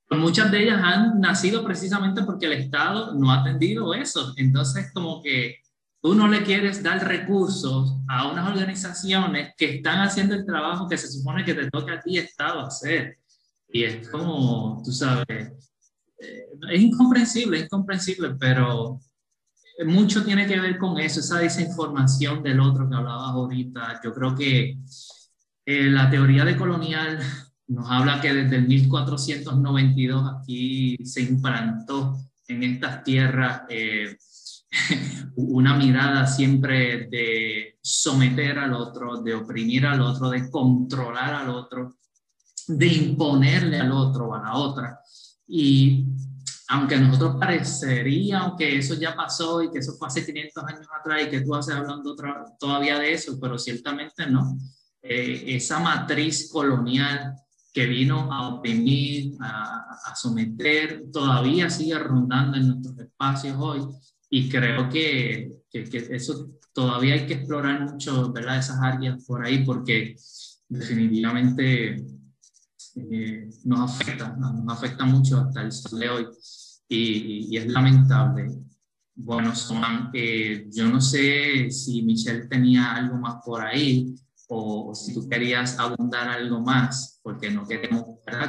pues 0.07 0.21
muchas 0.21 0.51
de 0.51 0.65
ellas 0.65 0.81
han 0.83 1.19
nacido 1.19 1.65
precisamente 1.65 2.23
porque 2.23 2.45
el 2.47 2.53
Estado 2.53 3.15
no 3.15 3.31
ha 3.33 3.41
atendido 3.41 3.95
eso. 3.95 4.35
Entonces, 4.37 4.93
como 4.93 5.23
que 5.23 5.57
tú 6.03 6.15
no 6.15 6.29
le 6.29 6.43
quieres 6.43 6.83
dar 6.83 7.07
recursos 7.07 7.97
a 8.07 8.31
unas 8.31 8.49
organizaciones 8.51 9.55
que 9.57 9.77
están 9.77 10.01
haciendo 10.01 10.35
el 10.35 10.45
trabajo 10.45 10.89
que 10.89 10.99
se 10.99 11.11
supone 11.11 11.45
que 11.45 11.55
te 11.55 11.71
toca 11.71 11.95
a 11.95 12.01
ti, 12.01 12.19
Estado, 12.19 12.61
hacer. 12.61 13.19
Y 13.73 13.85
es 13.85 14.09
como, 14.09 14.83
tú 14.85 14.93
sabes, 14.93 15.27
eh, 16.19 16.47
es 16.71 16.81
incomprensible, 16.83 17.59
es 17.59 17.65
incomprensible, 17.65 18.35
pero 18.39 19.01
mucho 19.87 20.25
tiene 20.25 20.47
que 20.47 20.61
ver 20.61 20.79
con 20.79 20.99
eso, 20.99 21.21
esa 21.21 21.39
desinformación 21.39 22.43
del 22.43 22.61
otro 22.61 22.89
que 22.89 22.97
hablabas 22.97 23.31
ahorita. 23.31 24.01
Yo 24.05 24.13
creo 24.13 24.35
que 24.35 24.79
eh, 25.67 25.85
la 25.91 26.11
teoría 26.11 26.45
de 26.45 26.57
colonial 26.57 27.19
nos 27.69 27.91
habla 27.91 28.21
que 28.21 28.35
desde 28.35 28.57
el 28.57 28.67
1492 28.67 30.33
aquí 30.41 30.97
se 31.05 31.23
implantó 31.23 32.19
en 32.49 32.63
estas 32.65 33.05
tierras 33.05 33.63
eh, 33.69 34.17
una 35.37 35.77
mirada 35.77 36.27
siempre 36.27 37.09
de 37.09 37.79
someter 37.83 38.59
al 38.59 38.75
otro, 38.75 39.23
de 39.23 39.35
oprimir 39.35 39.87
al 39.87 40.01
otro, 40.01 40.31
de 40.31 40.51
controlar 40.51 41.35
al 41.35 41.51
otro, 41.51 41.97
de 42.67 42.87
imponerle 42.87 43.79
al 43.79 43.93
otro 43.93 44.29
o 44.29 44.35
a 44.35 44.43
la 44.43 44.55
otra. 44.55 45.01
Y 45.47 46.07
aunque 46.73 46.95
a 46.95 47.01
nosotros 47.01 47.35
parecería 47.41 48.55
que 48.57 48.79
eso 48.79 48.95
ya 48.95 49.17
pasó 49.17 49.61
y 49.61 49.73
que 49.73 49.81
eso 49.81 49.97
fue 49.99 50.07
hace 50.07 50.25
500 50.25 50.65
años 50.65 50.87
atrás 51.01 51.23
y 51.25 51.29
que 51.29 51.41
tú 51.41 51.53
haces 51.53 51.75
hablando 51.75 52.15
todavía 52.61 52.97
de 52.97 53.13
eso, 53.13 53.39
pero 53.41 53.59
ciertamente 53.59 54.25
no. 54.29 54.57
Eh, 55.03 55.57
esa 55.57 55.81
matriz 55.81 56.49
colonial 56.49 57.35
que 57.73 57.87
vino 57.87 58.33
a 58.33 58.55
oprimir, 58.55 59.33
a, 59.41 60.15
someter, 60.15 61.07
todavía 61.13 61.69
sigue 61.69 61.99
rondando 61.99 62.57
en 62.57 62.69
nuestros 62.69 62.99
espacios 63.01 63.57
hoy 63.59 63.81
y 64.29 64.49
creo 64.49 64.89
que, 64.89 65.51
que, 65.73 66.09
eso 66.11 66.51
todavía 66.73 67.15
hay 67.15 67.27
que 67.27 67.35
explorar 67.35 67.81
mucho, 67.81 68.31
¿verdad? 68.33 68.59
Esas 68.59 68.81
áreas 68.81 69.25
por 69.25 69.45
ahí 69.45 69.65
porque 69.65 70.15
definitivamente 70.69 72.05
eh, 72.97 73.49
nos 73.65 73.91
afecta, 73.91 74.37
nos 74.37 74.77
afecta 74.77 75.05
mucho 75.05 75.39
hasta 75.39 75.63
el 75.63 75.73
sol 75.73 76.01
de 76.01 76.11
hoy. 76.11 76.27
Y, 76.89 77.57
es 77.57 77.67
lamentable. 77.69 78.51
Bueno, 79.15 79.55
Soman, 79.55 80.11
eh, 80.13 80.69
yo 80.73 80.89
no 80.89 81.01
sé 81.01 81.71
si 81.71 82.03
Michelle 82.03 82.47
tenía 82.49 82.95
algo 82.95 83.17
más 83.17 83.37
por 83.45 83.63
ahí 83.63 84.15
o, 84.49 84.93
si 84.95 85.15
tú 85.15 85.29
querías 85.29 85.79
abundar 85.79 86.29
algo 86.29 86.61
más, 86.61 87.21
porque 87.23 87.51
no 87.51 87.67
queremos 87.67 88.05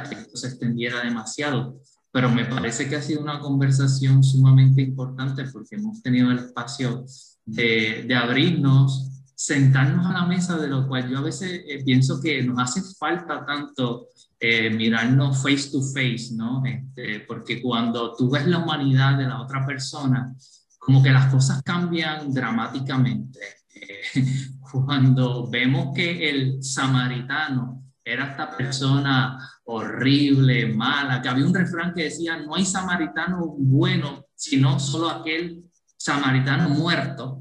que 0.08 0.14
esto 0.14 0.36
se 0.36 0.48
extendiera 0.48 1.02
demasiado, 1.02 1.80
pero 2.10 2.30
me 2.30 2.44
parece 2.44 2.88
que 2.88 2.96
ha 2.96 3.02
sido 3.02 3.22
una 3.22 3.38
conversación 3.40 4.22
sumamente 4.22 4.82
importante 4.82 5.44
porque 5.52 5.76
hemos 5.76 6.02
tenido 6.02 6.30
el 6.30 6.38
espacio 6.38 7.04
de, 7.44 8.04
de 8.06 8.14
abrirnos, 8.14 9.21
sentarnos 9.44 10.06
a 10.06 10.12
la 10.12 10.24
mesa, 10.24 10.56
de 10.56 10.68
lo 10.68 10.86
cual 10.86 11.10
yo 11.10 11.18
a 11.18 11.22
veces 11.22 11.64
eh, 11.66 11.82
pienso 11.84 12.20
que 12.20 12.44
nos 12.44 12.60
hace 12.60 12.80
falta 12.96 13.44
tanto 13.44 14.06
eh, 14.38 14.70
mirarnos 14.70 15.42
face 15.42 15.68
to 15.72 15.82
face, 15.82 16.28
¿no? 16.32 16.62
Este, 16.64 17.24
porque 17.26 17.60
cuando 17.60 18.14
tú 18.14 18.30
ves 18.30 18.46
la 18.46 18.58
humanidad 18.58 19.18
de 19.18 19.26
la 19.26 19.40
otra 19.40 19.66
persona, 19.66 20.32
como 20.78 21.02
que 21.02 21.10
las 21.10 21.26
cosas 21.26 21.60
cambian 21.64 22.32
dramáticamente. 22.32 23.40
Eh, 23.74 24.24
cuando 24.60 25.50
vemos 25.50 25.92
que 25.92 26.30
el 26.30 26.62
samaritano 26.62 27.82
era 28.04 28.30
esta 28.30 28.56
persona 28.56 29.36
horrible, 29.64 30.72
mala, 30.72 31.20
que 31.20 31.28
había 31.28 31.46
un 31.46 31.54
refrán 31.54 31.92
que 31.94 32.04
decía, 32.04 32.36
no 32.36 32.54
hay 32.54 32.64
samaritano 32.64 33.56
bueno, 33.58 34.26
sino 34.36 34.78
solo 34.78 35.10
aquel 35.10 35.64
samaritano 35.96 36.68
muerto. 36.68 37.40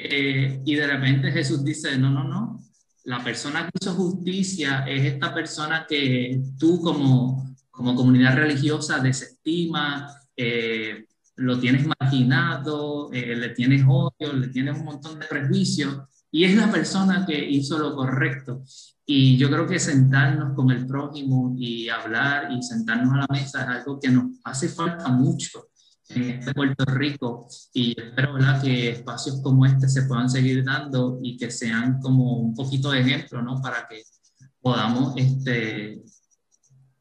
Eh, 0.00 0.62
y 0.64 0.74
de 0.76 0.86
repente 0.86 1.32
Jesús 1.32 1.64
dice, 1.64 1.98
no, 1.98 2.08
no, 2.08 2.22
no, 2.22 2.62
la 3.02 3.24
persona 3.24 3.64
que 3.64 3.78
hizo 3.80 3.94
justicia 3.94 4.84
es 4.86 5.12
esta 5.12 5.34
persona 5.34 5.86
que 5.88 6.40
tú 6.56 6.80
como, 6.80 7.56
como 7.68 7.96
comunidad 7.96 8.36
religiosa 8.36 9.00
desestima, 9.00 10.08
eh, 10.36 11.04
lo 11.34 11.58
tienes 11.58 11.84
marginado, 11.84 13.10
eh, 13.12 13.34
le 13.34 13.48
tienes 13.50 13.84
odio, 13.88 14.32
le 14.34 14.48
tienes 14.48 14.78
un 14.78 14.84
montón 14.84 15.18
de 15.18 15.26
prejuicios, 15.26 16.00
y 16.30 16.44
es 16.44 16.54
la 16.54 16.70
persona 16.70 17.26
que 17.26 17.36
hizo 17.50 17.76
lo 17.78 17.96
correcto. 17.96 18.62
Y 19.04 19.36
yo 19.36 19.50
creo 19.50 19.66
que 19.66 19.80
sentarnos 19.80 20.54
con 20.54 20.70
el 20.70 20.86
prójimo 20.86 21.54
y 21.56 21.88
hablar 21.88 22.52
y 22.52 22.62
sentarnos 22.62 23.14
a 23.14 23.16
la 23.18 23.26
mesa 23.30 23.62
es 23.62 23.68
algo 23.68 23.98
que 23.98 24.10
nos 24.10 24.26
hace 24.44 24.68
falta 24.68 25.08
mucho 25.08 25.67
en 26.10 26.40
Puerto 26.54 26.84
Rico 26.86 27.48
y 27.72 27.98
espero 28.00 28.34
¿verdad? 28.34 28.62
que 28.62 28.90
espacios 28.90 29.40
como 29.42 29.66
este 29.66 29.88
se 29.88 30.02
puedan 30.02 30.30
seguir 30.30 30.64
dando 30.64 31.18
y 31.22 31.36
que 31.36 31.50
sean 31.50 32.00
como 32.00 32.38
un 32.38 32.54
poquito 32.54 32.90
de 32.90 33.00
ejemplo, 33.00 33.42
¿no? 33.42 33.60
Para 33.60 33.86
que 33.88 34.02
podamos, 34.60 35.14
este, 35.16 36.02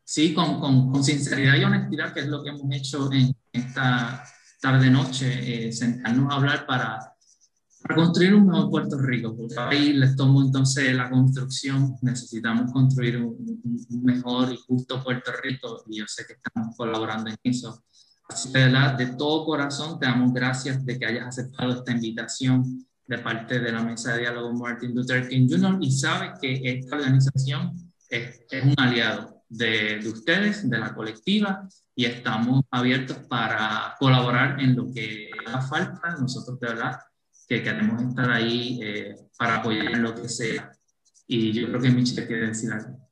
sí, 0.03 0.33
con, 0.33 0.59
con, 0.59 0.91
con 0.91 1.03
sinceridad 1.03 1.55
y 1.55 1.63
honestidad, 1.63 2.13
que 2.13 2.21
es 2.21 2.27
lo 2.27 2.43
que 2.43 2.49
hemos 2.49 2.73
hecho 2.75 3.11
en 3.11 3.35
esta 3.51 4.23
tarde-noche, 4.61 5.67
eh, 5.67 5.71
sentarnos 5.71 6.31
a 6.31 6.35
hablar 6.35 6.65
para, 6.67 6.99
para 7.81 7.95
construir 7.95 8.35
un 8.35 8.47
nuevo 8.47 8.69
Puerto 8.69 8.97
Rico, 8.97 9.35
porque 9.37 9.55
ahí 9.57 9.93
les 9.93 10.15
tomo 10.15 10.41
entonces 10.41 10.93
la 10.93 11.09
construcción, 11.09 11.95
necesitamos 12.01 12.71
construir 12.73 13.17
un, 13.17 13.61
un 13.89 14.03
mejor 14.03 14.51
y 14.51 14.57
justo 14.57 15.01
Puerto 15.01 15.31
Rico 15.41 15.83
y 15.87 15.99
yo 15.99 16.05
sé 16.07 16.25
que 16.25 16.33
estamos 16.33 16.75
colaborando 16.75 17.29
en 17.29 17.37
eso 17.43 17.83
Que 18.53 18.59
de 18.59 19.05
todo 19.17 19.45
corazón 19.45 19.99
te 19.99 20.05
damos 20.05 20.33
gracias 20.33 20.85
de 20.85 20.99
que 20.99 21.05
hayas 21.05 21.27
aceptado 21.27 21.71
esta 21.71 21.91
invitación 21.91 22.85
de 23.07 23.17
parte 23.19 23.59
de 23.59 23.71
la 23.71 23.81
Mesa 23.81 24.13
de 24.13 24.19
Diálogo 24.19 24.53
Martin 24.53 24.93
Luther 24.93 25.29
King 25.29 25.47
Jr. 25.49 25.77
y 25.79 25.91
sabes 25.91 26.31
que 26.41 26.59
esta 26.63 26.97
organización 26.97 27.71
es, 28.09 28.41
es 28.51 28.63
un 28.65 28.75
aliado 28.77 29.43
de, 29.47 29.99
de, 29.99 30.09
ustedes, 30.09 30.69
de 30.69 30.77
la 30.77 30.93
colectiva, 30.93 31.67
y 31.95 32.05
estamos 32.05 32.63
abiertos 32.69 33.17
para 33.29 33.95
colaborar 33.97 34.59
en 34.59 34.75
lo 34.75 34.91
que 34.91 35.31
haga 35.47 35.61
falta. 35.61 36.15
Nosotros 36.19 36.59
de 36.59 36.67
verdad 36.67 36.99
que 37.47 37.63
queremos 37.63 38.03
estar 38.03 38.29
ahí 38.29 38.79
eh, 38.83 39.15
para 39.37 39.57
apoyar 39.57 39.93
en 39.93 40.03
lo 40.03 40.13
que 40.13 40.27
sea. 40.27 40.71
Y 41.25 41.53
yo 41.53 41.67
creo 41.69 41.81
que 41.81 41.89
Michelle 41.89 42.27
quiere 42.27 42.47
decir 42.47 42.71
algo. 42.71 43.06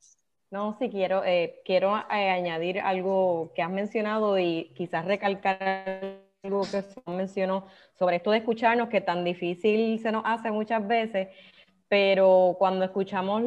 No, 0.52 0.78
sí 0.80 0.90
quiero, 0.90 1.24
eh, 1.26 1.62
quiero 1.66 1.98
eh, 1.98 2.30
añadir 2.30 2.80
algo 2.80 3.52
que 3.56 3.62
has 3.62 3.70
mencionado 3.70 4.38
y 4.40 4.72
quizás 4.76 5.06
recalcar 5.06 6.22
algo 6.44 6.62
que 6.62 6.82
se 6.82 7.02
mencionó 7.08 7.66
sobre 7.98 8.18
esto 8.18 8.32
de 8.32 8.38
escucharnos, 8.38 8.90
que 8.90 9.02
tan 9.02 9.24
difícil 9.24 10.00
se 10.00 10.12
nos 10.12 10.24
hace 10.26 10.52
muchas 10.52 10.88
veces, 10.88 11.30
pero 11.88 12.56
cuando 12.60 12.86
escuchamos 12.86 13.42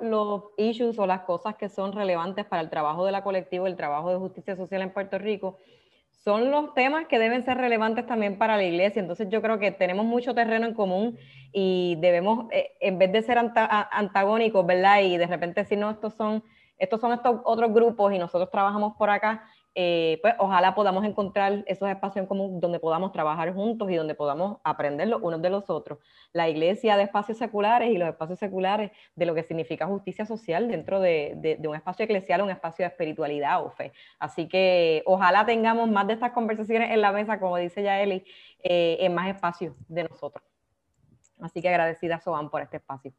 los 0.00 0.44
issues 0.56 0.98
o 0.98 1.06
las 1.06 1.20
cosas 1.20 1.56
que 1.56 1.68
son 1.68 1.92
relevantes 1.92 2.44
para 2.46 2.62
el 2.62 2.70
trabajo 2.70 3.04
de 3.04 3.12
la 3.12 3.22
colectiva, 3.22 3.68
el 3.68 3.76
trabajo 3.76 4.10
de 4.10 4.16
justicia 4.16 4.56
social 4.56 4.82
en 4.82 4.92
Puerto 4.92 5.18
Rico, 5.18 5.58
son 6.28 6.50
los 6.50 6.74
temas 6.74 7.06
que 7.06 7.18
deben 7.18 7.42
ser 7.42 7.56
relevantes 7.56 8.06
también 8.06 8.36
para 8.36 8.58
la 8.58 8.62
iglesia. 8.62 9.00
Entonces 9.00 9.30
yo 9.30 9.40
creo 9.40 9.58
que 9.58 9.70
tenemos 9.72 10.04
mucho 10.04 10.34
terreno 10.34 10.66
en 10.66 10.74
común 10.74 11.16
y 11.54 11.96
debemos, 12.02 12.52
eh, 12.52 12.72
en 12.80 12.98
vez 12.98 13.10
de 13.12 13.22
ser 13.22 13.38
antagónicos, 13.38 14.66
¿verdad? 14.66 15.00
Y 15.00 15.16
de 15.16 15.26
repente 15.26 15.62
decir, 15.62 15.78
no, 15.78 15.90
estos 15.90 16.12
son, 16.12 16.44
estos 16.76 17.00
son 17.00 17.14
estos 17.14 17.40
otros 17.44 17.72
grupos 17.72 18.12
y 18.12 18.18
nosotros 18.18 18.50
trabajamos 18.50 18.94
por 18.98 19.08
acá, 19.08 19.48
eh, 19.80 20.18
pues 20.22 20.34
ojalá 20.38 20.74
podamos 20.74 21.04
encontrar 21.04 21.62
esos 21.68 21.88
espacios 21.88 22.24
en 22.24 22.26
común 22.26 22.58
donde 22.58 22.80
podamos 22.80 23.12
trabajar 23.12 23.54
juntos 23.54 23.88
y 23.88 23.94
donde 23.94 24.16
podamos 24.16 24.58
aprender 24.64 25.06
los 25.06 25.22
unos 25.22 25.40
de 25.40 25.50
los 25.50 25.70
otros. 25.70 26.00
La 26.32 26.48
iglesia 26.48 26.96
de 26.96 27.04
espacios 27.04 27.38
seculares 27.38 27.88
y 27.92 27.96
los 27.96 28.08
espacios 28.08 28.40
seculares 28.40 28.90
de 29.14 29.24
lo 29.24 29.36
que 29.36 29.44
significa 29.44 29.86
justicia 29.86 30.26
social 30.26 30.66
dentro 30.66 30.98
de, 30.98 31.60
un 31.64 31.76
espacio 31.76 32.06
eclesial, 32.06 32.42
un 32.42 32.50
espacio 32.50 32.82
de 32.82 32.88
espiritualidad 32.88 33.64
o 33.64 33.70
fe. 33.70 33.92
Así 34.18 34.48
que 34.48 35.04
ojalá 35.06 35.46
tengamos 35.46 35.88
más 35.88 36.08
de 36.08 36.14
estas 36.14 36.32
conversaciones 36.32 36.90
en 36.90 37.00
la 37.00 37.12
mesa, 37.12 37.38
como 37.38 37.56
dice 37.56 37.80
ya 37.84 38.02
Eli, 38.02 38.24
eh, 38.64 38.96
en 38.98 39.14
más 39.14 39.28
espacios 39.28 39.76
de 39.86 40.02
nosotros. 40.02 40.42
Así 41.40 41.62
que 41.62 41.68
agradecida, 41.68 42.18
Soban, 42.18 42.50
por 42.50 42.62
este 42.62 42.78
espacio. 42.78 43.12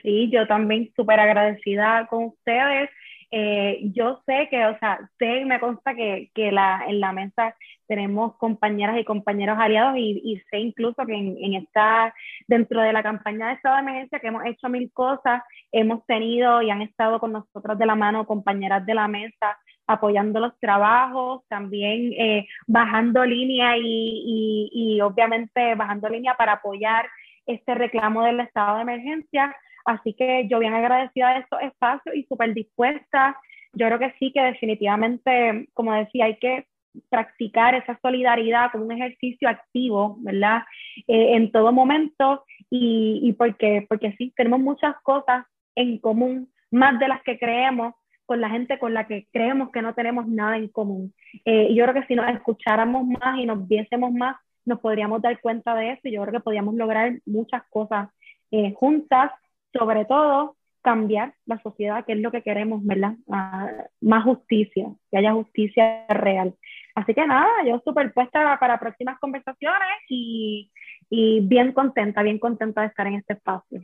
Sí, 0.00 0.30
yo 0.32 0.46
también 0.46 0.90
súper 0.96 1.20
agradecida 1.20 2.06
con 2.08 2.24
ustedes. 2.24 2.88
Eh, 3.34 3.80
yo 3.94 4.22
sé 4.26 4.48
que, 4.50 4.66
o 4.66 4.78
sea, 4.78 5.00
sé, 5.18 5.46
me 5.46 5.58
consta 5.58 5.94
que, 5.94 6.30
que 6.34 6.52
la, 6.52 6.84
en 6.86 7.00
la 7.00 7.12
mesa 7.12 7.56
tenemos 7.88 8.36
compañeras 8.36 8.98
y 8.98 9.04
compañeros 9.04 9.56
aliados 9.58 9.96
y, 9.96 10.38
sé 10.50 10.58
incluso 10.58 11.06
que 11.06 11.14
en, 11.14 11.38
en, 11.40 11.54
esta, 11.54 12.14
dentro 12.46 12.82
de 12.82 12.92
la 12.92 13.02
campaña 13.02 13.48
de 13.48 13.54
estado 13.54 13.76
de 13.76 13.82
emergencia 13.82 14.20
que 14.20 14.26
hemos 14.26 14.44
hecho 14.44 14.68
mil 14.68 14.92
cosas, 14.92 15.42
hemos 15.72 16.04
tenido 16.04 16.60
y 16.60 16.70
han 16.70 16.82
estado 16.82 17.18
con 17.20 17.32
nosotros 17.32 17.78
de 17.78 17.86
la 17.86 17.94
mano 17.94 18.26
compañeras 18.26 18.84
de 18.84 18.94
la 18.94 19.08
mesa 19.08 19.58
apoyando 19.86 20.38
los 20.38 20.58
trabajos, 20.58 21.42
también 21.48 22.12
eh, 22.18 22.46
bajando 22.66 23.24
línea 23.24 23.76
y, 23.78 23.82
y, 23.82 24.70
y 24.72 25.00
obviamente 25.00 25.74
bajando 25.74 26.08
línea 26.08 26.34
para 26.34 26.52
apoyar 26.54 27.08
este 27.46 27.74
reclamo 27.74 28.24
del 28.24 28.40
estado 28.40 28.76
de 28.76 28.82
emergencia. 28.82 29.56
Así 29.84 30.14
que 30.14 30.48
yo 30.48 30.58
bien 30.58 30.74
agradecida 30.74 31.34
de 31.34 31.40
estos 31.40 31.60
espacios 31.62 32.14
y 32.14 32.24
súper 32.24 32.54
dispuesta. 32.54 33.36
Yo 33.72 33.86
creo 33.86 33.98
que 33.98 34.14
sí, 34.18 34.32
que 34.32 34.42
definitivamente, 34.42 35.68
como 35.74 35.92
decía, 35.94 36.26
hay 36.26 36.36
que 36.36 36.66
practicar 37.08 37.74
esa 37.74 37.98
solidaridad 38.02 38.70
como 38.70 38.84
un 38.84 38.92
ejercicio 38.92 39.48
activo, 39.48 40.16
¿verdad? 40.20 40.62
Eh, 41.08 41.36
en 41.36 41.50
todo 41.50 41.72
momento 41.72 42.44
y, 42.70 43.20
y 43.22 43.32
porque, 43.32 43.86
porque 43.88 44.14
sí, 44.18 44.32
tenemos 44.36 44.60
muchas 44.60 44.94
cosas 45.02 45.46
en 45.74 45.98
común, 45.98 46.50
más 46.70 46.98
de 46.98 47.08
las 47.08 47.22
que 47.22 47.38
creemos, 47.38 47.94
con 48.26 48.40
la 48.40 48.50
gente 48.50 48.78
con 48.78 48.94
la 48.94 49.06
que 49.06 49.26
creemos 49.32 49.70
que 49.70 49.82
no 49.82 49.94
tenemos 49.94 50.26
nada 50.26 50.56
en 50.56 50.68
común. 50.68 51.12
Eh, 51.44 51.74
yo 51.74 51.84
creo 51.84 51.94
que 51.94 52.06
si 52.06 52.14
nos 52.14 52.30
escucháramos 52.30 53.06
más 53.06 53.38
y 53.38 53.46
nos 53.46 53.66
viésemos 53.66 54.12
más, 54.12 54.36
nos 54.64 54.80
podríamos 54.80 55.20
dar 55.20 55.40
cuenta 55.40 55.74
de 55.74 55.92
eso 55.92 56.00
y 56.04 56.12
yo 56.12 56.22
creo 56.22 56.32
que 56.32 56.40
podríamos 56.40 56.74
lograr 56.74 57.18
muchas 57.26 57.62
cosas 57.68 58.08
eh, 58.50 58.72
juntas, 58.74 59.32
sobre 59.72 60.04
todo 60.04 60.56
cambiar 60.82 61.34
la 61.46 61.60
sociedad, 61.62 62.04
que 62.04 62.12
es 62.12 62.18
lo 62.18 62.32
que 62.32 62.42
queremos, 62.42 62.84
¿verdad? 62.84 63.14
Ah, 63.30 63.70
más 64.00 64.24
justicia, 64.24 64.88
que 65.10 65.18
haya 65.18 65.32
justicia 65.32 66.06
real. 66.08 66.54
Así 66.94 67.14
que 67.14 67.26
nada, 67.26 67.48
yo 67.66 67.80
súper 67.84 68.12
puesta 68.12 68.58
para 68.58 68.78
próximas 68.78 69.18
conversaciones 69.20 69.98
y, 70.08 70.70
y 71.08 71.40
bien 71.40 71.72
contenta, 71.72 72.22
bien 72.22 72.38
contenta 72.38 72.82
de 72.82 72.88
estar 72.88 73.06
en 73.06 73.14
este 73.14 73.34
espacio. 73.34 73.80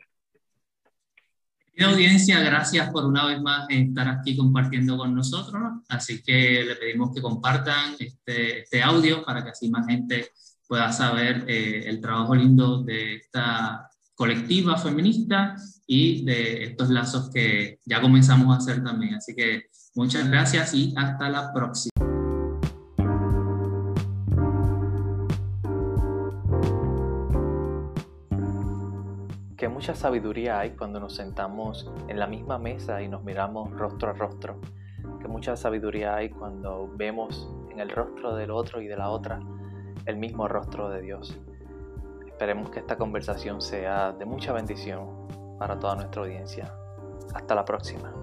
audiencia, 1.81 2.41
gracias 2.41 2.91
por 2.91 3.07
una 3.07 3.27
vez 3.27 3.41
más 3.41 3.67
estar 3.71 4.09
aquí 4.09 4.37
compartiendo 4.37 4.99
con 4.99 5.15
nosotros. 5.15 5.63
Así 5.89 6.23
que 6.23 6.65
le 6.65 6.75
pedimos 6.75 7.15
que 7.15 7.23
compartan 7.23 7.95
este, 7.99 8.61
este 8.61 8.83
audio 8.83 9.25
para 9.25 9.45
que 9.45 9.51
así 9.51 9.71
más 9.71 9.87
gente 9.87 10.27
pueda 10.67 10.93
saber 10.93 11.45
eh, 11.49 11.85
el 11.87 12.01
trabajo 12.01 12.35
lindo 12.35 12.83
de 12.83 13.15
esta 13.15 13.88
colectiva 14.19 14.77
feminista 14.77 15.55
y 15.87 16.25
de 16.25 16.65
estos 16.65 16.91
lazos 16.91 17.31
que 17.31 17.79
ya 17.87 18.01
comenzamos 18.01 18.53
a 18.53 18.59
hacer 18.59 18.83
también. 18.83 19.15
Así 19.15 19.33
que 19.33 19.67
muchas 19.95 20.29
gracias 20.29 20.75
y 20.75 20.93
hasta 20.97 21.29
la 21.31 21.53
próxima. 21.55 21.93
Que 29.57 29.69
mucha 29.69 29.95
sabiduría 29.95 30.59
hay 30.59 30.71
cuando 30.71 30.99
nos 30.99 31.15
sentamos 31.15 31.89
en 32.09 32.19
la 32.19 32.27
misma 32.27 32.59
mesa 32.59 33.01
y 33.01 33.09
nos 33.09 33.23
miramos 33.23 33.71
rostro 33.71 34.11
a 34.11 34.13
rostro. 34.15 34.61
Que 35.21 35.29
mucha 35.29 35.57
sabiduría 35.57 36.17
hay 36.17 36.31
cuando 36.31 36.93
vemos 36.97 37.49
en 37.71 37.79
el 37.79 37.91
rostro 37.91 38.35
del 38.35 38.51
otro 38.51 38.83
y 38.83 38.89
de 38.89 38.97
la 38.97 39.11
otra 39.11 39.39
el 40.07 40.17
mismo 40.17 40.49
rostro 40.49 40.91
de 40.91 41.03
Dios. 41.03 41.39
Esperemos 42.39 42.71
que 42.71 42.79
esta 42.79 42.97
conversación 42.97 43.61
sea 43.61 44.13
de 44.13 44.25
mucha 44.25 44.53
bendición 44.53 45.27
para 45.59 45.77
toda 45.77 45.97
nuestra 45.97 46.23
audiencia. 46.23 46.73
Hasta 47.35 47.53
la 47.53 47.65
próxima. 47.65 48.15